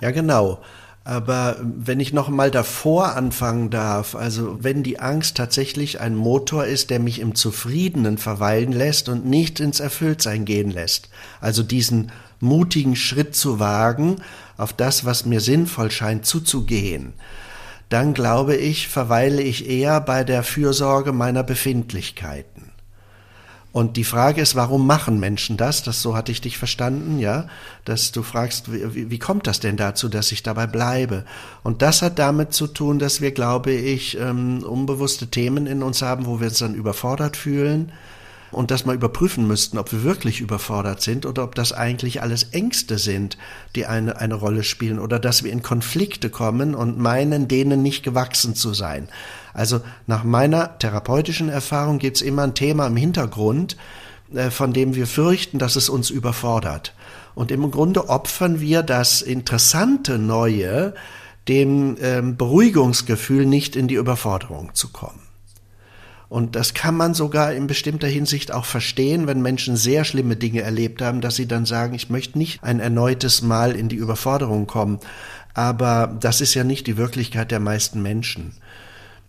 Ja, 0.00 0.10
genau. 0.10 0.60
Aber 1.04 1.56
wenn 1.62 2.00
ich 2.00 2.12
noch 2.12 2.28
mal 2.28 2.50
davor 2.50 3.16
anfangen 3.16 3.70
darf, 3.70 4.14
also 4.14 4.62
wenn 4.62 4.82
die 4.82 5.00
Angst 5.00 5.38
tatsächlich 5.38 6.00
ein 6.00 6.14
Motor 6.14 6.66
ist, 6.66 6.90
der 6.90 7.00
mich 7.00 7.20
im 7.20 7.34
Zufriedenen 7.34 8.18
verweilen 8.18 8.72
lässt 8.72 9.08
und 9.08 9.24
nicht 9.24 9.58
ins 9.58 9.80
Erfülltsein 9.80 10.44
gehen 10.44 10.70
lässt, 10.70 11.08
also 11.40 11.62
diesen 11.62 12.12
mutigen 12.40 12.96
Schritt 12.96 13.34
zu 13.34 13.58
wagen, 13.58 14.16
auf 14.56 14.72
das, 14.72 15.04
was 15.04 15.26
mir 15.26 15.40
sinnvoll 15.40 15.90
scheint, 15.90 16.26
zuzugehen, 16.26 17.12
dann 17.88 18.14
glaube 18.14 18.56
ich, 18.56 18.88
verweile 18.88 19.42
ich 19.42 19.68
eher 19.68 20.00
bei 20.00 20.24
der 20.24 20.42
Fürsorge 20.42 21.12
meiner 21.12 21.42
Befindlichkeiten. 21.42 22.70
Und 23.70 23.96
die 23.96 24.04
Frage 24.04 24.40
ist, 24.40 24.56
warum 24.56 24.86
machen 24.86 25.20
Menschen 25.20 25.56
das? 25.56 25.82
Das 25.82 26.00
so 26.02 26.16
hatte 26.16 26.32
ich 26.32 26.40
dich 26.40 26.58
verstanden, 26.58 27.18
ja, 27.18 27.46
dass 27.84 28.12
du 28.12 28.22
fragst, 28.22 28.72
wie, 28.72 29.10
wie 29.10 29.18
kommt 29.18 29.46
das 29.46 29.60
denn 29.60 29.76
dazu, 29.76 30.08
dass 30.08 30.32
ich 30.32 30.42
dabei 30.42 30.66
bleibe? 30.66 31.24
Und 31.62 31.82
das 31.82 32.02
hat 32.02 32.18
damit 32.18 32.54
zu 32.54 32.66
tun, 32.66 32.98
dass 32.98 33.20
wir, 33.20 33.30
glaube 33.30 33.72
ich, 33.72 34.18
ähm, 34.18 34.62
unbewusste 34.64 35.28
Themen 35.28 35.66
in 35.66 35.82
uns 35.82 36.02
haben, 36.02 36.26
wo 36.26 36.40
wir 36.40 36.48
uns 36.48 36.58
dann 36.58 36.74
überfordert 36.74 37.36
fühlen, 37.36 37.92
und 38.50 38.70
das 38.70 38.84
mal 38.84 38.94
überprüfen 38.94 39.46
müssten, 39.46 39.78
ob 39.78 39.92
wir 39.92 40.02
wirklich 40.02 40.40
überfordert 40.40 41.02
sind 41.02 41.26
oder 41.26 41.44
ob 41.44 41.54
das 41.54 41.72
eigentlich 41.72 42.22
alles 42.22 42.44
Ängste 42.44 42.98
sind, 42.98 43.36
die 43.74 43.86
eine, 43.86 44.18
eine 44.18 44.34
Rolle 44.34 44.64
spielen 44.64 44.98
oder 44.98 45.18
dass 45.18 45.44
wir 45.44 45.52
in 45.52 45.62
Konflikte 45.62 46.30
kommen 46.30 46.74
und 46.74 46.98
meinen, 46.98 47.48
denen 47.48 47.82
nicht 47.82 48.02
gewachsen 48.02 48.54
zu 48.54 48.74
sein. 48.74 49.08
Also 49.52 49.80
nach 50.06 50.24
meiner 50.24 50.78
therapeutischen 50.78 51.48
Erfahrung 51.48 51.98
gibt 51.98 52.16
es 52.16 52.22
immer 52.22 52.42
ein 52.42 52.54
Thema 52.54 52.86
im 52.86 52.96
Hintergrund, 52.96 53.76
äh, 54.34 54.50
von 54.50 54.72
dem 54.72 54.94
wir 54.94 55.06
fürchten, 55.06 55.58
dass 55.58 55.76
es 55.76 55.88
uns 55.88 56.10
überfordert. 56.10 56.94
Und 57.34 57.50
im 57.50 57.70
Grunde 57.70 58.08
opfern 58.08 58.60
wir 58.60 58.82
das 58.82 59.22
interessante 59.22 60.18
Neue 60.18 60.94
dem 61.48 61.96
ähm, 62.00 62.36
Beruhigungsgefühl, 62.36 63.46
nicht 63.46 63.74
in 63.74 63.88
die 63.88 63.94
Überforderung 63.94 64.74
zu 64.74 64.88
kommen. 64.88 65.27
Und 66.28 66.56
das 66.56 66.74
kann 66.74 66.94
man 66.94 67.14
sogar 67.14 67.54
in 67.54 67.66
bestimmter 67.66 68.06
Hinsicht 68.06 68.52
auch 68.52 68.66
verstehen, 68.66 69.26
wenn 69.26 69.40
Menschen 69.40 69.76
sehr 69.76 70.04
schlimme 70.04 70.36
Dinge 70.36 70.60
erlebt 70.60 71.00
haben, 71.00 71.22
dass 71.22 71.36
sie 71.36 71.48
dann 71.48 71.64
sagen, 71.64 71.94
ich 71.94 72.10
möchte 72.10 72.36
nicht 72.36 72.62
ein 72.62 72.80
erneutes 72.80 73.40
Mal 73.40 73.74
in 73.74 73.88
die 73.88 73.96
Überforderung 73.96 74.66
kommen. 74.66 74.98
Aber 75.54 76.14
das 76.20 76.40
ist 76.40 76.54
ja 76.54 76.64
nicht 76.64 76.86
die 76.86 76.98
Wirklichkeit 76.98 77.50
der 77.50 77.60
meisten 77.60 78.02
Menschen. 78.02 78.52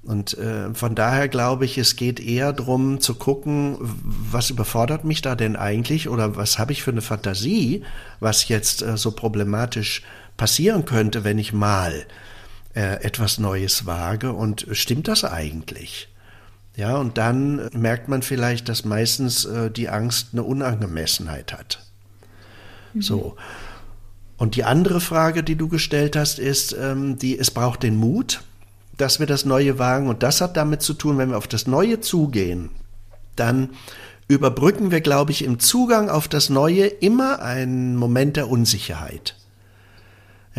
Und 0.04 0.38
äh, 0.38 0.74
von 0.74 0.96
daher 0.96 1.28
glaube 1.28 1.66
ich, 1.66 1.78
es 1.78 1.96
geht 1.96 2.20
eher 2.20 2.54
darum 2.54 3.00
zu 3.00 3.16
gucken, 3.16 3.78
was 3.80 4.50
überfordert 4.50 5.04
mich 5.06 5.22
da 5.22 5.36
denn 5.36 5.56
eigentlich 5.56 6.10
oder 6.10 6.36
was 6.36 6.58
habe 6.58 6.72
ich 6.72 6.84
für 6.84 6.92
eine 6.92 7.02
Fantasie, 7.02 7.84
was 8.20 8.48
jetzt 8.48 8.82
äh, 8.82 8.98
so 8.98 9.12
problematisch 9.12 10.04
passieren 10.38 10.86
könnte, 10.86 11.24
wenn 11.24 11.38
ich 11.38 11.52
mal 11.54 12.06
äh, 12.76 13.04
etwas 13.04 13.40
Neues 13.40 13.86
wage 13.86 14.34
und 14.34 14.68
stimmt 14.72 15.08
das 15.08 15.26
eigentlich? 15.26 16.09
Ja, 16.80 16.96
und 16.96 17.18
dann 17.18 17.70
merkt 17.74 18.08
man 18.08 18.22
vielleicht, 18.22 18.70
dass 18.70 18.86
meistens 18.86 19.44
äh, 19.44 19.70
die 19.70 19.90
Angst 19.90 20.30
eine 20.32 20.44
Unangemessenheit 20.44 21.52
hat. 21.52 21.86
Mhm. 22.94 23.02
So. 23.02 23.36
Und 24.38 24.56
die 24.56 24.64
andere 24.64 25.02
Frage, 25.02 25.44
die 25.44 25.58
du 25.58 25.68
gestellt 25.68 26.16
hast, 26.16 26.40
ist, 26.40 26.72
ähm, 26.72 27.18
die, 27.20 27.38
es 27.38 27.52
braucht 27.52 27.84
den 27.84 27.98
Mut, 27.98 28.44
dass 28.96 29.20
wir 29.20 29.28
das 29.28 29.44
Neue 29.44 29.78
wagen. 29.78 30.08
Und 30.08 30.24
das 30.24 30.40
hat 30.40 30.56
damit 30.56 30.82
zu 30.82 30.94
tun, 30.94 31.18
wenn 31.18 31.32
wir 31.32 31.38
auf 31.38 31.50
das 31.50 31.68
Neue 31.68 32.00
zugehen, 32.00 32.70
dann 33.36 33.72
überbrücken 34.30 34.90
wir, 34.90 35.02
glaube 35.02 35.32
ich, 35.34 35.44
im 35.44 35.60
Zugang 35.60 36.10
auf 36.10 36.30
das 36.30 36.50
Neue 36.50 36.86
immer 36.86 37.42
einen 37.42 37.98
Moment 37.98 38.38
der 38.38 38.50
Unsicherheit. 38.50 39.36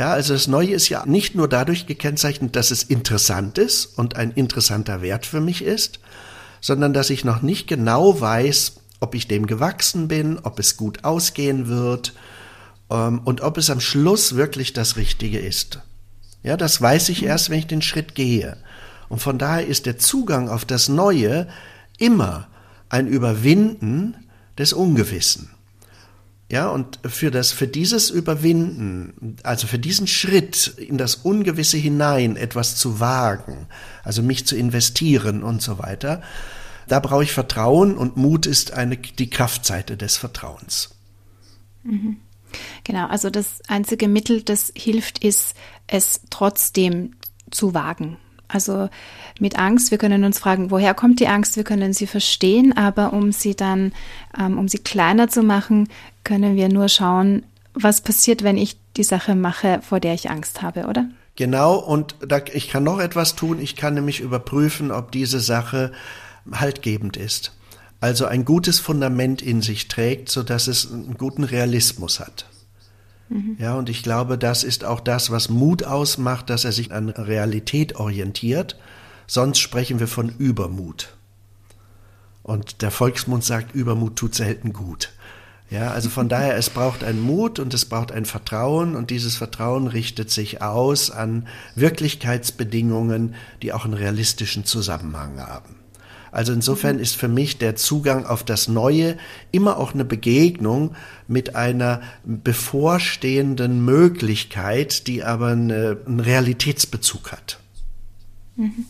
Ja, 0.00 0.12
also 0.12 0.32
das 0.32 0.48
Neue 0.48 0.70
ist 0.70 0.88
ja 0.88 1.04
nicht 1.04 1.34
nur 1.34 1.46
dadurch 1.46 1.84
gekennzeichnet, 1.84 2.56
dass 2.56 2.70
es 2.70 2.82
interessant 2.82 3.58
ist 3.58 3.98
und 3.98 4.16
ein 4.16 4.30
interessanter 4.30 5.02
Wert 5.02 5.26
für 5.26 5.42
mich 5.42 5.62
ist, 5.62 6.00
sondern 6.62 6.94
dass 6.94 7.10
ich 7.10 7.26
noch 7.26 7.42
nicht 7.42 7.66
genau 7.66 8.18
weiß, 8.18 8.76
ob 9.00 9.14
ich 9.14 9.28
dem 9.28 9.46
gewachsen 9.46 10.08
bin, 10.08 10.38
ob 10.38 10.58
es 10.58 10.78
gut 10.78 11.04
ausgehen 11.04 11.68
wird 11.68 12.14
ähm, 12.90 13.20
und 13.26 13.42
ob 13.42 13.58
es 13.58 13.68
am 13.68 13.78
Schluss 13.78 14.36
wirklich 14.36 14.72
das 14.72 14.96
Richtige 14.96 15.38
ist. 15.38 15.80
Ja, 16.42 16.56
das 16.56 16.80
weiß 16.80 17.10
ich 17.10 17.22
erst, 17.22 17.50
wenn 17.50 17.58
ich 17.58 17.66
den 17.66 17.82
Schritt 17.82 18.14
gehe. 18.14 18.56
Und 19.10 19.20
von 19.20 19.36
daher 19.36 19.66
ist 19.66 19.84
der 19.84 19.98
Zugang 19.98 20.48
auf 20.48 20.64
das 20.64 20.88
Neue 20.88 21.46
immer 21.98 22.48
ein 22.88 23.06
Überwinden 23.06 24.16
des 24.56 24.72
Ungewissen. 24.72 25.50
Ja, 26.50 26.68
und 26.68 26.98
für 27.04 27.30
das, 27.30 27.52
für 27.52 27.68
dieses 27.68 28.10
Überwinden, 28.10 29.36
also 29.44 29.68
für 29.68 29.78
diesen 29.78 30.08
Schritt 30.08 30.74
in 30.78 30.98
das 30.98 31.14
Ungewisse 31.14 31.76
hinein 31.76 32.36
etwas 32.36 32.74
zu 32.74 32.98
wagen, 32.98 33.68
also 34.02 34.20
mich 34.20 34.46
zu 34.46 34.56
investieren 34.56 35.44
und 35.44 35.62
so 35.62 35.78
weiter, 35.78 36.22
da 36.88 36.98
brauche 36.98 37.22
ich 37.22 37.30
Vertrauen 37.30 37.96
und 37.96 38.16
Mut 38.16 38.46
ist 38.46 38.72
eine, 38.72 38.96
die 38.96 39.30
Kraftseite 39.30 39.96
des 39.96 40.16
Vertrauens. 40.16 40.90
Mhm. 41.84 42.16
Genau, 42.82 43.06
also 43.06 43.30
das 43.30 43.60
einzige 43.68 44.08
Mittel, 44.08 44.42
das 44.42 44.72
hilft, 44.76 45.22
ist, 45.22 45.54
es 45.86 46.20
trotzdem 46.30 47.14
zu 47.52 47.74
wagen. 47.74 48.16
Also 48.52 48.88
mit 49.38 49.58
Angst, 49.58 49.90
wir 49.90 49.98
können 49.98 50.24
uns 50.24 50.38
fragen, 50.38 50.70
woher 50.70 50.94
kommt 50.94 51.20
die 51.20 51.28
Angst? 51.28 51.56
Wir 51.56 51.64
können 51.64 51.92
sie 51.92 52.06
verstehen, 52.06 52.76
aber 52.76 53.12
um 53.12 53.32
sie 53.32 53.54
dann, 53.54 53.92
ähm, 54.38 54.58
um 54.58 54.68
sie 54.68 54.78
kleiner 54.78 55.28
zu 55.28 55.42
machen, 55.42 55.88
können 56.24 56.56
wir 56.56 56.68
nur 56.68 56.88
schauen, 56.88 57.44
was 57.74 58.00
passiert, 58.00 58.42
wenn 58.42 58.56
ich 58.56 58.76
die 58.96 59.04
Sache 59.04 59.34
mache, 59.34 59.80
vor 59.82 60.00
der 60.00 60.14
ich 60.14 60.30
Angst 60.30 60.62
habe, 60.62 60.86
oder? 60.86 61.06
Genau, 61.36 61.76
und 61.76 62.16
da, 62.26 62.40
ich 62.52 62.68
kann 62.68 62.84
noch 62.84 62.98
etwas 62.98 63.36
tun. 63.36 63.60
Ich 63.60 63.76
kann 63.76 63.94
nämlich 63.94 64.20
überprüfen, 64.20 64.90
ob 64.90 65.12
diese 65.12 65.40
Sache 65.40 65.92
haltgebend 66.52 67.16
ist. 67.16 67.52
Also 68.00 68.26
ein 68.26 68.44
gutes 68.44 68.80
Fundament 68.80 69.42
in 69.42 69.62
sich 69.62 69.88
trägt, 69.88 70.30
sodass 70.30 70.66
es 70.66 70.90
einen 70.90 71.16
guten 71.16 71.44
Realismus 71.44 72.18
hat. 72.18 72.46
Mhm. 73.30 73.56
Ja, 73.58 73.74
und 73.74 73.88
ich 73.88 74.02
glaube, 74.02 74.36
das 74.36 74.64
ist 74.64 74.84
auch 74.84 75.00
das, 75.00 75.30
was 75.30 75.48
Mut 75.48 75.84
ausmacht, 75.84 76.50
dass 76.50 76.64
er 76.64 76.72
sich 76.72 76.92
an 76.92 77.08
Realität 77.08 77.96
orientiert. 77.96 78.76
Sonst 79.26 79.60
sprechen 79.60 80.00
wir 80.00 80.08
von 80.08 80.28
Übermut. 80.28 81.16
Und 82.42 82.82
der 82.82 82.90
Volksmund 82.90 83.44
sagt, 83.44 83.74
Übermut 83.74 84.16
tut 84.16 84.34
selten 84.34 84.72
gut. 84.72 85.12
Ja, 85.70 85.92
also 85.92 86.10
von 86.10 86.28
daher, 86.28 86.56
es 86.56 86.70
braucht 86.70 87.04
einen 87.04 87.20
Mut 87.20 87.60
und 87.60 87.72
es 87.72 87.84
braucht 87.84 88.10
ein 88.10 88.24
Vertrauen 88.24 88.96
und 88.96 89.10
dieses 89.10 89.36
Vertrauen 89.36 89.86
richtet 89.86 90.30
sich 90.30 90.60
aus 90.60 91.12
an 91.12 91.46
Wirklichkeitsbedingungen, 91.76 93.36
die 93.62 93.72
auch 93.72 93.84
einen 93.84 93.94
realistischen 93.94 94.64
Zusammenhang 94.64 95.38
haben. 95.38 95.79
Also 96.32 96.52
insofern 96.52 96.98
ist 96.98 97.16
für 97.16 97.28
mich 97.28 97.58
der 97.58 97.76
Zugang 97.76 98.24
auf 98.24 98.44
das 98.44 98.68
Neue 98.68 99.16
immer 99.50 99.78
auch 99.78 99.94
eine 99.94 100.04
Begegnung 100.04 100.94
mit 101.26 101.56
einer 101.56 102.02
bevorstehenden 102.24 103.84
Möglichkeit, 103.84 105.06
die 105.06 105.24
aber 105.24 105.48
eine, 105.48 105.98
einen 106.06 106.20
Realitätsbezug 106.20 107.32
hat. 107.32 107.58
Mhm. 108.56 108.86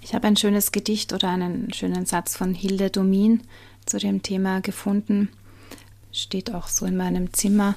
Ich 0.00 0.14
habe 0.14 0.28
ein 0.28 0.36
schönes 0.36 0.70
Gedicht 0.70 1.12
oder 1.12 1.30
einen 1.30 1.72
schönen 1.72 2.06
Satz 2.06 2.36
von 2.36 2.54
Hilde 2.54 2.90
Domin 2.90 3.42
zu 3.86 3.98
dem 3.98 4.22
Thema 4.22 4.60
gefunden. 4.60 5.30
Steht 6.12 6.54
auch 6.54 6.68
so 6.68 6.86
in 6.86 6.96
meinem 6.96 7.32
Zimmer 7.32 7.74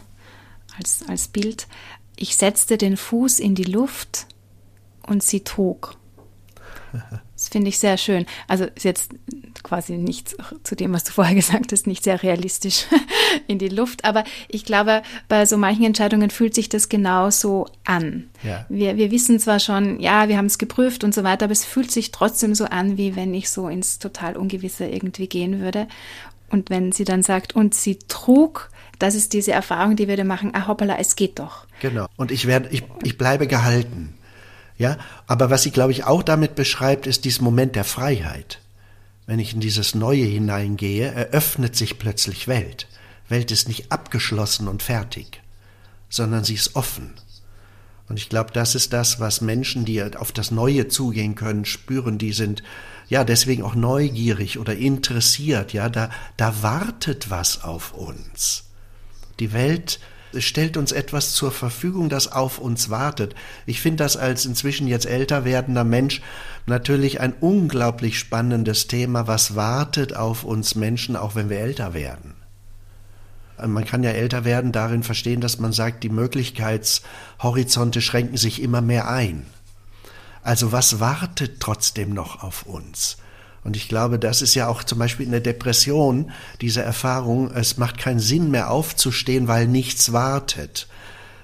als, 0.78 1.04
als 1.08 1.28
Bild. 1.28 1.68
Ich 2.16 2.38
setzte 2.38 2.78
den 2.78 2.98
Fuß 2.98 3.40
in 3.40 3.56
die 3.56 3.64
Luft 3.64 4.28
und 5.08 5.24
sie 5.24 5.44
trug. 5.44 5.96
Das 7.40 7.48
finde 7.48 7.70
ich 7.70 7.80
sehr 7.80 7.96
schön. 7.96 8.26
Also 8.50 8.66
ist 8.66 8.84
jetzt 8.84 9.12
quasi 9.64 9.94
nichts 9.94 10.36
zu 10.64 10.76
dem, 10.76 10.92
was 10.92 11.06
du 11.06 11.14
vorher 11.14 11.36
gesagt 11.42 11.72
hast, 11.72 11.88
nicht 11.88 12.04
sehr 12.04 12.22
realistisch 12.22 12.86
in 13.48 13.60
die 13.60 13.70
Luft. 13.70 14.04
Aber 14.04 14.26
ich 14.50 14.66
glaube, 14.66 15.04
bei 15.30 15.46
so 15.46 15.58
manchen 15.58 15.86
Entscheidungen 15.86 16.32
fühlt 16.32 16.54
sich 16.54 16.68
das 16.68 16.90
genauso 16.90 17.68
an. 17.86 18.30
Ja. 18.44 18.66
Wir, 18.68 18.98
wir 18.98 19.10
wissen 19.10 19.40
zwar 19.40 19.62
schon, 19.62 20.02
ja, 20.02 20.28
wir 20.28 20.38
haben 20.38 20.48
es 20.48 20.58
geprüft 20.58 21.06
und 21.06 21.16
so 21.16 21.24
weiter, 21.24 21.46
aber 21.46 21.54
es 21.54 21.64
fühlt 21.64 21.92
sich 21.92 22.12
trotzdem 22.12 22.56
so 22.56 22.66
an, 22.66 22.98
wie 22.98 23.16
wenn 23.16 23.34
ich 23.34 23.50
so 23.50 23.70
ins 23.70 24.00
total 24.00 24.36
Ungewisse 24.36 24.86
irgendwie 24.88 25.28
gehen 25.28 25.62
würde. 25.62 25.88
Und 26.50 26.70
wenn 26.70 26.92
sie 26.92 27.06
dann 27.06 27.24
sagt, 27.24 27.56
und 27.56 27.74
sie 27.74 28.00
trug, 28.10 28.70
das 28.98 29.16
ist 29.16 29.32
diese 29.32 29.54
Erfahrung, 29.54 29.96
die 29.96 30.10
wir 30.10 30.18
da 30.18 30.26
machen, 30.26 30.52
ah 30.54 30.68
hoppala, 30.68 30.98
es 30.98 31.16
geht 31.16 31.40
doch. 31.40 31.68
Genau. 31.80 32.08
Und 32.18 32.32
ich 32.32 32.48
werde, 32.48 32.68
ich, 32.70 32.84
ich 33.04 33.18
bleibe 33.18 33.48
gehalten. 33.48 34.14
Ja, 34.80 34.98
aber 35.28 35.50
was 35.50 35.64
sie, 35.64 35.72
glaube 35.72 35.92
ich, 35.92 36.06
auch 36.06 36.24
damit 36.24 36.56
beschreibt, 36.56 37.06
ist 37.06 37.26
dieses 37.26 37.42
Moment 37.42 37.76
der 37.76 37.84
Freiheit. 37.84 38.62
Wenn 39.28 39.38
ich 39.38 39.54
in 39.54 39.60
dieses 39.60 39.94
Neue 39.94 40.24
hineingehe, 40.24 41.12
eröffnet 41.12 41.76
sich 41.76 42.00
plötzlich 42.00 42.48
Welt. 42.48 42.88
Welt 43.28 43.52
ist 43.52 43.68
nicht 43.68 43.92
abgeschlossen 43.92 44.70
und 44.70 44.82
fertig, 44.82 45.42
sondern 46.10 46.46
sie 46.46 46.56
ist 46.56 46.78
offen. 46.78 47.14
Und 48.08 48.18
ich 48.18 48.30
glaube, 48.30 48.52
das 48.54 48.74
ist 48.74 48.94
das, 48.94 49.20
was 49.20 49.42
Menschen, 49.42 49.84
die 49.84 50.02
auf 50.02 50.32
das 50.32 50.50
Neue 50.50 50.88
zugehen 50.88 51.36
können, 51.36 51.66
spüren, 51.66 52.18
die 52.18 52.32
sind 52.32 52.64
ja 53.10 53.26
deswegen 53.26 53.64
auch 53.64 53.76
neugierig 53.76 54.60
oder 54.60 54.76
interessiert, 54.78 55.74
ja, 55.74 55.90
da, 55.90 56.10
da 56.38 56.64
wartet 56.64 57.30
was 57.30 57.64
auf 57.64 57.94
uns. 57.94 58.64
Die 59.40 59.52
Welt 59.52 60.00
stellt 60.38 60.78
uns 60.78 60.92
etwas 60.92 61.34
zur 61.34 61.52
Verfügung, 61.52 62.10
das 62.10 62.32
auf 62.32 62.60
uns 62.60 62.90
wartet. 62.90 63.36
Ich 63.66 63.82
finde 63.82 64.04
das 64.04 64.18
als 64.18 64.46
inzwischen 64.46 64.88
jetzt 64.88 65.06
älter 65.06 65.46
werdender 65.46 65.84
Mensch 65.84 66.22
natürlich 66.66 67.20
ein 67.20 67.34
unglaublich 67.40 68.20
spannendes 68.20 68.88
Thema, 68.88 69.28
was 69.28 69.56
wartet 69.56 70.16
auf 70.16 70.44
uns 70.44 70.76
Menschen, 70.76 71.16
auch 71.16 71.36
wenn 71.36 71.50
wir 71.50 71.60
älter 71.60 71.94
werden. 71.94 72.36
Man 73.66 73.86
kann 73.86 74.04
ja 74.04 74.12
älter 74.12 74.46
werden 74.46 74.72
darin 74.72 75.04
verstehen, 75.04 75.42
dass 75.42 75.60
man 75.60 75.74
sagt, 75.74 76.04
die 76.04 76.10
Möglichkeitshorizonte 76.10 78.02
schränken 78.02 78.38
sich 78.38 78.62
immer 78.62 78.82
mehr 78.82 79.10
ein. 79.10 79.46
Also 80.42 80.72
was 80.72 81.00
wartet 81.00 81.60
trotzdem 81.60 82.14
noch 82.14 82.42
auf 82.42 82.64
uns? 82.64 83.18
Und 83.64 83.76
ich 83.76 83.90
glaube, 83.90 84.20
das 84.20 84.42
ist 84.42 84.56
ja 84.56 84.68
auch 84.68 84.84
zum 84.84 85.00
Beispiel 85.00 85.26
in 85.26 85.32
der 85.32 85.42
Depression 85.42 86.32
diese 86.62 86.82
Erfahrung, 86.82 87.52
es 87.54 87.78
macht 87.78 87.98
keinen 87.98 88.20
Sinn 88.20 88.52
mehr 88.52 88.72
aufzustehen, 88.72 89.48
weil 89.48 89.68
nichts 89.68 90.14
wartet. 90.14 90.88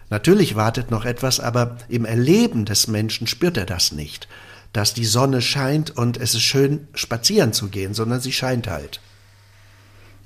Natürlich 0.09 0.55
wartet 0.55 0.91
noch 0.91 1.05
etwas, 1.05 1.39
aber 1.39 1.77
im 1.89 2.05
Erleben 2.05 2.65
des 2.65 2.87
Menschen 2.87 3.27
spürt 3.27 3.57
er 3.57 3.65
das 3.65 3.91
nicht, 3.91 4.27
dass 4.71 4.93
die 4.93 5.05
Sonne 5.05 5.41
scheint 5.41 5.91
und 5.91 6.17
es 6.17 6.33
ist 6.35 6.43
schön 6.43 6.87
spazieren 6.93 7.53
zu 7.53 7.67
gehen, 7.67 7.93
sondern 7.93 8.21
sie 8.21 8.31
scheint 8.31 8.67
halt. 8.67 9.01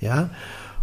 Ja? 0.00 0.30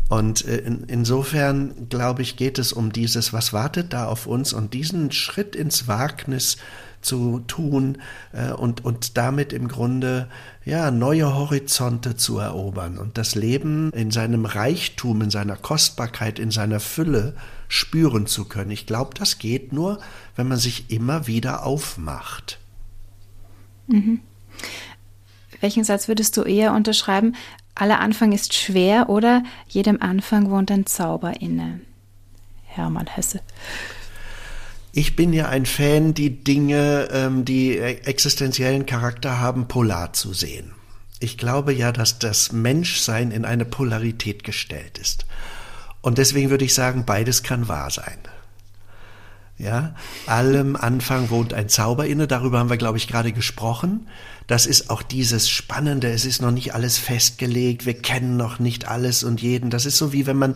Und 0.10 0.46
äh, 0.46 0.58
in, 0.58 0.84
insofern, 0.86 1.89
glaube 1.89 2.22
ich, 2.22 2.38
geht 2.38 2.60
es 2.60 2.74
um 2.74 2.91
dieses, 2.91 3.34
was 3.34 3.54
wartet 3.54 3.93
da 3.93 4.06
auf 4.08 4.28
uns 4.28 4.54
und 4.54 4.74
diesen 4.74 5.12
Schritt 5.12 5.56
ins 5.56 5.88
Wagnis 5.88 6.58
zu 7.02 7.39
tun 7.48 8.00
äh, 8.34 8.52
und, 8.52 8.84
und 8.84 9.17
damit 9.17 9.54
im 9.54 9.67
Grunde 9.67 10.28
ja 10.65 10.91
neue 10.91 11.36
Horizonte 11.36 12.15
zu 12.15 12.39
erobern 12.39 12.98
und 12.98 13.17
das 13.17 13.36
Leben 13.36 13.91
in 13.91 14.12
seinem 14.12 14.46
Reichtum, 14.46 15.22
in 15.22 15.30
seiner 15.30 15.56
Kostbarkeit, 15.56 16.39
in 16.39 16.52
seiner 16.52 16.80
Fülle 16.80 17.34
spüren 17.67 18.28
zu 18.28 18.46
können. 18.46 18.72
Ich 18.72 18.86
glaube, 18.86 19.12
das 19.17 19.39
geht 19.39 19.74
nur, 19.74 20.00
wenn 20.36 20.48
man 20.48 20.58
sich 20.58 20.89
immer 20.89 21.28
wieder 21.28 21.65
aufmacht. 21.65 22.60
Mhm. 23.88 24.22
Welchen 25.60 25.84
Satz 25.84 26.08
würdest 26.08 26.38
du 26.38 26.43
eher 26.43 26.74
unterschreiben? 26.74 27.36
Aller 27.80 28.00
Anfang 28.00 28.32
ist 28.32 28.54
schwer 28.54 29.08
oder 29.08 29.44
jedem 29.68 30.02
Anfang 30.02 30.50
wohnt 30.50 30.72
ein 30.72 30.86
Zauber 30.86 31.42
inne? 31.42 31.80
Hermann 32.66 33.08
Hesse. 33.08 33.42
Ich 34.94 35.16
bin 35.16 35.32
ja 35.32 35.48
ein 35.48 35.68
Fan, 35.68 36.16
die 36.16 36.44
Dinge, 36.44 37.08
ähm, 37.12 37.46
die 37.46 37.78
existenziellen 37.78 38.88
Charakter 38.88 39.40
haben, 39.40 39.68
polar 39.68 40.13
zu 40.13 40.34
sehen. 40.34 40.72
Ich 41.20 41.38
glaube 41.38 41.72
ja, 41.72 41.92
dass 41.92 42.18
das 42.18 42.52
Menschsein 42.52 43.32
in 43.32 43.46
eine 43.46 43.66
Polarität 43.66 44.44
gestellt 44.44 44.98
ist. 44.98 45.26
Und 46.02 46.18
deswegen 46.18 46.50
würde 46.50 46.66
ich 46.66 46.74
sagen, 46.74 47.06
beides 47.06 47.44
kann 47.44 47.68
wahr 47.68 47.92
sein. 47.92 48.18
Ja, 49.60 49.96
allem 50.28 50.76
Anfang 50.76 51.32
wohnt 51.32 51.56
ein 51.56 51.67
Zauber 51.67 52.06
inne, 52.06 52.28
darüber 52.28 52.60
haben 52.60 52.70
wir, 52.70 52.78
glaube 52.78 53.00
ich, 53.00 53.08
gerade 53.08 53.32
gesprochen. 53.32 54.08
Das 54.46 54.67
ist 54.67 54.91
auch 54.91 55.02
dieses 55.02 55.50
Spannende, 55.50 56.12
es 56.12 56.26
ist 56.26 56.43
noch 56.43 56.52
nicht 56.52 56.76
alles 56.76 57.00
festgelegt, 57.00 57.88
wir 57.88 57.96
kennen 57.96 58.38
noch 58.38 58.60
nicht 58.60 58.88
alles 58.88 59.24
und 59.24 59.41
jeden. 59.41 59.72
Das 59.72 59.88
ist 59.88 59.98
so 59.98 60.13
wie 60.13 60.28
wenn 60.28 60.38
man 60.38 60.56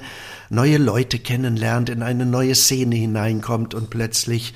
neue 0.51 0.77
Leute 0.77 1.17
kennenlernt, 1.17 1.89
in 1.89 2.03
eine 2.03 2.27
neue 2.27 2.53
Szene 2.53 2.95
hineinkommt 2.95 3.73
und 3.73 3.89
plötzlich 3.89 4.53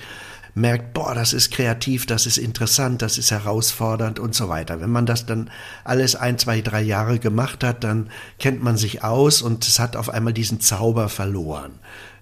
merkt, 0.56 0.94
boah, 0.94 1.14
das 1.14 1.34
ist 1.34 1.52
kreativ, 1.52 2.06
das 2.06 2.26
ist 2.26 2.38
interessant, 2.38 3.02
das 3.02 3.18
ist 3.18 3.30
herausfordernd 3.30 4.20
und 4.20 4.34
so 4.34 4.48
weiter. 4.48 4.80
Wenn 4.80 4.90
man 4.90 5.06
das 5.06 5.26
dann 5.26 5.52
alles 5.84 6.16
ein, 6.16 6.40
zwei, 6.40 6.62
drei 6.62 6.82
Jahre 6.82 7.20
gemacht 7.20 7.64
hat, 7.64 7.84
dann 7.84 8.10
kennt 8.40 8.64
man 8.64 8.78
sich 8.78 9.04
aus 9.04 9.42
und 9.42 9.68
es 9.68 9.80
hat 9.80 9.98
auf 9.98 10.10
einmal 10.10 10.34
diesen 10.34 10.62
Zauber 10.62 11.10
verloren. 11.10 11.74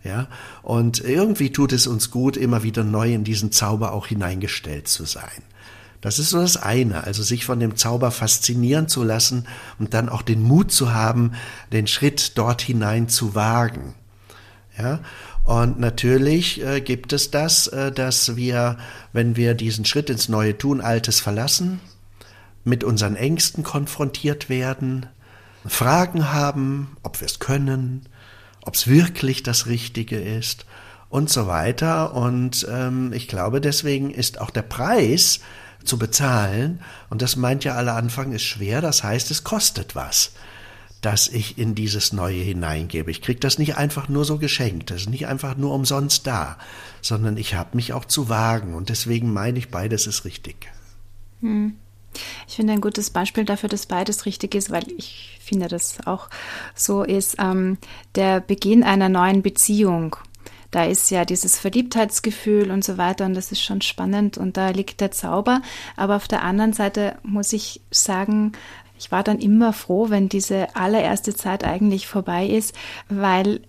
Ja, 0.03 0.27
und 0.63 0.99
irgendwie 0.99 1.53
tut 1.53 1.71
es 1.71 1.87
uns 1.87 2.11
gut, 2.11 2.35
immer 2.35 2.63
wieder 2.63 2.83
neu 2.83 3.13
in 3.13 3.23
diesen 3.23 3.53
Zauber 3.53 3.93
auch 3.93 4.07
hineingestellt 4.07 4.89
zu 4.89 5.05
sein. 5.05 5.43
Das 6.01 6.19
ist 6.19 6.31
so 6.31 6.41
das 6.41 6.57
eine, 6.57 7.05
also 7.05 7.23
sich 7.23 7.45
von 7.45 7.61
dem 7.61 7.77
Zauber 7.77 8.11
faszinieren 8.11 8.89
zu 8.89 9.03
lassen 9.03 9.47
und 9.79 9.93
dann 9.93 10.09
auch 10.09 10.21
den 10.21 10.41
Mut 10.41 10.73
zu 10.73 10.93
haben, 10.93 11.31
den 11.71 11.87
Schritt 11.87 12.37
dort 12.37 12.61
hinein 12.61 13.07
zu 13.07 13.35
wagen. 13.35 13.93
Ja, 14.77 14.99
und 15.43 15.79
natürlich 15.79 16.63
äh, 16.63 16.81
gibt 16.81 17.11
es 17.11 17.31
das, 17.31 17.67
äh, 17.67 17.91
dass 17.91 18.35
wir, 18.35 18.77
wenn 19.11 19.35
wir 19.35 19.53
diesen 19.53 19.85
Schritt 19.85 20.09
ins 20.09 20.29
Neue 20.29 20.57
tun, 20.57 20.79
Altes 20.79 21.19
verlassen, 21.19 21.81
mit 22.63 22.83
unseren 22.83 23.15
Ängsten 23.15 23.63
konfrontiert 23.63 24.49
werden, 24.49 25.07
Fragen 25.65 26.31
haben, 26.31 26.97
ob 27.03 27.19
wir 27.19 27.25
es 27.25 27.39
können, 27.39 28.07
ob 28.61 28.75
es 28.75 28.87
wirklich 28.87 29.43
das 29.43 29.67
Richtige 29.67 30.17
ist 30.19 30.65
und 31.09 31.29
so 31.29 31.47
weiter. 31.47 32.13
Und 32.13 32.65
ähm, 32.69 33.11
ich 33.13 33.27
glaube, 33.27 33.59
deswegen 33.59 34.11
ist 34.11 34.39
auch 34.39 34.49
der 34.49 34.61
Preis 34.61 35.41
zu 35.83 35.97
bezahlen, 35.97 36.79
und 37.09 37.21
das 37.21 37.35
meint 37.35 37.65
ja 37.65 37.75
aller 37.75 37.95
Anfang, 37.95 38.31
ist 38.31 38.43
schwer, 38.43 38.79
das 38.79 39.03
heißt, 39.03 39.29
es 39.31 39.43
kostet 39.43 39.95
was, 39.95 40.31
dass 41.03 41.27
ich 41.27 41.57
in 41.57 41.75
dieses 41.75 42.13
Neue 42.13 42.41
hineingebe. 42.41 43.11
Ich 43.11 43.21
krieg 43.21 43.41
das 43.41 43.59
nicht 43.59 43.75
einfach 43.75 44.07
nur 44.07 44.23
so 44.23 44.37
geschenkt, 44.37 44.89
das 44.89 45.01
ist 45.01 45.09
nicht 45.09 45.27
einfach 45.27 45.57
nur 45.57 45.73
umsonst 45.73 46.25
da, 46.25 46.57
sondern 47.01 47.35
ich 47.35 47.55
habe 47.55 47.75
mich 47.75 47.91
auch 47.91 48.05
zu 48.05 48.29
wagen. 48.29 48.73
Und 48.73 48.89
deswegen 48.89 49.33
meine 49.33 49.59
ich, 49.59 49.69
beides 49.69 50.07
ist 50.07 50.23
richtig. 50.23 50.71
Hm. 51.41 51.75
Ich 52.47 52.55
finde 52.55 52.73
ein 52.73 52.81
gutes 52.81 53.09
Beispiel 53.09 53.43
dafür, 53.43 53.67
dass 53.67 53.85
beides 53.85 54.25
richtig 54.25 54.55
ist, 54.55 54.71
weil 54.71 54.85
ich 54.97 55.39
finde, 55.41 55.67
dass 55.67 56.05
auch 56.07 56.29
so 56.73 57.03
ist, 57.03 57.35
ähm, 57.37 57.77
der 58.15 58.39
Beginn 58.39 58.83
einer 58.83 59.09
neuen 59.09 59.41
Beziehung. 59.41 60.15
Da 60.71 60.85
ist 60.85 61.11
ja 61.11 61.25
dieses 61.25 61.59
Verliebtheitsgefühl 61.59 62.71
und 62.71 62.83
so 62.83 62.97
weiter 62.97 63.25
und 63.25 63.35
das 63.35 63.51
ist 63.51 63.61
schon 63.61 63.81
spannend 63.81 64.39
und 64.39 64.57
da 64.57 64.69
liegt 64.69 65.01
der 65.01 65.11
Zauber. 65.11 65.61
Aber 65.97 66.15
auf 66.15 66.27
der 66.27 66.43
anderen 66.43 66.73
Seite 66.73 67.15
muss 67.23 67.53
ich 67.53 67.81
sagen, 67.91 68.53
ich 69.03 69.11
war 69.11 69.21
dann 69.21 69.39
immer 69.39 69.73
froh, 69.73 70.09
wenn 70.09 70.29
diese 70.29 70.77
allererste 70.77 71.35
Zeit 71.35 71.65
eigentlich 71.65 72.07
vorbei 72.07 72.47
ist, 72.47 72.73
weil 73.09 73.59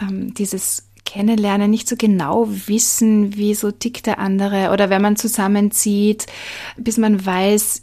ähm, 0.00 0.32
dieses 0.32 0.88
kennenlernen, 1.04 1.70
nicht 1.70 1.86
so 1.86 1.96
genau 1.96 2.48
wissen, 2.48 3.36
wie 3.36 3.54
so 3.54 3.70
tickt 3.70 4.06
der 4.06 4.18
andere 4.18 4.70
oder 4.72 4.88
wenn 4.88 5.02
man 5.02 5.16
zusammenzieht, 5.16 6.26
bis 6.78 6.96
man 6.96 7.24
weiß, 7.24 7.82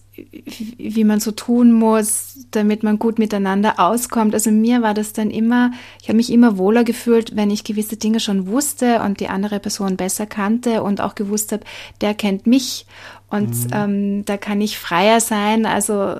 wie 0.78 1.04
man 1.04 1.20
so 1.20 1.32
tun 1.32 1.72
muss, 1.72 2.48
damit 2.50 2.82
man 2.82 2.98
gut 2.98 3.20
miteinander 3.20 3.80
auskommt. 3.80 4.34
Also 4.34 4.50
mir 4.50 4.82
war 4.82 4.96
das 4.96 5.14
dann 5.14 5.30
immer, 5.30 5.72
ich 6.02 6.08
habe 6.08 6.18
mich 6.18 6.32
immer 6.32 6.58
wohler 6.58 6.84
gefühlt, 6.84 7.36
wenn 7.36 7.52
ich 7.52 7.64
gewisse 7.64 7.98
Dinge 7.98 8.20
schon 8.20 8.48
wusste 8.48 9.02
und 9.02 9.20
die 9.20 9.28
andere 9.28 9.60
Person 9.60 9.98
besser 9.98 10.26
kannte 10.26 10.82
und 10.82 11.00
auch 11.02 11.14
gewusst 11.14 11.52
habe, 11.52 11.64
der 12.02 12.16
kennt 12.16 12.48
mich 12.48 12.88
und 13.30 13.50
mhm. 13.50 13.72
ähm, 13.74 14.26
da 14.26 14.38
kann 14.38 14.62
ich 14.62 14.78
freier 14.78 15.20
sein. 15.20 15.66
Also 15.66 16.16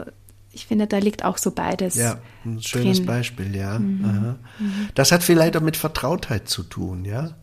ich 0.56 0.66
finde, 0.68 0.88
da 0.88 0.98
liegt 0.98 1.26
auch 1.26 1.38
so 1.38 1.52
beides. 1.52 1.96
Ja, 1.96 2.18
ein 2.46 2.62
schönes 2.62 2.98
drin. 2.98 3.06
Beispiel, 3.06 3.56
ja. 3.56 3.78
Mhm. 3.78 4.38
Mhm. 4.58 4.90
Das 4.96 5.12
hat 5.12 5.22
vielleicht 5.22 5.58
auch 5.58 5.62
mit 5.62 5.76
Vertrautheit 5.76 6.48
zu 6.48 6.64
tun, 6.64 7.04
ja. 7.04 7.36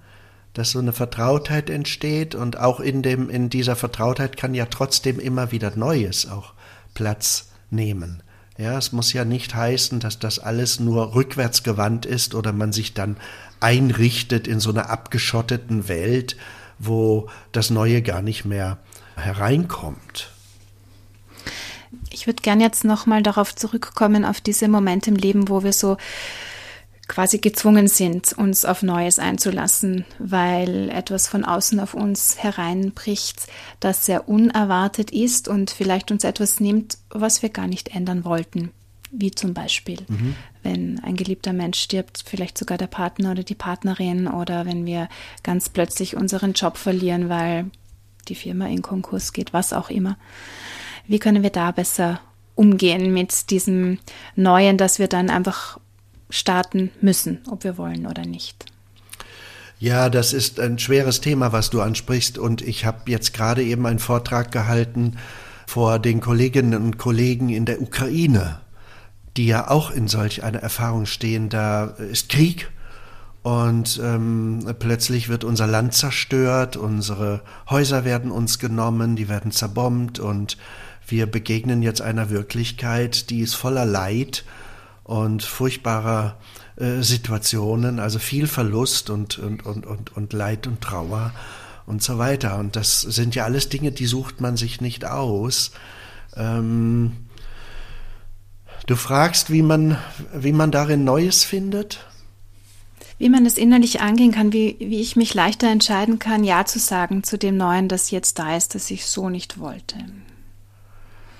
Dass 0.54 0.70
so 0.70 0.78
eine 0.78 0.92
Vertrautheit 0.92 1.70
entsteht 1.70 2.34
und 2.34 2.58
auch 2.58 2.80
in 2.80 3.02
dem, 3.02 3.28
in 3.28 3.50
dieser 3.50 3.76
Vertrautheit 3.76 4.36
kann 4.36 4.54
ja 4.54 4.66
trotzdem 4.66 5.20
immer 5.20 5.52
wieder 5.52 5.76
Neues 5.76 6.28
auch 6.28 6.54
Platz 6.94 7.50
nehmen. 7.70 8.22
Ja, 8.58 8.78
es 8.78 8.92
muss 8.92 9.12
ja 9.12 9.24
nicht 9.24 9.54
heißen, 9.54 10.00
dass 10.00 10.18
das 10.18 10.38
alles 10.38 10.80
nur 10.80 11.14
rückwärts 11.14 11.62
gewandt 11.62 12.06
ist 12.06 12.34
oder 12.34 12.52
man 12.52 12.72
sich 12.72 12.94
dann 12.94 13.16
einrichtet 13.60 14.46
in 14.46 14.60
so 14.60 14.70
einer 14.70 14.90
abgeschotteten 14.90 15.88
Welt, 15.88 16.36
wo 16.78 17.28
das 17.52 17.70
Neue 17.70 18.02
gar 18.02 18.22
nicht 18.22 18.44
mehr 18.44 18.78
hereinkommt. 19.16 20.31
Ich 22.12 22.26
würde 22.26 22.42
gern 22.42 22.60
jetzt 22.60 22.84
nochmal 22.84 23.22
darauf 23.22 23.54
zurückkommen, 23.54 24.24
auf 24.24 24.40
diese 24.40 24.68
Momente 24.68 25.10
im 25.10 25.16
Leben, 25.16 25.48
wo 25.48 25.62
wir 25.62 25.72
so 25.72 25.96
quasi 27.08 27.38
gezwungen 27.38 27.88
sind, 27.88 28.32
uns 28.32 28.64
auf 28.64 28.82
Neues 28.82 29.18
einzulassen, 29.18 30.04
weil 30.18 30.88
etwas 30.88 31.28
von 31.28 31.44
außen 31.44 31.80
auf 31.80 31.94
uns 31.94 32.42
hereinbricht, 32.42 33.48
das 33.80 34.06
sehr 34.06 34.28
unerwartet 34.28 35.10
ist 35.10 35.48
und 35.48 35.70
vielleicht 35.70 36.10
uns 36.10 36.24
etwas 36.24 36.60
nimmt, 36.60 36.98
was 37.10 37.42
wir 37.42 37.50
gar 37.50 37.66
nicht 37.66 37.94
ändern 37.94 38.24
wollten. 38.24 38.70
Wie 39.10 39.30
zum 39.30 39.52
Beispiel, 39.52 39.98
mhm. 40.08 40.36
wenn 40.62 41.00
ein 41.00 41.16
geliebter 41.16 41.52
Mensch 41.52 41.80
stirbt, 41.80 42.24
vielleicht 42.24 42.56
sogar 42.56 42.78
der 42.78 42.86
Partner 42.86 43.32
oder 43.32 43.42
die 43.42 43.54
Partnerin 43.54 44.26
oder 44.26 44.64
wenn 44.64 44.86
wir 44.86 45.10
ganz 45.42 45.68
plötzlich 45.68 46.16
unseren 46.16 46.54
Job 46.54 46.78
verlieren, 46.78 47.28
weil 47.28 47.66
die 48.28 48.34
Firma 48.34 48.68
in 48.68 48.80
Konkurs 48.80 49.34
geht, 49.34 49.52
was 49.52 49.74
auch 49.74 49.90
immer. 49.90 50.16
Wie 51.12 51.18
können 51.18 51.42
wir 51.42 51.50
da 51.50 51.72
besser 51.72 52.20
umgehen 52.54 53.12
mit 53.12 53.50
diesem 53.50 53.98
Neuen, 54.34 54.78
dass 54.78 54.98
wir 54.98 55.08
dann 55.08 55.28
einfach 55.28 55.78
starten 56.30 56.90
müssen, 57.02 57.42
ob 57.50 57.64
wir 57.64 57.76
wollen 57.76 58.06
oder 58.06 58.24
nicht? 58.24 58.64
Ja, 59.78 60.08
das 60.08 60.32
ist 60.32 60.58
ein 60.58 60.78
schweres 60.78 61.20
Thema, 61.20 61.52
was 61.52 61.68
du 61.68 61.82
ansprichst. 61.82 62.38
Und 62.38 62.62
ich 62.62 62.86
habe 62.86 63.10
jetzt 63.10 63.34
gerade 63.34 63.62
eben 63.62 63.84
einen 63.84 63.98
Vortrag 63.98 64.52
gehalten 64.52 65.18
vor 65.66 65.98
den 65.98 66.22
Kolleginnen 66.22 66.82
und 66.82 66.96
Kollegen 66.96 67.50
in 67.50 67.66
der 67.66 67.82
Ukraine, 67.82 68.60
die 69.36 69.44
ja 69.44 69.68
auch 69.68 69.90
in 69.90 70.08
solch 70.08 70.42
einer 70.44 70.60
Erfahrung 70.60 71.04
stehen. 71.04 71.50
Da 71.50 71.84
ist 71.84 72.30
Krieg 72.30 72.70
und 73.42 74.00
ähm, 74.02 74.60
plötzlich 74.78 75.28
wird 75.28 75.44
unser 75.44 75.66
Land 75.66 75.92
zerstört, 75.92 76.78
unsere 76.78 77.42
Häuser 77.68 78.06
werden 78.06 78.30
uns 78.30 78.58
genommen, 78.58 79.14
die 79.14 79.28
werden 79.28 79.50
zerbombt 79.50 80.20
und 80.20 80.56
wir 81.06 81.26
begegnen 81.26 81.82
jetzt 81.82 82.00
einer 82.00 82.30
Wirklichkeit, 82.30 83.30
die 83.30 83.40
ist 83.40 83.54
voller 83.54 83.84
Leid 83.84 84.44
und 85.04 85.42
furchtbarer 85.42 86.38
äh, 86.76 87.02
Situationen, 87.02 87.98
also 87.98 88.18
viel 88.18 88.46
Verlust 88.46 89.10
und, 89.10 89.38
und, 89.38 89.66
und, 89.66 89.86
und, 89.86 90.16
und 90.16 90.32
Leid 90.32 90.66
und 90.66 90.80
Trauer 90.80 91.32
und 91.86 92.02
so 92.02 92.18
weiter. 92.18 92.58
Und 92.58 92.76
das 92.76 93.00
sind 93.00 93.34
ja 93.34 93.44
alles 93.44 93.68
Dinge, 93.68 93.92
die 93.92 94.06
sucht 94.06 94.40
man 94.40 94.56
sich 94.56 94.80
nicht 94.80 95.04
aus. 95.04 95.72
Ähm, 96.36 97.12
du 98.86 98.96
fragst, 98.96 99.50
wie 99.50 99.62
man, 99.62 99.98
wie 100.34 100.52
man 100.52 100.70
darin 100.70 101.04
Neues 101.04 101.44
findet? 101.44 102.06
Wie 103.18 103.28
man 103.28 103.46
es 103.46 103.58
innerlich 103.58 104.00
angehen 104.00 104.32
kann, 104.32 104.52
wie, 104.52 104.76
wie 104.80 105.00
ich 105.00 105.16
mich 105.16 105.34
leichter 105.34 105.68
entscheiden 105.68 106.18
kann, 106.18 106.42
Ja 106.42 106.64
zu 106.64 106.78
sagen 106.78 107.22
zu 107.22 107.38
dem 107.38 107.56
Neuen, 107.56 107.88
das 107.88 108.10
jetzt 108.10 108.38
da 108.38 108.56
ist, 108.56 108.74
das 108.74 108.90
ich 108.90 109.06
so 109.06 109.28
nicht 109.28 109.58
wollte. 109.58 109.96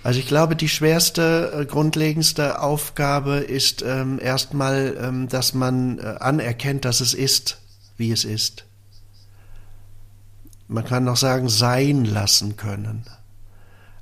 Also 0.05 0.19
ich 0.19 0.27
glaube, 0.27 0.57
die 0.57 0.69
schwerste, 0.69 1.53
äh, 1.61 1.65
grundlegendste 1.65 2.61
Aufgabe 2.61 3.37
ist 3.37 3.83
ähm, 3.83 4.19
erstmal, 4.21 4.97
ähm, 5.01 5.29
dass 5.29 5.55
man 5.55 5.99
äh, 5.99 6.17
anerkennt, 6.19 6.85
dass 6.85 7.01
es 7.01 7.15
ist, 7.15 7.59
wie 7.97 8.11
es 8.11 8.25
ist. 8.25 8.65
Man 10.67 10.85
kann 10.85 11.05
noch 11.05 11.17
sagen, 11.17 11.49
sein 11.49 12.05
lassen 12.05 12.57
können. 12.57 13.05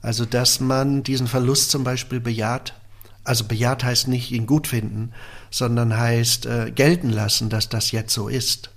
Also 0.00 0.24
dass 0.24 0.60
man 0.60 1.02
diesen 1.02 1.26
Verlust 1.26 1.70
zum 1.70 1.84
Beispiel 1.84 2.20
bejaht. 2.20 2.74
Also 3.22 3.44
bejaht 3.44 3.84
heißt 3.84 4.08
nicht 4.08 4.30
ihn 4.30 4.46
gut 4.46 4.66
finden, 4.66 5.12
sondern 5.50 5.94
heißt 5.94 6.46
äh, 6.46 6.70
gelten 6.74 7.10
lassen, 7.10 7.50
dass 7.50 7.68
das 7.68 7.90
jetzt 7.90 8.14
so 8.14 8.28
ist. 8.28 8.70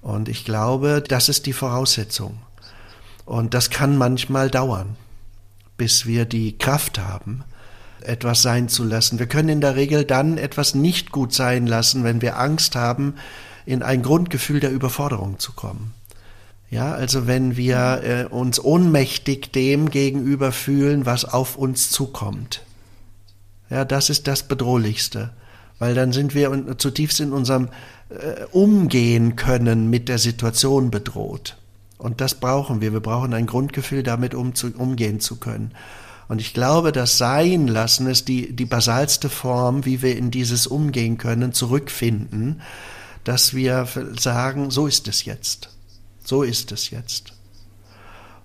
Und 0.00 0.30
ich 0.30 0.46
glaube, 0.46 1.04
das 1.06 1.28
ist 1.28 1.44
die 1.44 1.52
Voraussetzung. 1.52 2.40
Und 3.26 3.52
das 3.52 3.68
kann 3.68 3.98
manchmal 3.98 4.48
dauern 4.48 4.96
bis 5.80 6.04
wir 6.04 6.26
die 6.26 6.58
Kraft 6.58 6.98
haben, 6.98 7.42
etwas 8.02 8.42
sein 8.42 8.68
zu 8.68 8.84
lassen. 8.84 9.18
Wir 9.18 9.24
können 9.24 9.48
in 9.48 9.60
der 9.62 9.76
Regel 9.76 10.04
dann 10.04 10.36
etwas 10.36 10.74
nicht 10.74 11.10
gut 11.10 11.32
sein 11.32 11.66
lassen, 11.66 12.04
wenn 12.04 12.20
wir 12.20 12.38
Angst 12.38 12.76
haben, 12.76 13.14
in 13.64 13.82
ein 13.82 14.02
Grundgefühl 14.02 14.60
der 14.60 14.72
Überforderung 14.72 15.38
zu 15.38 15.52
kommen. 15.52 15.94
Ja, 16.68 16.92
also 16.92 17.26
wenn 17.26 17.56
wir 17.56 18.02
äh, 18.04 18.24
uns 18.26 18.62
ohnmächtig 18.62 19.52
dem 19.52 19.90
gegenüber 19.90 20.52
fühlen, 20.52 21.06
was 21.06 21.24
auf 21.24 21.56
uns 21.56 21.90
zukommt. 21.90 22.60
Ja, 23.70 23.86
das 23.86 24.10
ist 24.10 24.28
das 24.28 24.42
Bedrohlichste, 24.42 25.30
weil 25.78 25.94
dann 25.94 26.12
sind 26.12 26.34
wir 26.34 26.76
zutiefst 26.76 27.20
in 27.20 27.32
unserem 27.32 27.70
äh, 28.10 28.44
Umgehen 28.52 29.34
können 29.34 29.88
mit 29.88 30.10
der 30.10 30.18
Situation 30.18 30.90
bedroht. 30.90 31.56
Und 32.00 32.20
das 32.20 32.34
brauchen 32.34 32.80
wir. 32.80 32.92
Wir 32.92 33.00
brauchen 33.00 33.34
ein 33.34 33.46
Grundgefühl, 33.46 34.02
damit 34.02 34.34
um 34.34 34.54
zu, 34.54 34.68
umgehen 34.72 35.20
zu 35.20 35.36
können. 35.36 35.72
Und 36.28 36.40
ich 36.40 36.54
glaube, 36.54 36.92
das 36.92 37.18
Sein 37.18 37.66
lassen 37.66 38.06
ist 38.06 38.28
die, 38.28 38.52
die 38.54 38.64
basalste 38.64 39.28
Form, 39.28 39.84
wie 39.84 40.00
wir 40.00 40.16
in 40.16 40.30
dieses 40.30 40.66
Umgehen 40.66 41.18
können, 41.18 41.52
zurückfinden, 41.52 42.62
dass 43.24 43.52
wir 43.52 43.86
sagen, 44.18 44.70
so 44.70 44.86
ist 44.86 45.08
es 45.08 45.24
jetzt. 45.24 45.70
So 46.24 46.42
ist 46.42 46.72
es 46.72 46.90
jetzt. 46.90 47.34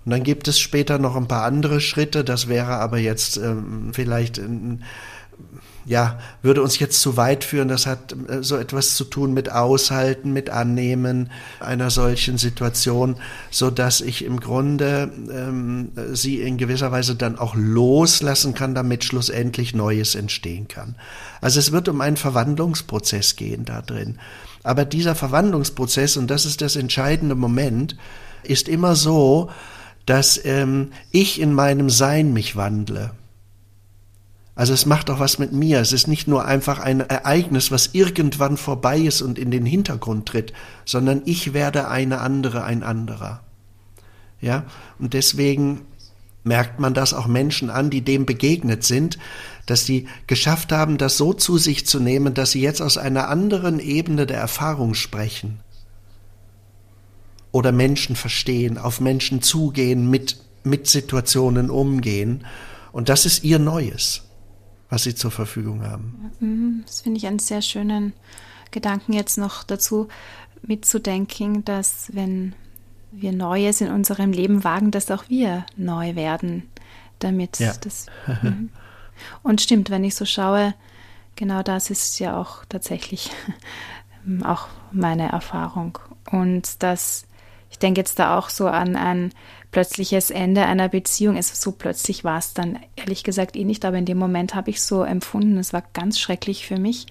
Und 0.04 0.10
dann 0.10 0.22
gibt 0.22 0.48
es 0.48 0.58
später 0.58 0.98
noch 0.98 1.16
ein 1.16 1.28
paar 1.28 1.44
andere 1.44 1.80
Schritte, 1.80 2.24
das 2.24 2.48
wäre 2.48 2.76
aber 2.76 2.98
jetzt 2.98 3.38
ähm, 3.38 3.90
vielleicht 3.92 4.38
ein, 4.38 4.82
ja, 5.86 6.18
würde 6.42 6.62
uns 6.62 6.78
jetzt 6.78 7.00
zu 7.00 7.16
weit 7.16 7.44
führen. 7.44 7.68
Das 7.68 7.86
hat 7.86 8.14
äh, 8.28 8.42
so 8.42 8.56
etwas 8.56 8.96
zu 8.96 9.04
tun 9.04 9.32
mit 9.32 9.50
Aushalten, 9.50 10.32
mit 10.32 10.50
Annehmen 10.50 11.30
einer 11.60 11.90
solchen 11.90 12.38
Situation, 12.38 13.16
so 13.50 13.70
dass 13.70 14.00
ich 14.00 14.24
im 14.24 14.40
Grunde 14.40 15.10
ähm, 15.30 15.92
sie 16.12 16.40
in 16.40 16.58
gewisser 16.58 16.90
Weise 16.90 17.14
dann 17.14 17.38
auch 17.38 17.54
loslassen 17.54 18.52
kann, 18.52 18.74
damit 18.74 19.04
schlussendlich 19.04 19.74
Neues 19.74 20.16
entstehen 20.16 20.66
kann. 20.66 20.96
Also 21.40 21.60
es 21.60 21.70
wird 21.70 21.88
um 21.88 22.00
einen 22.00 22.16
Verwandlungsprozess 22.16 23.36
gehen 23.36 23.64
da 23.64 23.80
drin. 23.80 24.18
Aber 24.64 24.84
dieser 24.84 25.14
Verwandlungsprozess, 25.14 26.16
und 26.16 26.28
das 26.28 26.44
ist 26.44 26.60
das 26.60 26.74
entscheidende 26.74 27.36
Moment, 27.36 27.96
ist 28.42 28.68
immer 28.68 28.96
so, 28.96 29.50
dass 30.06 30.40
ähm, 30.44 30.90
ich 31.12 31.40
in 31.40 31.52
meinem 31.52 31.90
Sein 31.90 32.32
mich 32.32 32.56
wandle. 32.56 33.12
Also 34.56 34.72
es 34.72 34.86
macht 34.86 35.10
auch 35.10 35.20
was 35.20 35.38
mit 35.38 35.52
mir. 35.52 35.80
Es 35.80 35.92
ist 35.92 36.08
nicht 36.08 36.26
nur 36.26 36.46
einfach 36.46 36.78
ein 36.78 37.00
Ereignis, 37.00 37.70
was 37.70 37.90
irgendwann 37.92 38.56
vorbei 38.56 38.98
ist 38.98 39.20
und 39.20 39.38
in 39.38 39.50
den 39.50 39.66
Hintergrund 39.66 40.26
tritt, 40.26 40.54
sondern 40.86 41.20
ich 41.26 41.52
werde 41.52 41.88
eine 41.88 42.20
andere, 42.20 42.64
ein 42.64 42.82
anderer. 42.82 43.42
Ja, 44.40 44.64
und 44.98 45.12
deswegen 45.12 45.82
merkt 46.42 46.80
man 46.80 46.94
das 46.94 47.12
auch 47.12 47.26
Menschen 47.26 47.68
an, 47.68 47.90
die 47.90 48.00
dem 48.00 48.24
begegnet 48.24 48.82
sind, 48.82 49.18
dass 49.66 49.84
sie 49.84 50.08
geschafft 50.26 50.72
haben, 50.72 50.96
das 50.96 51.18
so 51.18 51.34
zu 51.34 51.58
sich 51.58 51.86
zu 51.86 52.00
nehmen, 52.00 52.32
dass 52.32 52.52
sie 52.52 52.62
jetzt 52.62 52.80
aus 52.80 52.96
einer 52.96 53.28
anderen 53.28 53.78
Ebene 53.78 54.26
der 54.26 54.38
Erfahrung 54.38 54.94
sprechen. 54.94 55.60
Oder 57.52 57.72
Menschen 57.72 58.16
verstehen, 58.16 58.78
auf 58.78 59.00
Menschen 59.00 59.42
zugehen, 59.42 60.08
mit, 60.08 60.38
mit 60.64 60.86
Situationen 60.86 61.68
umgehen. 61.68 62.46
Und 62.92 63.10
das 63.10 63.26
ist 63.26 63.44
ihr 63.44 63.58
Neues 63.58 64.25
was 64.88 65.02
sie 65.02 65.14
zur 65.14 65.30
Verfügung 65.30 65.82
haben. 65.82 66.30
Mhm, 66.40 66.82
das 66.86 67.00
finde 67.00 67.18
ich 67.18 67.26
einen 67.26 67.38
sehr 67.38 67.62
schönen 67.62 68.12
Gedanken 68.70 69.12
jetzt 69.12 69.38
noch 69.38 69.64
dazu 69.64 70.08
mitzudenken, 70.62 71.64
dass 71.64 72.10
wenn 72.12 72.54
wir 73.12 73.32
Neues 73.32 73.80
in 73.80 73.90
unserem 73.90 74.32
Leben 74.32 74.64
wagen, 74.64 74.90
dass 74.90 75.10
auch 75.10 75.28
wir 75.28 75.64
neu 75.76 76.14
werden, 76.14 76.68
damit 77.18 77.58
ja. 77.58 77.72
das. 77.80 78.06
Mhm. 78.42 78.70
Und 79.42 79.60
stimmt, 79.60 79.90
wenn 79.90 80.04
ich 80.04 80.14
so 80.14 80.24
schaue, 80.24 80.74
genau 81.34 81.62
das 81.62 81.90
ist 81.90 82.18
ja 82.18 82.36
auch 82.36 82.64
tatsächlich 82.68 83.30
auch 84.44 84.68
meine 84.92 85.30
Erfahrung. 85.30 85.98
Und 86.30 86.82
das, 86.82 87.26
ich 87.70 87.78
denke 87.78 88.00
jetzt 88.00 88.18
da 88.18 88.38
auch 88.38 88.50
so 88.50 88.66
an 88.66 88.96
ein 88.96 89.32
plötzliches 89.76 90.30
Ende 90.30 90.64
einer 90.64 90.88
Beziehung. 90.88 91.36
Es 91.36 91.48
so 91.60 91.70
plötzlich 91.70 92.24
war 92.24 92.38
es 92.38 92.54
dann 92.54 92.78
ehrlich 92.96 93.24
gesagt 93.24 93.56
eh 93.56 93.64
nicht, 93.64 93.84
aber 93.84 93.98
in 93.98 94.06
dem 94.06 94.16
Moment 94.16 94.54
habe 94.54 94.70
ich 94.70 94.80
so 94.80 95.02
empfunden, 95.02 95.58
es 95.58 95.74
war 95.74 95.82
ganz 95.92 96.18
schrecklich 96.18 96.64
für 96.64 96.78
mich 96.78 97.08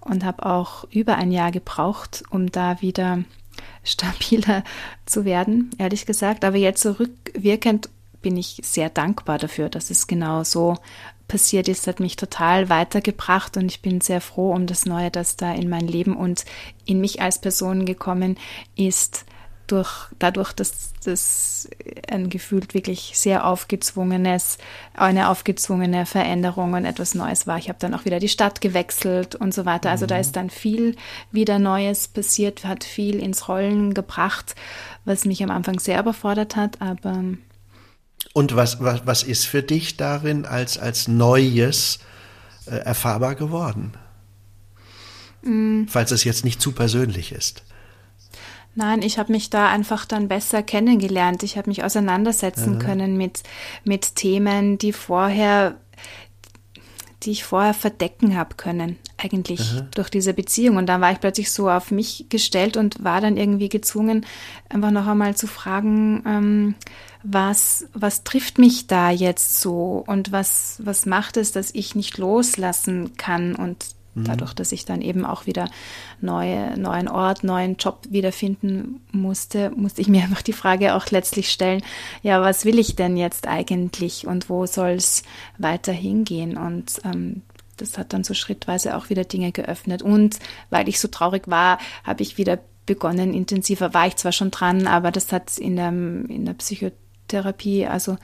und 0.00 0.22
habe 0.22 0.46
auch 0.46 0.84
über 0.92 1.16
ein 1.16 1.32
Jahr 1.32 1.50
gebraucht, 1.50 2.22
um 2.30 2.52
da 2.52 2.80
wieder 2.80 3.24
stabiler 3.82 4.62
zu 5.06 5.24
werden, 5.24 5.70
ehrlich 5.78 6.06
gesagt. 6.06 6.44
Aber 6.44 6.56
jetzt 6.56 6.82
zurückwirkend 6.82 7.88
bin 8.22 8.36
ich 8.36 8.60
sehr 8.62 8.90
dankbar 8.90 9.38
dafür, 9.38 9.68
dass 9.68 9.90
es 9.90 10.06
genau 10.06 10.44
so 10.44 10.76
passiert 11.26 11.66
ist, 11.66 11.88
hat 11.88 11.98
mich 11.98 12.14
total 12.14 12.68
weitergebracht 12.68 13.56
und 13.56 13.66
ich 13.66 13.82
bin 13.82 14.00
sehr 14.00 14.20
froh 14.20 14.52
um 14.52 14.68
das 14.68 14.86
Neue, 14.86 15.10
das 15.10 15.34
da 15.34 15.52
in 15.52 15.68
mein 15.68 15.88
Leben 15.88 16.16
und 16.16 16.44
in 16.86 17.00
mich 17.00 17.20
als 17.20 17.40
Person 17.40 17.86
gekommen 17.86 18.36
ist 18.76 19.24
durch, 19.66 20.08
dadurch, 20.18 20.52
dass 20.52 20.92
das 21.04 21.68
ein 22.08 22.28
gefühlt 22.30 22.74
wirklich 22.74 23.12
sehr 23.14 23.46
aufgezwungenes, 23.46 24.58
eine 24.94 25.28
aufgezwungene 25.28 26.06
Veränderung 26.06 26.74
und 26.74 26.84
etwas 26.84 27.14
Neues 27.14 27.46
war. 27.46 27.58
Ich 27.58 27.68
habe 27.68 27.78
dann 27.78 27.94
auch 27.94 28.04
wieder 28.04 28.18
die 28.18 28.28
Stadt 28.28 28.60
gewechselt 28.60 29.34
und 29.34 29.54
so 29.54 29.64
weiter. 29.64 29.90
Also 29.90 30.04
mhm. 30.04 30.08
da 30.08 30.18
ist 30.18 30.36
dann 30.36 30.50
viel 30.50 30.96
wieder 31.32 31.58
Neues 31.58 32.08
passiert, 32.08 32.64
hat 32.64 32.84
viel 32.84 33.18
ins 33.18 33.48
Rollen 33.48 33.94
gebracht, 33.94 34.54
was 35.04 35.24
mich 35.24 35.42
am 35.42 35.50
Anfang 35.50 35.78
sehr 35.78 36.00
überfordert 36.00 36.56
hat, 36.56 36.80
aber. 36.80 37.22
Und 38.32 38.56
was, 38.56 38.80
was, 38.80 39.06
was 39.06 39.22
ist 39.22 39.46
für 39.46 39.62
dich 39.62 39.96
darin 39.96 40.44
als, 40.44 40.78
als 40.78 41.08
Neues 41.08 42.00
äh, 42.66 42.76
erfahrbar 42.76 43.34
geworden? 43.34 43.92
Mhm. 45.42 45.86
Falls 45.88 46.10
es 46.10 46.24
jetzt 46.24 46.44
nicht 46.44 46.60
zu 46.60 46.72
persönlich 46.72 47.32
ist. 47.32 47.62
Nein, 48.74 49.02
ich 49.02 49.18
habe 49.18 49.32
mich 49.32 49.50
da 49.50 49.68
einfach 49.68 50.04
dann 50.04 50.28
besser 50.28 50.62
kennengelernt. 50.62 51.42
Ich 51.42 51.56
habe 51.56 51.70
mich 51.70 51.84
auseinandersetzen 51.84 52.74
mhm. 52.74 52.78
können 52.80 53.16
mit, 53.16 53.42
mit 53.84 54.16
Themen, 54.16 54.78
die 54.78 54.92
vorher, 54.92 55.76
die 57.22 57.30
ich 57.30 57.44
vorher 57.44 57.74
verdecken 57.74 58.36
habe 58.36 58.56
können, 58.56 58.98
eigentlich 59.16 59.74
mhm. 59.74 59.88
durch 59.94 60.10
diese 60.10 60.34
Beziehung. 60.34 60.76
Und 60.76 60.86
dann 60.86 61.00
war 61.00 61.12
ich 61.12 61.20
plötzlich 61.20 61.52
so 61.52 61.70
auf 61.70 61.92
mich 61.92 62.26
gestellt 62.30 62.76
und 62.76 63.02
war 63.04 63.20
dann 63.20 63.36
irgendwie 63.36 63.68
gezwungen, 63.68 64.26
einfach 64.68 64.90
noch 64.90 65.06
einmal 65.06 65.36
zu 65.36 65.46
fragen, 65.46 66.24
ähm, 66.26 66.74
was, 67.22 67.86
was 67.94 68.24
trifft 68.24 68.58
mich 68.58 68.86
da 68.86 69.10
jetzt 69.10 69.60
so 69.60 70.04
und 70.06 70.32
was, 70.32 70.80
was 70.84 71.06
macht 71.06 71.36
es, 71.36 71.52
dass 71.52 71.70
ich 71.74 71.94
nicht 71.94 72.18
loslassen 72.18 73.16
kann 73.16 73.54
und. 73.54 73.86
Dadurch, 74.16 74.54
dass 74.54 74.70
ich 74.70 74.84
dann 74.84 75.00
eben 75.00 75.24
auch 75.24 75.46
wieder 75.46 75.68
neue, 76.20 76.78
neuen 76.78 77.08
Ort, 77.08 77.42
neuen 77.42 77.76
Job 77.76 78.00
wiederfinden 78.10 79.00
musste, 79.10 79.70
musste 79.70 80.02
ich 80.02 80.08
mir 80.08 80.22
einfach 80.22 80.42
die 80.42 80.52
Frage 80.52 80.94
auch 80.94 81.10
letztlich 81.10 81.50
stellen, 81.50 81.82
ja, 82.22 82.40
was 82.40 82.64
will 82.64 82.78
ich 82.78 82.94
denn 82.94 83.16
jetzt 83.16 83.48
eigentlich 83.48 84.26
und 84.26 84.48
wo 84.48 84.66
soll 84.66 84.90
es 84.90 85.24
weiter 85.58 85.92
hingehen? 85.92 86.56
Und 86.56 87.00
ähm, 87.04 87.42
das 87.76 87.98
hat 87.98 88.12
dann 88.12 88.22
so 88.22 88.34
schrittweise 88.34 88.96
auch 88.96 89.10
wieder 89.10 89.24
Dinge 89.24 89.50
geöffnet. 89.50 90.02
Und 90.02 90.38
weil 90.70 90.88
ich 90.88 91.00
so 91.00 91.08
traurig 91.08 91.48
war, 91.48 91.78
habe 92.04 92.22
ich 92.22 92.38
wieder 92.38 92.60
begonnen, 92.86 93.34
intensiver 93.34 93.94
war 93.94 94.06
ich 94.06 94.16
zwar 94.16 94.32
schon 94.32 94.50
dran, 94.50 94.86
aber 94.86 95.10
das 95.10 95.32
hat 95.32 95.58
in 95.58 95.76
der, 95.76 95.88
in 95.88 96.44
der 96.44 96.54
Psychotherapie 96.54 97.03
Therapie, 97.28 97.86
also 97.86 98.16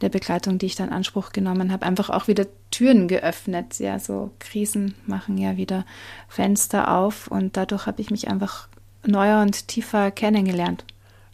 der 0.00 0.08
Begleitung, 0.08 0.58
die 0.58 0.66
ich 0.66 0.76
dann 0.76 0.88
in 0.88 0.94
Anspruch 0.94 1.30
genommen 1.30 1.72
habe, 1.72 1.86
einfach 1.86 2.10
auch 2.10 2.28
wieder 2.28 2.46
Türen 2.70 3.08
geöffnet. 3.08 3.78
Ja, 3.78 3.98
so 3.98 4.30
Krisen 4.38 4.94
machen 5.06 5.38
ja 5.38 5.56
wieder 5.56 5.84
Fenster 6.28 6.96
auf 6.96 7.28
und 7.28 7.56
dadurch 7.56 7.86
habe 7.86 8.00
ich 8.00 8.10
mich 8.10 8.28
einfach 8.28 8.68
neuer 9.06 9.42
und 9.42 9.68
tiefer 9.68 10.10
kennengelernt. 10.10 10.84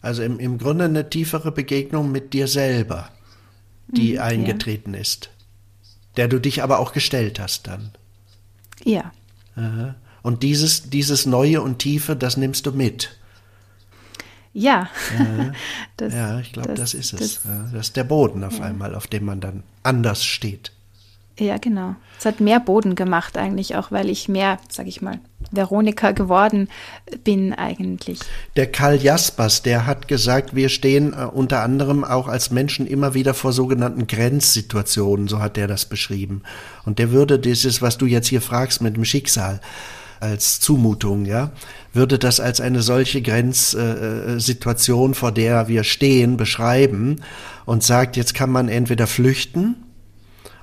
Also 0.01 0.23
im, 0.23 0.39
im 0.39 0.57
Grunde 0.57 0.85
eine 0.85 1.09
tiefere 1.09 1.51
Begegnung 1.51 2.11
mit 2.11 2.33
dir 2.33 2.47
selber, 2.47 3.09
die 3.87 4.13
mhm, 4.13 4.21
eingetreten 4.21 4.93
ja. 4.93 5.01
ist, 5.01 5.29
der 6.17 6.27
du 6.27 6.39
dich 6.39 6.63
aber 6.63 6.79
auch 6.79 6.91
gestellt 6.91 7.39
hast 7.39 7.67
dann. 7.67 7.91
Ja. 8.83 9.11
Aha. 9.55 9.95
Und 10.23 10.43
dieses, 10.43 10.89
dieses 10.89 11.25
Neue 11.25 11.61
und 11.61 11.79
Tiefe, 11.79 12.15
das 12.15 12.37
nimmst 12.37 12.65
du 12.65 12.71
mit. 12.71 13.17
Ja. 14.53 14.89
Ja, 15.17 15.51
das, 15.97 16.13
ja 16.13 16.39
ich 16.39 16.53
glaube, 16.53 16.69
das, 16.69 16.91
das, 16.91 16.93
ist 16.93 17.13
es. 17.13 17.19
Das, 17.19 17.71
das, 17.71 17.87
ist 17.87 17.95
der 17.95 18.03
Boden 18.03 18.43
auf 18.43 18.59
ja. 18.59 18.65
einmal, 18.65 18.95
auf 18.95 19.07
dem 19.07 19.25
man 19.25 19.39
dann 19.39 19.63
anders 19.83 20.23
steht. 20.23 20.71
Ja, 21.39 21.57
genau. 21.57 21.95
Es 22.19 22.25
hat 22.25 22.39
mehr 22.39 22.59
Boden 22.59 22.93
gemacht 22.93 23.35
eigentlich, 23.35 23.75
auch 23.75 23.91
weil 23.91 24.09
ich 24.09 24.27
mehr, 24.29 24.59
sag 24.69 24.85
ich 24.85 25.01
mal, 25.01 25.19
Veronika 25.49 26.11
geworden 26.11 26.69
bin 27.23 27.53
eigentlich. 27.53 28.19
Der 28.55 28.71
Karl 28.71 29.01
Jaspers, 29.01 29.63
der 29.63 29.87
hat 29.87 30.07
gesagt, 30.07 30.55
wir 30.55 30.69
stehen 30.69 31.13
äh, 31.13 31.25
unter 31.25 31.63
anderem 31.63 32.03
auch 32.03 32.27
als 32.27 32.51
Menschen 32.51 32.85
immer 32.85 33.15
wieder 33.15 33.33
vor 33.33 33.53
sogenannten 33.53 34.05
Grenzsituationen, 34.05 35.27
so 35.27 35.39
hat 35.39 35.57
er 35.57 35.67
das 35.67 35.85
beschrieben. 35.85 36.43
Und 36.85 36.99
der 36.99 37.11
würde 37.11 37.39
dieses, 37.39 37.81
was 37.81 37.97
du 37.97 38.05
jetzt 38.05 38.27
hier 38.27 38.41
fragst 38.41 38.81
mit 38.81 38.95
dem 38.95 39.05
Schicksal, 39.05 39.61
als 40.19 40.59
Zumutung, 40.59 41.25
ja, 41.25 41.51
würde 41.93 42.17
das 42.17 42.39
als 42.39 42.61
eine 42.61 42.81
solche 42.81 43.21
Grenzsituation, 43.21 45.11
äh, 45.11 45.15
vor 45.15 45.31
der 45.31 45.67
wir 45.67 45.83
stehen, 45.83 46.37
beschreiben 46.37 47.21
und 47.65 47.83
sagt, 47.83 48.15
jetzt 48.17 48.33
kann 48.33 48.49
man 48.49 48.69
entweder 48.69 49.07
flüchten 49.07 49.75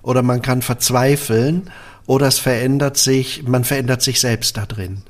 oder 0.03 0.23
man 0.23 0.43
kann 0.43 0.63
verzweifeln 0.63 1.71
oder 2.07 2.29
es 2.29 2.39
verändert 2.39 2.97
sich, 2.97 3.43
man 3.47 3.65
verändert 3.65 4.01
sich 4.03 4.21
selbst 4.21 4.57
da 4.57 4.65
drin. 4.65 5.03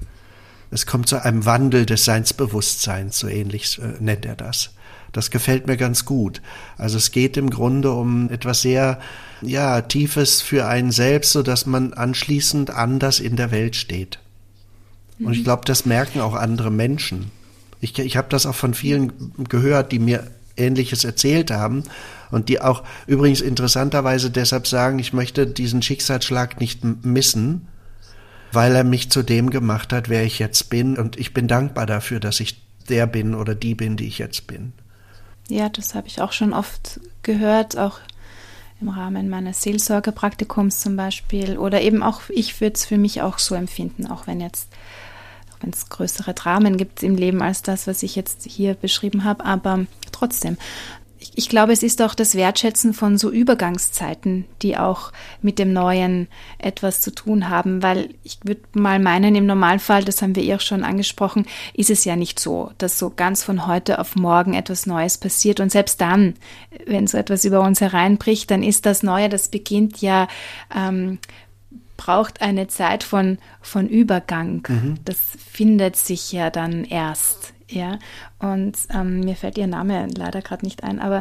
Es 0.71 0.85
kommt 0.87 1.09
zu 1.09 1.23
einem 1.23 1.47
Wandel 1.47 1.87
des 1.87 2.05
Seinsbewusstseins, 2.05 3.19
so 3.19 3.29
ähnlich 3.29 3.79
äh, 3.79 3.95
nennt 4.01 4.27
er 4.27 4.37
das. 4.37 4.71
Das 5.13 5.31
gefällt 5.31 5.67
mir 5.67 5.79
ganz 5.79 6.05
gut. 6.05 6.43
Also 6.77 6.99
es 6.99 7.13
geht 7.13 7.39
im 7.39 7.49
Grunde 7.49 7.93
um 7.93 8.29
etwas 8.31 8.61
sehr, 8.61 9.01
ja, 9.41 9.81
Tiefes 9.81 10.43
für 10.43 10.67
einen 10.67 10.91
selbst, 10.91 11.33
so 11.33 11.43
dass 11.43 11.65
man 11.65 11.95
anschließend 11.95 12.71
anders 12.71 13.19
in 13.21 13.37
der 13.37 13.51
Welt 13.51 13.77
steht. 13.77 14.19
Und 15.21 15.33
ich 15.33 15.45
glaube, 15.45 15.63
das 15.65 15.85
merken 15.85 16.21
auch 16.21 16.35
andere 16.35 16.71
Menschen. 16.71 17.31
Ich, 17.81 17.99
ich 17.99 18.17
habe 18.17 18.29
das 18.31 18.47
auch 18.47 18.55
von 18.55 18.75
vielen 18.75 19.33
gehört, 19.49 19.93
die 19.93 19.99
mir 19.99 20.31
Ähnliches 20.57 21.05
erzählt 21.05 21.51
haben 21.51 21.85
und 22.31 22.49
die 22.49 22.61
auch 22.61 22.83
übrigens 23.07 23.41
interessanterweise 23.41 24.31
deshalb 24.31 24.67
sagen, 24.67 24.99
ich 24.99 25.13
möchte 25.13 25.47
diesen 25.47 25.83
Schicksalsschlag 25.83 26.61
nicht 26.61 26.83
missen, 27.05 27.69
weil 28.53 28.75
er 28.75 28.85
mich 28.85 29.11
zu 29.11 29.23
dem 29.23 29.51
gemacht 29.51 29.93
hat, 29.93 30.09
wer 30.09 30.25
ich 30.25 30.39
jetzt 30.39 30.71
bin. 30.71 30.97
Und 30.97 31.19
ich 31.19 31.35
bin 31.35 31.49
dankbar 31.49 31.87
dafür, 31.87 32.21
dass 32.21 32.41
ich 32.41 32.63
der 32.89 33.07
bin 33.07 33.35
oder 33.35 33.55
die 33.55 33.75
bin, 33.75 33.97
die 33.97 34.07
ich 34.07 34.19
jetzt 34.19 34.47
bin. 34.47 34.73
Ja, 35.49 35.69
das 35.69 35.95
habe 35.95 36.09
ich 36.09 36.21
auch 36.21 36.33
schon 36.33 36.53
oft 36.53 37.01
gehört, 37.23 37.79
auch 37.79 38.01
im 38.81 38.89
Rahmen 38.89 39.29
meines 39.29 39.63
Seelsorgepraktikums 39.63 40.81
zum 40.81 40.97
Beispiel. 40.97 41.59
Oder 41.59 41.81
eben 41.83 42.03
auch, 42.03 42.23
ich 42.29 42.61
würde 42.61 42.75
es 42.75 42.85
für 42.85 42.99
mich 42.99 43.23
auch 43.23 43.39
so 43.39 43.55
empfinden, 43.55 44.07
auch 44.07 44.27
wenn 44.27 44.41
jetzt 44.41 44.69
wenn 45.61 45.71
es 45.71 45.89
größere 45.89 46.35
Dramen 46.35 46.77
gibt 46.77 47.03
im 47.03 47.17
Leben 47.17 47.43
als 47.43 47.63
das, 47.63 47.87
was 47.87 48.03
ich 48.03 48.17
jetzt 48.17 48.45
hier 48.45 48.75
beschrieben 48.75 49.25
habe, 49.25 49.45
aber 49.45 49.87
trotzdem. 50.13 50.57
Ich, 51.21 51.33
ich 51.35 51.49
glaube, 51.49 51.73
es 51.73 51.83
ist 51.83 52.01
auch 52.01 52.15
das 52.15 52.37
Wertschätzen 52.37 52.95
von 52.95 53.19
so 53.19 53.31
Übergangszeiten, 53.31 54.45
die 54.63 54.77
auch 54.77 55.13
mit 55.43 55.59
dem 55.59 55.73
Neuen 55.73 56.29
etwas 56.59 57.01
zu 57.01 57.13
tun 57.13 57.49
haben, 57.49 57.83
weil 57.83 58.11
ich 58.23 58.39
würde 58.45 58.61
mal 58.75 59.01
meinen, 59.01 59.35
im 59.35 59.47
Normalfall, 59.47 60.05
das 60.05 60.23
haben 60.23 60.37
wir 60.37 60.55
auch 60.55 60.61
schon 60.61 60.85
angesprochen, 60.85 61.47
ist 61.75 61.91
es 61.91 62.05
ja 62.05 62.15
nicht 62.15 62.39
so, 62.39 62.71
dass 62.79 63.01
so 63.01 63.11
ganz 63.11 63.43
von 63.43 63.67
heute 63.67 63.99
auf 63.99 64.15
morgen 64.15 64.55
etwas 64.55 64.87
Neues 64.87 65.19
passiert. 65.19 65.59
Und 65.59 65.73
selbst 65.73 66.01
dann, 66.01 66.35
wenn 66.87 67.09
so 67.09 67.19
etwas 67.19 67.45
über 67.45 67.63
uns 67.63 67.81
hereinbricht, 67.81 68.51
dann 68.53 68.63
ist 68.63 68.87
das 68.87 69.03
Neue, 69.03 69.29
das 69.29 69.49
beginnt 69.49 70.01
ja 70.01 70.29
ähm, 70.75 71.19
braucht 71.99 72.41
eine 72.41 72.69
Zeit 72.69 73.05
von, 73.05 73.37
von 73.61 73.87
Übergang. 73.87 74.67
Mhm. 74.67 74.95
Das 75.05 75.19
findet 75.53 75.97
sich 75.97 76.33
ja 76.33 76.49
dann 76.49 76.85
erst. 76.85 77.53
Ja, 77.71 77.99
und 78.39 78.79
ähm, 78.95 79.21
mir 79.21 79.37
fällt 79.37 79.59
ihr 79.59 79.67
Name 79.67 80.09
leider 80.17 80.41
gerade 80.41 80.65
nicht 80.65 80.85
ein, 80.85 81.01
aber 81.01 81.21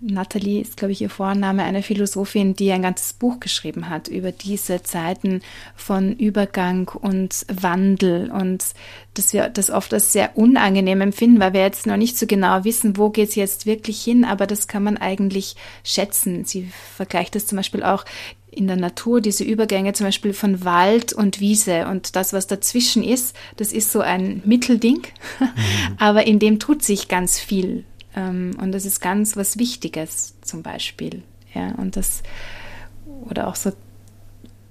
Natalie 0.00 0.60
ist, 0.60 0.76
glaube 0.76 0.92
ich, 0.92 1.00
ihr 1.00 1.10
Vorname, 1.10 1.62
eine 1.62 1.82
Philosophin, 1.82 2.54
die 2.54 2.72
ein 2.72 2.82
ganzes 2.82 3.14
Buch 3.14 3.40
geschrieben 3.40 3.88
hat 3.88 4.08
über 4.08 4.32
diese 4.32 4.82
Zeiten 4.82 5.40
von 5.76 6.14
Übergang 6.16 6.88
und 6.88 7.46
Wandel 7.48 8.30
und 8.30 8.64
dass 9.14 9.32
wir 9.32 9.48
das 9.48 9.70
oft 9.70 9.94
als 9.94 10.12
sehr 10.12 10.36
unangenehm 10.36 11.00
empfinden, 11.00 11.40
weil 11.40 11.52
wir 11.54 11.62
jetzt 11.62 11.86
noch 11.86 11.96
nicht 11.96 12.18
so 12.18 12.26
genau 12.26 12.64
wissen, 12.64 12.96
wo 12.96 13.10
geht 13.10 13.30
es 13.30 13.34
jetzt 13.34 13.66
wirklich 13.66 14.02
hin, 14.02 14.24
aber 14.24 14.46
das 14.46 14.68
kann 14.68 14.82
man 14.82 14.96
eigentlich 14.98 15.56
schätzen. 15.84 16.44
Sie 16.44 16.70
vergleicht 16.96 17.34
das 17.34 17.46
zum 17.46 17.56
Beispiel 17.56 17.82
auch 17.82 18.04
in 18.54 18.66
der 18.66 18.76
Natur, 18.76 19.20
diese 19.20 19.44
Übergänge 19.44 19.92
zum 19.92 20.06
Beispiel 20.06 20.32
von 20.32 20.64
Wald 20.64 21.12
und 21.12 21.40
Wiese 21.40 21.86
und 21.86 22.16
das, 22.16 22.32
was 22.32 22.46
dazwischen 22.46 23.02
ist, 23.02 23.36
das 23.56 23.72
ist 23.72 23.92
so 23.92 24.00
ein 24.00 24.42
Mittelding, 24.44 25.02
mhm. 25.40 25.48
aber 25.98 26.26
in 26.26 26.38
dem 26.38 26.58
tut 26.58 26.82
sich 26.82 27.08
ganz 27.08 27.38
viel 27.38 27.84
ähm, 28.16 28.52
und 28.60 28.72
das 28.72 28.84
ist 28.84 29.00
ganz 29.00 29.36
was 29.36 29.58
Wichtiges 29.58 30.34
zum 30.42 30.62
Beispiel. 30.62 31.22
Ja, 31.54 31.72
und 31.76 31.96
das, 31.96 32.22
oder 33.06 33.46
auch 33.46 33.56
so 33.56 33.72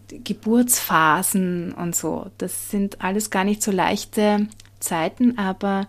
Geburtsphasen 0.10 1.74
und 1.74 1.96
so, 1.96 2.30
das 2.38 2.70
sind 2.70 3.02
alles 3.02 3.30
gar 3.30 3.44
nicht 3.44 3.64
so 3.64 3.72
leichte 3.72 4.48
Zeiten, 4.80 5.38
aber 5.38 5.88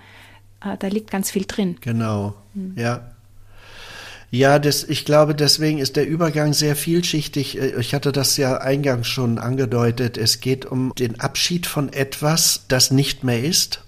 äh, 0.65 0.77
da 0.79 0.87
liegt 0.87 1.11
ganz 1.11 1.31
viel 1.31 1.45
drin. 1.47 1.77
Genau, 1.81 2.35
mhm. 2.55 2.75
ja. 2.77 3.14
Ja, 4.35 4.59
das, 4.59 4.83
ich 4.83 5.05
glaube, 5.05 5.37
deswegen 5.37 5.79
ist 5.79 5.95
der 5.95 6.09
Übergang 6.09 6.55
sehr 6.55 6.75
vielschichtig. 6.75 7.57
Äh, 7.57 7.79
ich 7.79 7.95
hatte 7.95 8.11
das 8.11 8.37
ja 8.37 8.57
eingangs 8.57 9.07
schon 9.07 9.39
angedeutet. 9.39 10.19
Es 10.19 10.41
geht 10.41 10.67
um 10.67 10.93
den 10.99 11.21
Abschied 11.21 11.69
von 11.69 11.93
etwas, 11.93 12.65
das 12.67 12.91
nicht 12.91 13.23
mehr 13.23 13.45
ist. 13.45 13.85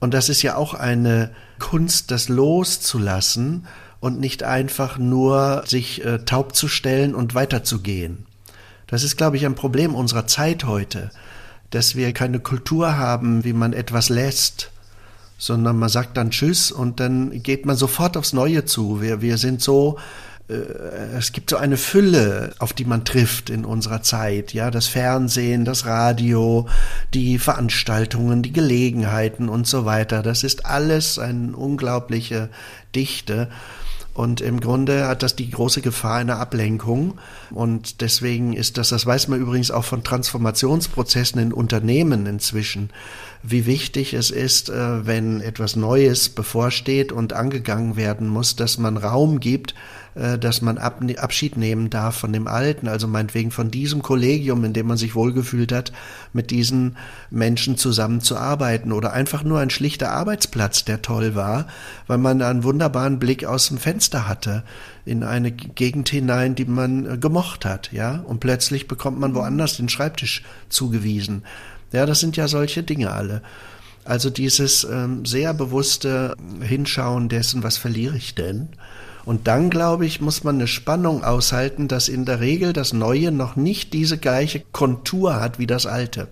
Und 0.00 0.12
das 0.12 0.28
ist 0.28 0.42
ja 0.42 0.56
auch 0.56 0.74
eine 0.74 1.30
Kunst, 1.60 2.10
das 2.10 2.28
loszulassen 2.28 3.68
und 4.00 4.18
nicht 4.18 4.42
einfach 4.42 4.98
nur 4.98 5.62
sich 5.68 6.04
äh, 6.04 6.24
taub 6.24 6.56
zu 6.56 6.66
stellen 6.66 7.14
und 7.14 7.36
weiterzugehen. 7.36 8.26
Das 8.88 9.04
ist, 9.04 9.16
glaube 9.16 9.36
ich, 9.36 9.46
ein 9.46 9.54
Problem 9.54 9.94
unserer 9.94 10.26
Zeit 10.26 10.64
heute, 10.64 11.12
dass 11.70 11.94
wir 11.94 12.12
keine 12.12 12.40
Kultur 12.40 12.96
haben, 12.96 13.44
wie 13.44 13.52
man 13.52 13.72
etwas 13.72 14.08
lässt, 14.08 14.72
sondern 15.44 15.78
man 15.78 15.90
sagt 15.90 16.16
dann 16.16 16.30
Tschüss 16.30 16.72
und 16.72 17.00
dann 17.00 17.42
geht 17.42 17.66
man 17.66 17.76
sofort 17.76 18.16
aufs 18.16 18.32
Neue 18.32 18.64
zu. 18.64 19.02
Wir, 19.02 19.20
wir 19.20 19.36
sind 19.36 19.60
so 19.60 19.98
äh, 20.48 20.54
es 21.18 21.32
gibt 21.32 21.50
so 21.50 21.56
eine 21.56 21.76
Fülle, 21.76 22.54
auf 22.60 22.72
die 22.72 22.86
man 22.86 23.04
trifft 23.04 23.50
in 23.50 23.66
unserer 23.66 24.00
Zeit, 24.00 24.54
ja, 24.54 24.70
das 24.70 24.86
Fernsehen, 24.86 25.66
das 25.66 25.84
Radio, 25.84 26.66
die 27.12 27.38
Veranstaltungen, 27.38 28.42
die 28.42 28.54
Gelegenheiten 28.54 29.50
und 29.50 29.66
so 29.66 29.84
weiter. 29.84 30.22
Das 30.22 30.44
ist 30.44 30.64
alles 30.64 31.18
eine 31.18 31.54
unglaubliche 31.54 32.48
Dichte. 32.94 33.50
Und 34.14 34.40
im 34.40 34.60
Grunde 34.60 35.08
hat 35.08 35.24
das 35.24 35.36
die 35.36 35.50
große 35.50 35.82
Gefahr 35.82 36.18
einer 36.18 36.38
Ablenkung. 36.38 37.18
Und 37.50 38.00
deswegen 38.00 38.54
ist 38.54 38.78
das, 38.78 38.90
das 38.90 39.04
weiß 39.04 39.28
man 39.28 39.40
übrigens 39.40 39.72
auch 39.72 39.84
von 39.84 40.04
Transformationsprozessen 40.04 41.38
in 41.40 41.52
Unternehmen 41.52 42.24
inzwischen, 42.26 42.90
wie 43.46 43.66
wichtig 43.66 44.14
es 44.14 44.30
ist, 44.30 44.70
äh, 44.70 45.06
wenn 45.06 45.42
etwas 45.42 45.76
Neues 45.76 46.30
bevorsteht 46.30 47.12
und 47.12 47.34
angegangen 47.34 47.94
werden 47.94 48.26
muss, 48.26 48.56
dass 48.56 48.78
man 48.78 48.96
Raum 48.96 49.38
gibt, 49.38 49.74
äh, 50.14 50.38
dass 50.38 50.62
man 50.62 50.78
Abschied 50.78 51.58
nehmen 51.58 51.90
darf 51.90 52.16
von 52.16 52.32
dem 52.32 52.46
Alten, 52.46 52.88
also 52.88 53.06
meinetwegen 53.06 53.50
von 53.50 53.70
diesem 53.70 54.00
Kollegium, 54.00 54.64
in 54.64 54.72
dem 54.72 54.86
man 54.86 54.96
sich 54.96 55.14
wohlgefühlt 55.14 55.72
hat, 55.72 55.92
mit 56.32 56.50
diesen 56.50 56.96
Menschen 57.30 57.76
zusammenzuarbeiten 57.76 58.92
oder 58.92 59.12
einfach 59.12 59.44
nur 59.44 59.58
ein 59.58 59.70
schlichter 59.70 60.12
Arbeitsplatz, 60.12 60.86
der 60.86 61.02
toll 61.02 61.34
war, 61.34 61.66
weil 62.06 62.18
man 62.18 62.40
einen 62.40 62.64
wunderbaren 62.64 63.18
Blick 63.18 63.44
aus 63.44 63.68
dem 63.68 63.76
Fenster 63.76 64.26
hatte 64.26 64.64
in 65.04 65.22
eine 65.22 65.52
Gegend 65.52 66.08
hinein, 66.08 66.54
die 66.54 66.64
man 66.64 67.04
äh, 67.04 67.18
gemocht 67.18 67.66
hat, 67.66 67.92
ja, 67.92 68.24
und 68.26 68.40
plötzlich 68.40 68.88
bekommt 68.88 69.20
man 69.20 69.34
woanders 69.34 69.76
den 69.76 69.90
Schreibtisch 69.90 70.42
zugewiesen. 70.70 71.42
Ja, 71.94 72.06
das 72.06 72.18
sind 72.18 72.36
ja 72.36 72.48
solche 72.48 72.82
Dinge 72.82 73.12
alle. 73.12 73.40
Also 74.04 74.28
dieses 74.28 74.82
ähm, 74.82 75.24
sehr 75.24 75.54
bewusste 75.54 76.34
Hinschauen 76.60 77.28
dessen, 77.28 77.62
was 77.62 77.76
verliere 77.76 78.16
ich 78.16 78.34
denn? 78.34 78.70
Und 79.24 79.46
dann, 79.46 79.70
glaube 79.70 80.04
ich, 80.04 80.20
muss 80.20 80.42
man 80.42 80.56
eine 80.56 80.66
Spannung 80.66 81.22
aushalten, 81.22 81.86
dass 81.86 82.08
in 82.08 82.24
der 82.24 82.40
Regel 82.40 82.72
das 82.72 82.92
Neue 82.92 83.30
noch 83.30 83.54
nicht 83.54 83.92
diese 83.92 84.18
gleiche 84.18 84.60
Kontur 84.72 85.40
hat 85.40 85.60
wie 85.60 85.68
das 85.68 85.86
Alte. 85.86 86.26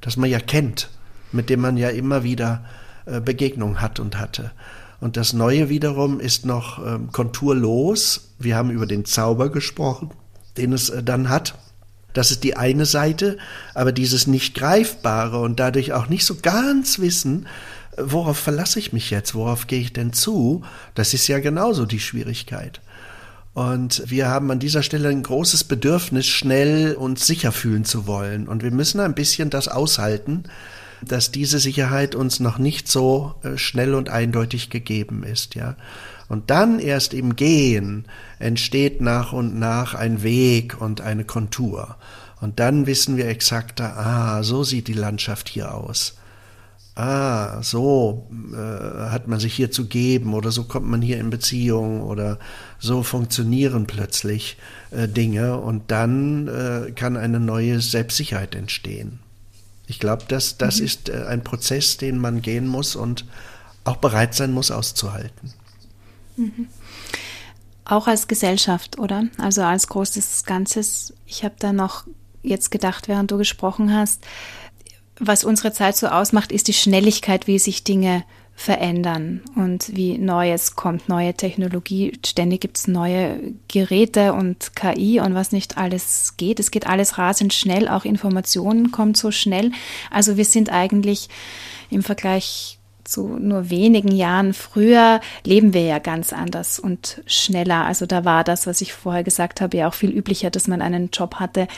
Das 0.00 0.16
man 0.16 0.30
ja 0.30 0.40
kennt, 0.40 0.88
mit 1.32 1.50
dem 1.50 1.60
man 1.60 1.76
ja 1.76 1.90
immer 1.90 2.24
wieder 2.24 2.64
äh, 3.04 3.20
Begegnung 3.20 3.82
hat 3.82 4.00
und 4.00 4.18
hatte. 4.18 4.52
Und 5.00 5.18
das 5.18 5.34
Neue 5.34 5.68
wiederum 5.68 6.18
ist 6.18 6.46
noch 6.46 6.84
ähm, 6.84 7.12
konturlos. 7.12 8.32
Wir 8.38 8.56
haben 8.56 8.70
über 8.70 8.86
den 8.86 9.04
Zauber 9.04 9.50
gesprochen, 9.50 10.12
den 10.56 10.72
es 10.72 10.88
äh, 10.88 11.02
dann 11.02 11.28
hat. 11.28 11.56
Das 12.12 12.30
ist 12.30 12.44
die 12.44 12.56
eine 12.56 12.86
Seite, 12.86 13.38
aber 13.74 13.92
dieses 13.92 14.26
nicht 14.26 14.54
greifbare 14.54 15.38
und 15.40 15.60
dadurch 15.60 15.92
auch 15.92 16.08
nicht 16.08 16.24
so 16.24 16.36
ganz 16.40 16.98
wissen, 16.98 17.46
worauf 17.96 18.38
verlasse 18.38 18.78
ich 18.78 18.92
mich 18.92 19.10
jetzt? 19.10 19.34
Worauf 19.34 19.66
gehe 19.66 19.80
ich 19.80 19.92
denn 19.92 20.12
zu? 20.12 20.62
Das 20.94 21.14
ist 21.14 21.26
ja 21.28 21.38
genauso 21.38 21.86
die 21.86 22.00
Schwierigkeit. 22.00 22.80
Und 23.54 24.02
wir 24.06 24.28
haben 24.28 24.50
an 24.50 24.58
dieser 24.58 24.82
Stelle 24.82 25.10
ein 25.10 25.22
großes 25.22 25.64
Bedürfnis, 25.64 26.26
schnell 26.26 26.94
und 26.94 27.18
sicher 27.18 27.52
fühlen 27.52 27.84
zu 27.84 28.06
wollen. 28.06 28.48
Und 28.48 28.62
wir 28.62 28.70
müssen 28.70 29.00
ein 29.00 29.14
bisschen 29.14 29.50
das 29.50 29.68
aushalten, 29.68 30.44
dass 31.02 31.32
diese 31.32 31.58
Sicherheit 31.58 32.14
uns 32.14 32.40
noch 32.40 32.58
nicht 32.58 32.88
so 32.88 33.34
äh, 33.42 33.58
schnell 33.58 33.94
und 33.94 34.08
eindeutig 34.08 34.70
gegeben 34.70 35.24
ist, 35.24 35.54
ja. 35.54 35.76
Und 36.28 36.50
dann 36.50 36.78
erst 36.78 37.14
im 37.14 37.36
Gehen 37.36 38.06
entsteht 38.38 39.00
nach 39.00 39.32
und 39.32 39.58
nach 39.58 39.94
ein 39.94 40.22
Weg 40.22 40.80
und 40.80 41.00
eine 41.00 41.24
Kontur. 41.24 41.96
Und 42.40 42.58
dann 42.58 42.86
wissen 42.86 43.16
wir 43.16 43.28
exakter, 43.28 43.96
ah, 43.96 44.42
so 44.42 44.64
sieht 44.64 44.88
die 44.88 44.94
Landschaft 44.94 45.48
hier 45.48 45.74
aus 45.74 46.14
ah, 46.94 47.62
so 47.62 48.28
äh, 48.52 49.10
hat 49.10 49.28
man 49.28 49.40
sich 49.40 49.54
hier 49.54 49.70
zu 49.70 49.86
geben 49.86 50.34
oder 50.34 50.50
so 50.50 50.64
kommt 50.64 50.86
man 50.86 51.02
hier 51.02 51.18
in 51.18 51.30
Beziehung 51.30 52.02
oder 52.02 52.38
so 52.78 53.02
funktionieren 53.02 53.86
plötzlich 53.86 54.58
äh, 54.90 55.08
Dinge 55.08 55.58
und 55.58 55.90
dann 55.90 56.48
äh, 56.48 56.92
kann 56.92 57.16
eine 57.16 57.40
neue 57.40 57.80
Selbstsicherheit 57.80 58.54
entstehen. 58.54 59.20
Ich 59.86 59.98
glaube, 59.98 60.24
das, 60.28 60.58
das 60.58 60.78
mhm. 60.78 60.84
ist 60.84 61.08
äh, 61.08 61.24
ein 61.26 61.44
Prozess, 61.44 61.96
den 61.96 62.18
man 62.18 62.42
gehen 62.42 62.66
muss 62.66 62.94
und 62.96 63.24
auch 63.84 63.96
bereit 63.96 64.34
sein 64.34 64.52
muss 64.52 64.70
auszuhalten. 64.70 65.54
Mhm. 66.36 66.68
Auch 67.84 68.06
als 68.06 68.28
Gesellschaft, 68.28 68.98
oder? 68.98 69.24
Also 69.38 69.62
als 69.62 69.88
großes 69.88 70.44
Ganzes. 70.44 71.14
Ich 71.26 71.44
habe 71.44 71.54
da 71.58 71.72
noch 71.72 72.06
jetzt 72.42 72.70
gedacht, 72.70 73.08
während 73.08 73.30
du 73.30 73.38
gesprochen 73.38 73.94
hast, 73.94 74.24
was 75.18 75.44
unsere 75.44 75.72
Zeit 75.72 75.96
so 75.96 76.08
ausmacht, 76.08 76.52
ist 76.52 76.68
die 76.68 76.72
Schnelligkeit, 76.72 77.46
wie 77.46 77.58
sich 77.58 77.84
Dinge 77.84 78.24
verändern 78.54 79.40
und 79.56 79.96
wie 79.96 80.18
Neues 80.18 80.76
kommt, 80.76 81.08
neue 81.08 81.34
Technologie. 81.34 82.18
Ständig 82.24 82.60
gibt 82.60 82.76
es 82.76 82.86
neue 82.86 83.54
Geräte 83.68 84.34
und 84.34 84.76
KI 84.76 85.20
und 85.20 85.34
was 85.34 85.52
nicht 85.52 85.78
alles 85.78 86.36
geht. 86.36 86.60
Es 86.60 86.70
geht 86.70 86.86
alles 86.86 87.18
rasend 87.18 87.54
schnell, 87.54 87.88
auch 87.88 88.04
Informationen 88.04 88.90
kommen 88.90 89.14
so 89.14 89.30
schnell. 89.30 89.72
Also 90.10 90.36
wir 90.36 90.44
sind 90.44 90.70
eigentlich 90.70 91.28
im 91.90 92.02
Vergleich 92.02 92.78
zu 93.12 93.28
nur 93.28 93.68
wenigen 93.68 94.10
Jahren 94.10 94.54
früher 94.54 95.20
leben 95.44 95.74
wir 95.74 95.82
ja 95.82 95.98
ganz 95.98 96.32
anders 96.32 96.78
und 96.78 97.22
schneller. 97.26 97.84
Also 97.84 98.06
da 98.06 98.24
war 98.24 98.42
das, 98.42 98.66
was 98.66 98.80
ich 98.80 98.94
vorher 98.94 99.22
gesagt 99.22 99.60
habe, 99.60 99.76
ja 99.76 99.88
auch 99.88 99.94
viel 99.94 100.10
üblicher, 100.10 100.50
dass 100.50 100.66
man 100.66 100.80
einen 100.80 101.10
Job 101.12 101.36
hatte, 101.36 101.68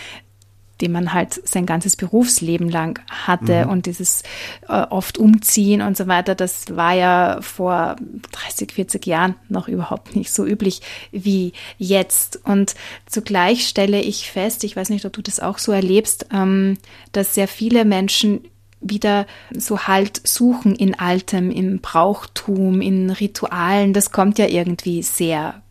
den 0.81 0.93
man 0.93 1.13
halt 1.13 1.41
sein 1.49 1.67
ganzes 1.67 1.97
Berufsleben 1.97 2.69
lang 2.69 3.01
hatte 3.09 3.65
mhm. 3.65 3.71
und 3.71 3.87
dieses 3.87 4.23
äh, 4.69 4.83
oft 4.83 5.19
umziehen 5.19 5.83
und 5.83 5.97
so 5.97 6.07
weiter, 6.09 6.35
das 6.35 6.77
war 6.77 6.95
ja 6.95 7.39
vor 7.43 7.97
30, 8.33 8.73
40 8.73 9.07
Jahren 9.07 9.35
noch 9.49 9.69
überhaupt 9.69 10.17
nicht 10.17 10.33
so 10.33 10.45
üblich 10.45 10.83
wie 11.13 11.53
jetzt. 11.79 12.41
Und 12.45 12.75
zugleich 13.07 13.69
stelle 13.69 14.01
ich 14.01 14.31
fest, 14.31 14.65
ich 14.65 14.75
weiß 14.75 14.91
nicht, 14.91 15.05
ob 15.05 15.13
du 15.13 15.23
das 15.23 15.41
auch 15.41 15.59
so 15.59 15.73
erlebst, 15.73 16.27
ähm, 16.33 16.79
dass 17.13 17.35
sehr 17.35 17.49
viele 17.49 17.85
Menschen 17.85 18.41
wieder 18.85 19.27
so 19.51 19.87
Halt 19.87 20.21
suchen 20.27 20.75
in 20.75 20.95
Altem, 20.99 21.51
im 21.51 21.81
Brauchtum, 21.81 22.81
in 22.81 23.11
Ritualen. 23.11 23.93
Das 23.93 24.13
kommt 24.13 24.39
ja 24.39 24.47
irgendwie 24.47 25.03
sehr 25.03 25.63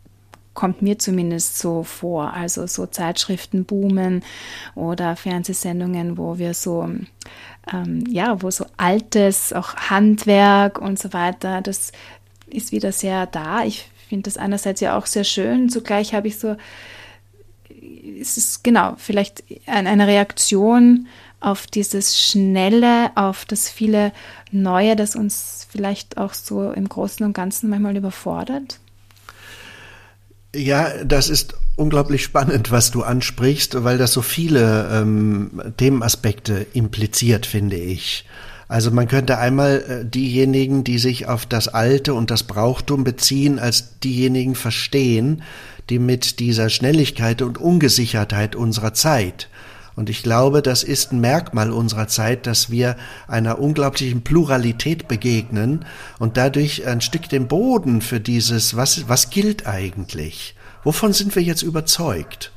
kommt 0.54 0.82
mir 0.82 0.98
zumindest 0.98 1.58
so 1.58 1.82
vor. 1.82 2.32
Also 2.32 2.66
so 2.66 2.86
Zeitschriften 2.86 3.64
boomen 3.64 4.22
oder 4.74 5.16
Fernsehsendungen, 5.16 6.16
wo 6.16 6.38
wir 6.38 6.54
so, 6.54 6.88
ähm, 7.72 8.04
ja, 8.08 8.40
wo 8.40 8.50
so 8.50 8.64
altes, 8.76 9.52
auch 9.52 9.74
Handwerk 9.74 10.78
und 10.78 10.98
so 10.98 11.12
weiter, 11.12 11.60
das 11.60 11.92
ist 12.46 12.72
wieder 12.72 12.92
sehr 12.92 13.26
da. 13.26 13.64
Ich 13.64 13.90
finde 14.08 14.30
das 14.30 14.36
einerseits 14.36 14.80
ja 14.80 14.96
auch 14.96 15.06
sehr 15.06 15.24
schön. 15.24 15.68
Zugleich 15.68 16.14
habe 16.14 16.28
ich 16.28 16.38
so, 16.38 16.56
es 18.20 18.36
ist 18.36 18.62
genau, 18.62 18.94
vielleicht 18.96 19.42
eine 19.66 20.06
Reaktion 20.06 21.08
auf 21.44 21.66
dieses 21.66 22.18
Schnelle, 22.18 23.10
auf 23.16 23.44
das 23.44 23.68
viele 23.68 24.12
Neue, 24.50 24.96
das 24.96 25.16
uns 25.16 25.66
vielleicht 25.70 26.16
auch 26.16 26.34
so 26.34 26.70
im 26.72 26.88
Großen 26.88 27.24
und 27.24 27.32
Ganzen 27.32 27.68
manchmal 27.68 27.96
überfordert. 27.96 28.78
Ja, 30.54 31.04
das 31.04 31.28
ist 31.28 31.54
unglaublich 31.76 32.22
spannend, 32.22 32.70
was 32.70 32.92
du 32.92 33.02
ansprichst, 33.02 33.82
weil 33.82 33.98
das 33.98 34.12
so 34.12 34.22
viele 34.22 34.88
ähm, 34.92 35.60
Themenaspekte 35.76 36.66
impliziert, 36.72 37.44
finde 37.46 37.76
ich. 37.76 38.24
Also 38.68 38.90
man 38.90 39.08
könnte 39.08 39.38
einmal 39.38 39.84
äh, 39.88 40.04
diejenigen, 40.04 40.84
die 40.84 40.98
sich 40.98 41.26
auf 41.26 41.44
das 41.44 41.68
Alte 41.68 42.14
und 42.14 42.30
das 42.30 42.44
Brauchtum 42.44 43.04
beziehen, 43.04 43.58
als 43.58 43.98
diejenigen 43.98 44.54
verstehen, 44.54 45.42
die 45.90 45.98
mit 45.98 46.38
dieser 46.38 46.70
Schnelligkeit 46.70 47.42
und 47.42 47.58
Ungesichertheit 47.58 48.56
unserer 48.56 48.94
Zeit 48.94 49.48
und 49.96 50.10
ich 50.10 50.22
glaube, 50.22 50.62
das 50.62 50.82
ist 50.82 51.12
ein 51.12 51.20
Merkmal 51.20 51.70
unserer 51.70 52.08
Zeit, 52.08 52.46
dass 52.46 52.70
wir 52.70 52.96
einer 53.28 53.58
unglaublichen 53.58 54.22
Pluralität 54.22 55.08
begegnen 55.08 55.84
und 56.18 56.36
dadurch 56.36 56.86
ein 56.86 57.00
Stück 57.00 57.28
den 57.28 57.46
Boden 57.48 58.00
für 58.00 58.20
dieses, 58.20 58.76
was, 58.76 59.08
was 59.08 59.30
gilt 59.30 59.66
eigentlich? 59.66 60.56
Wovon 60.82 61.12
sind 61.12 61.34
wir 61.34 61.42
jetzt 61.42 61.62
überzeugt? 61.62 62.50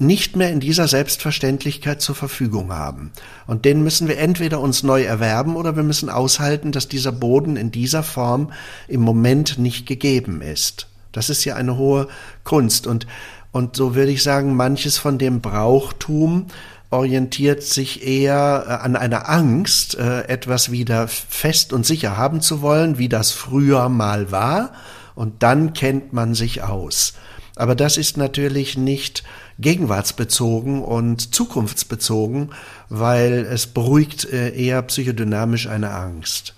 nicht 0.00 0.36
mehr 0.36 0.52
in 0.52 0.60
dieser 0.60 0.86
Selbstverständlichkeit 0.86 2.00
zur 2.00 2.14
Verfügung 2.14 2.72
haben. 2.72 3.10
Und 3.48 3.64
den 3.64 3.82
müssen 3.82 4.06
wir 4.06 4.18
entweder 4.18 4.60
uns 4.60 4.84
neu 4.84 5.02
erwerben 5.02 5.56
oder 5.56 5.74
wir 5.74 5.82
müssen 5.82 6.08
aushalten, 6.08 6.70
dass 6.70 6.86
dieser 6.86 7.10
Boden 7.10 7.56
in 7.56 7.72
dieser 7.72 8.04
Form 8.04 8.52
im 8.86 9.00
Moment 9.00 9.58
nicht 9.58 9.86
gegeben 9.86 10.40
ist. 10.40 10.86
Das 11.10 11.30
ist 11.30 11.44
ja 11.44 11.56
eine 11.56 11.76
hohe 11.76 12.06
Kunst. 12.44 12.86
Und 12.86 13.08
und 13.52 13.76
so 13.76 13.94
würde 13.94 14.12
ich 14.12 14.22
sagen, 14.22 14.56
manches 14.56 14.98
von 14.98 15.18
dem 15.18 15.40
Brauchtum 15.40 16.46
orientiert 16.90 17.62
sich 17.62 18.06
eher 18.06 18.64
äh, 18.66 18.72
an 18.84 18.96
einer 18.96 19.28
Angst, 19.28 19.96
äh, 19.98 20.22
etwas 20.22 20.70
wieder 20.70 21.08
fest 21.08 21.72
und 21.72 21.84
sicher 21.84 22.16
haben 22.16 22.40
zu 22.40 22.62
wollen, 22.62 22.98
wie 22.98 23.08
das 23.08 23.30
früher 23.30 23.88
mal 23.88 24.30
war. 24.30 24.72
und 25.14 25.42
dann 25.42 25.72
kennt 25.72 26.12
man 26.12 26.36
sich 26.36 26.62
aus. 26.62 27.14
Aber 27.56 27.74
das 27.74 27.96
ist 27.96 28.16
natürlich 28.16 28.78
nicht 28.78 29.24
gegenwartsbezogen 29.58 30.80
und 30.80 31.34
zukunftsbezogen, 31.34 32.50
weil 32.88 33.44
es 33.50 33.66
beruhigt 33.66 34.32
äh, 34.32 34.50
eher 34.50 34.80
psychodynamisch 34.82 35.66
eine 35.66 35.90
Angst. 35.90 36.54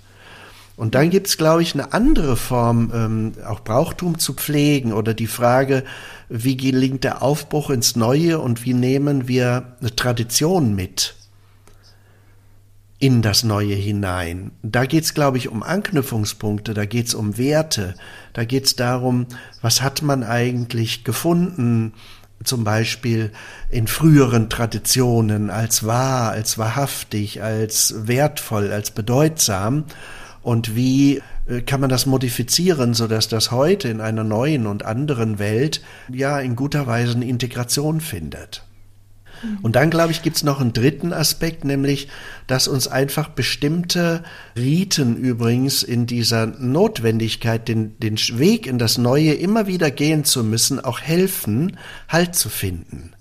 Und 0.77 0.95
dann 0.95 1.09
gibt's, 1.09 1.39
glaube 1.39 1.63
ich, 1.63 1.73
eine 1.73 1.95
andere 1.95 2.37
Form, 2.37 2.91
ähm, 2.95 3.33
auch 3.47 3.61
Brauchtum 3.61 4.19
zu 4.19 4.35
pflegen 4.35 4.93
oder 4.93 5.15
die 5.15 5.27
Frage, 5.27 5.85
wie 6.31 6.57
gelingt 6.57 7.03
der 7.05 7.23
Aufbruch 7.23 7.71
ins 7.71 7.97
Neue 7.97 8.39
und 8.39 8.65
wie 8.65 8.73
nehmen 8.73 9.27
wir 9.27 9.77
eine 9.81 9.95
Tradition 9.95 10.75
mit 10.75 11.17
in 13.01 13.21
das 13.21 13.43
Neue 13.43 13.75
hinein. 13.75 14.53
Da 14.63 14.85
geht's, 14.85 15.15
glaube 15.15 15.39
ich, 15.39 15.49
um 15.49 15.63
Anknüpfungspunkte, 15.63 16.73
da 16.73 16.85
geht's 16.85 17.15
um 17.15 17.37
Werte, 17.37 17.95
da 18.33 18.45
geht's 18.45 18.77
darum, 18.77 19.27
was 19.61 19.83
hat 19.83 20.03
man 20.03 20.23
eigentlich 20.23 21.03
gefunden, 21.03 21.95
zum 22.45 22.63
Beispiel 22.63 23.33
in 23.69 23.87
früheren 23.87 24.49
Traditionen 24.49 25.51
als 25.51 25.85
wahr, 25.85 26.31
als 26.31 26.59
wahrhaftig, 26.59 27.43
als 27.43 28.07
wertvoll, 28.07 28.71
als 28.71 28.93
bedeutsam 28.93 29.85
und 30.43 30.77
wie 30.77 31.23
kann 31.67 31.81
man 31.81 31.91
das 31.91 32.07
modifizieren, 32.07 32.95
so 32.95 33.07
dass 33.07 33.29
das 33.29 33.51
heute 33.51 33.89
in 33.89 34.01
einer 34.01 34.25
neuen 34.25 34.67
und 34.67 34.85
anderen 34.85 35.39
Welt 35.39 35.83
ja 36.09 36.39
in 36.39 36.57
guter 36.57 36.87
Weise 36.87 37.15
eine 37.15 37.27
Integration 37.27 38.01
findet. 38.01 38.63
Mhm. 39.43 39.59
Und 39.63 39.77
dann, 39.77 39.91
glaube 39.91 40.13
ich, 40.13 40.23
gibt 40.23 40.37
es 40.37 40.43
noch 40.43 40.61
einen 40.61 40.73
dritten 40.73 41.13
Aspekt, 41.13 41.65
nämlich, 41.65 42.09
dass 42.47 42.69
uns 42.69 42.89
einfach 42.89 43.31
bestimmte 43.31 44.23
Riten 44.57 45.17
übrigens 45.17 45.83
in 45.83 46.07
dieser 46.07 46.47
Notwendigkeit, 46.47 47.69
den, 47.69 47.99
den 47.99 48.17
Weg 48.17 48.67
in 48.67 48.79
das 48.79 48.99
Neue 48.99 49.35
immer 49.35 49.67
wieder 49.67 49.91
gehen 49.91 50.25
zu 50.25 50.45
müssen, 50.45 50.81
auch 50.81 51.01
helfen, 51.01 51.77
Halt 52.09 52.35
zu 52.35 52.49
finden. 52.49 53.13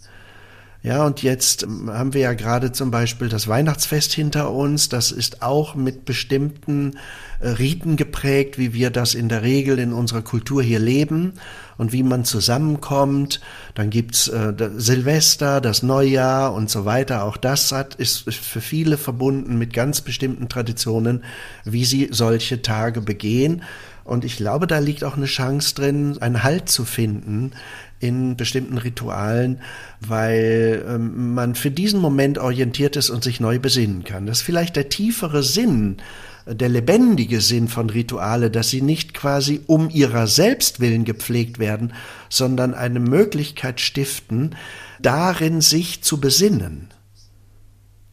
Ja, 0.82 1.06
und 1.06 1.24
jetzt 1.24 1.64
ähm, 1.64 1.90
haben 1.92 2.14
wir 2.14 2.22
ja 2.22 2.34
gerade 2.34 2.72
zum 2.72 2.90
Beispiel 2.90 3.28
das 3.28 3.50
Weihnachtsfest 3.50 4.14
hinter 4.14 4.52
uns. 4.52 4.88
Das 4.88 5.12
ist 5.12 5.42
auch 5.42 5.76
mit 5.76 6.06
bestimmten 6.06 6.98
äh, 7.42 7.50
Riten 7.50 7.98
geprägt, 7.98 8.58
wie 8.58 8.74
wir 8.74 8.90
das 8.90 9.14
in 9.14 9.28
der 9.28 9.44
Regel 9.44 9.78
in 9.78 9.92
unserer 9.92 10.22
Kultur 10.22 10.64
hier 10.64 10.80
leben 10.80 11.34
und 11.78 11.92
wie 11.92 12.04
man 12.04 12.24
zusammenkommt. 12.24 13.42
Dann 13.76 13.90
gibt's 13.90 14.30
äh, 14.30 14.54
Silvester, 14.78 15.60
das 15.60 15.84
Neujahr 15.84 16.54
und 16.54 16.70
so 16.70 16.86
weiter. 16.86 17.26
Auch 17.26 17.36
das 17.36 17.74
hat, 17.74 17.96
ist 17.96 18.34
für 18.34 18.62
viele 18.62 18.98
verbunden 18.98 19.58
mit 19.58 19.74
ganz 19.74 20.00
bestimmten 20.00 20.48
Traditionen, 20.48 21.26
wie 21.66 21.84
sie 21.84 22.08
solche 22.12 22.62
Tage 22.62 23.02
begehen. 23.02 23.64
Und 24.06 24.26
ich 24.26 24.38
glaube, 24.38 24.66
da 24.66 24.80
liegt 24.80 25.04
auch 25.04 25.18
eine 25.18 25.28
Chance 25.28 25.76
drin, 25.76 26.18
einen 26.20 26.42
Halt 26.42 26.68
zu 26.70 26.84
finden 26.84 27.52
in 28.00 28.38
bestimmten 28.38 28.78
Ritualen, 28.78 29.62
weil 30.00 30.86
ähm, 30.88 31.34
man 31.34 31.56
für 31.56 31.72
diesen 31.72 32.00
Moment 32.00 32.38
orientiert 32.38 32.96
ist 32.96 33.10
und 33.10 33.24
sich 33.24 33.40
neu 33.40 33.60
besinnen 33.60 34.04
kann. 34.04 34.26
Das 34.26 34.40
ist 34.40 34.46
vielleicht 34.46 34.76
der 34.76 34.90
tiefere 34.90 35.44
Sinn, 35.44 35.98
der 36.46 36.70
lebendige 36.70 37.42
Sinn 37.42 37.68
von 37.68 37.90
Rituale, 37.90 38.50
dass 38.50 38.70
sie 38.70 38.82
nicht 38.82 39.14
quasi 39.14 39.62
um 39.68 39.90
ihrer 39.90 40.28
selbst 40.28 40.80
willen 40.80 41.04
gepflegt 41.04 41.60
werden, 41.60 41.94
sondern 42.30 42.74
eine 42.74 43.00
Möglichkeit 43.00 43.82
stiften, 43.82 44.56
darin 45.02 45.62
sich 45.62 46.02
zu 46.02 46.20
besinnen. 46.20 46.88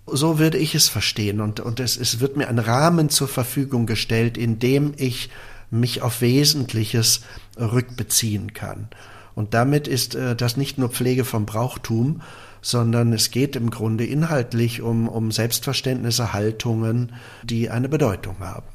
So 0.07 0.39
würde 0.39 0.59
ich 0.59 0.75
es 0.75 0.89
verstehen 0.89 1.41
und, 1.41 1.61
und 1.61 1.81
es, 1.81 1.97
es 1.97 2.21
wird 2.21 2.37
mir 2.37 2.49
ein 2.49 2.59
Rahmen 2.59 3.09
zur 3.09 3.29
Verfügung 3.29 3.87
gestellt, 3.87 4.37
in 4.37 4.59
dem 4.59 4.93
ich 4.97 5.31
mich 5.71 6.03
auf 6.03 6.21
Wesentliches 6.21 7.23
rückbeziehen 7.59 8.53
kann. 8.53 8.89
Und 9.37 9.53
damit 9.55 9.87
ist 9.87 10.17
äh, 10.17 10.35
das 10.35 10.57
nicht 10.57 10.79
nur 10.79 10.89
Pflege 10.89 11.25
vom 11.25 11.47
Brauchtum, 11.47 12.23
sondern 12.63 13.13
es 13.13 13.31
geht 13.31 13.55
im 13.55 13.71
Grunde 13.71 14.05
inhaltlich 14.05 14.81
um, 14.81 15.09
um 15.09 15.31
Selbstverständnisse, 15.31 16.33
Haltungen, 16.33 17.13
die 17.45 17.71
eine 17.71 17.89
Bedeutung 17.89 18.37
haben. 18.41 18.67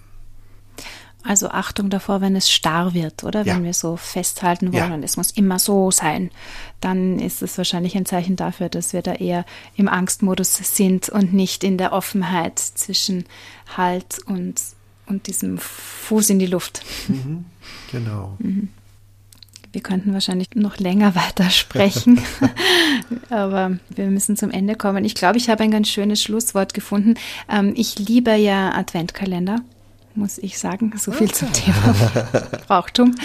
Also 1.24 1.50
Achtung 1.50 1.90
davor, 1.90 2.22
wenn 2.22 2.36
es 2.36 2.50
starr 2.50 2.94
wird, 2.94 3.24
oder? 3.24 3.44
Ja. 3.44 3.56
Wenn 3.56 3.64
wir 3.64 3.74
so 3.74 3.98
festhalten 3.98 4.72
wollen 4.72 4.90
ja. 4.90 4.94
und 4.94 5.04
es 5.04 5.18
muss 5.18 5.32
immer 5.32 5.60
so 5.60 5.92
sein, 5.92 6.30
dann 6.80 7.20
ist 7.20 7.42
es 7.42 7.58
wahrscheinlich 7.58 7.96
ein 7.96 8.06
Zeichen 8.06 8.36
dafür, 8.36 8.70
dass 8.70 8.94
wir 8.94 9.02
da 9.02 9.14
eher 9.14 9.46
im 9.76 9.88
Angstmodus 9.88 10.56
sind 10.56 11.10
und 11.10 11.34
nicht 11.34 11.64
in 11.64 11.78
der 11.78 11.92
Offenheit 11.92 12.60
zwischen 12.60 13.26
Halt 13.76 14.20
und, 14.26 14.56
und 15.08 15.28
diesem 15.28 15.58
Fuß 15.58 16.30
in 16.30 16.40
die 16.40 16.48
Luft. 16.48 16.84
Mhm. 17.08 17.46
Genau. 17.92 18.36
Mhm. 18.40 18.70
Wir 19.72 19.82
könnten 19.82 20.14
wahrscheinlich 20.14 20.50
noch 20.56 20.78
länger 20.78 21.16
weitersprechen, 21.16 22.22
aber 23.30 23.78
wir 23.90 24.06
müssen 24.08 24.36
zum 24.36 24.52
Ende 24.52 24.76
kommen. 24.76 25.06
Ich 25.06 25.16
glaube, 25.16 25.38
ich 25.38 25.50
habe 25.50 25.64
ein 25.64 25.72
ganz 25.72 25.90
schönes 25.90 26.22
Schlusswort 26.22 26.74
gefunden. 26.74 27.16
Ähm, 27.50 27.74
ich 27.76 27.98
liebe 28.00 28.36
ja 28.36 28.74
Adventkalender 28.74 29.62
muss 30.14 30.38
ich 30.38 30.60
sagen. 30.60 30.92
So 30.98 31.12
viel 31.14 31.32
zum 31.32 31.52
Thema 31.54 31.96
Brauchtum. 32.68 33.16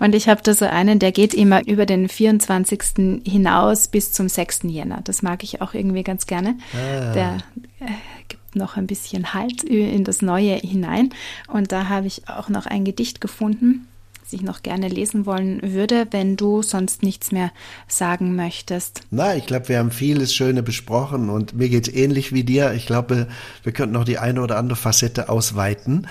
Und 0.00 0.14
ich 0.14 0.28
habe 0.28 0.42
da 0.42 0.52
so 0.54 0.66
einen, 0.66 0.98
der 0.98 1.10
geht 1.10 1.32
immer 1.32 1.66
über 1.66 1.86
den 1.86 2.08
24. 2.08 3.22
hinaus 3.24 3.88
bis 3.88 4.12
zum 4.12 4.28
6. 4.28 4.64
Jänner. 4.64 5.00
Das 5.04 5.22
mag 5.22 5.42
ich 5.42 5.62
auch 5.62 5.72
irgendwie 5.74 6.02
ganz 6.02 6.26
gerne. 6.26 6.58
Ah. 6.74 7.12
Der 7.12 7.38
äh, 7.80 7.86
gibt 8.28 8.56
noch 8.56 8.76
ein 8.76 8.86
bisschen 8.86 9.32
Halt 9.32 9.64
in 9.64 10.04
das 10.04 10.22
Neue 10.22 10.56
hinein. 10.56 11.10
Und 11.48 11.72
da 11.72 11.88
habe 11.88 12.06
ich 12.06 12.28
auch 12.28 12.48
noch 12.48 12.66
ein 12.66 12.84
Gedicht 12.84 13.20
gefunden 13.20 13.88
das 14.24 14.32
ich 14.32 14.42
noch 14.42 14.62
gerne 14.62 14.88
lesen 14.88 15.26
wollen 15.26 15.60
würde, 15.62 16.06
wenn 16.10 16.36
du 16.36 16.62
sonst 16.62 17.02
nichts 17.02 17.30
mehr 17.30 17.52
sagen 17.86 18.34
möchtest. 18.34 19.02
Na, 19.10 19.36
ich 19.36 19.44
glaube, 19.44 19.68
wir 19.68 19.78
haben 19.78 19.90
vieles 19.90 20.34
Schöne 20.34 20.62
besprochen 20.62 21.28
und 21.28 21.52
mir 21.52 21.68
geht 21.68 21.88
es 21.88 21.94
ähnlich 21.94 22.32
wie 22.32 22.42
dir. 22.42 22.72
Ich 22.72 22.86
glaube, 22.86 23.28
wir 23.62 23.72
könnten 23.72 23.92
noch 23.92 24.04
die 24.04 24.16
eine 24.16 24.40
oder 24.40 24.56
andere 24.56 24.76
Facette 24.76 25.28
ausweiten. 25.28 26.06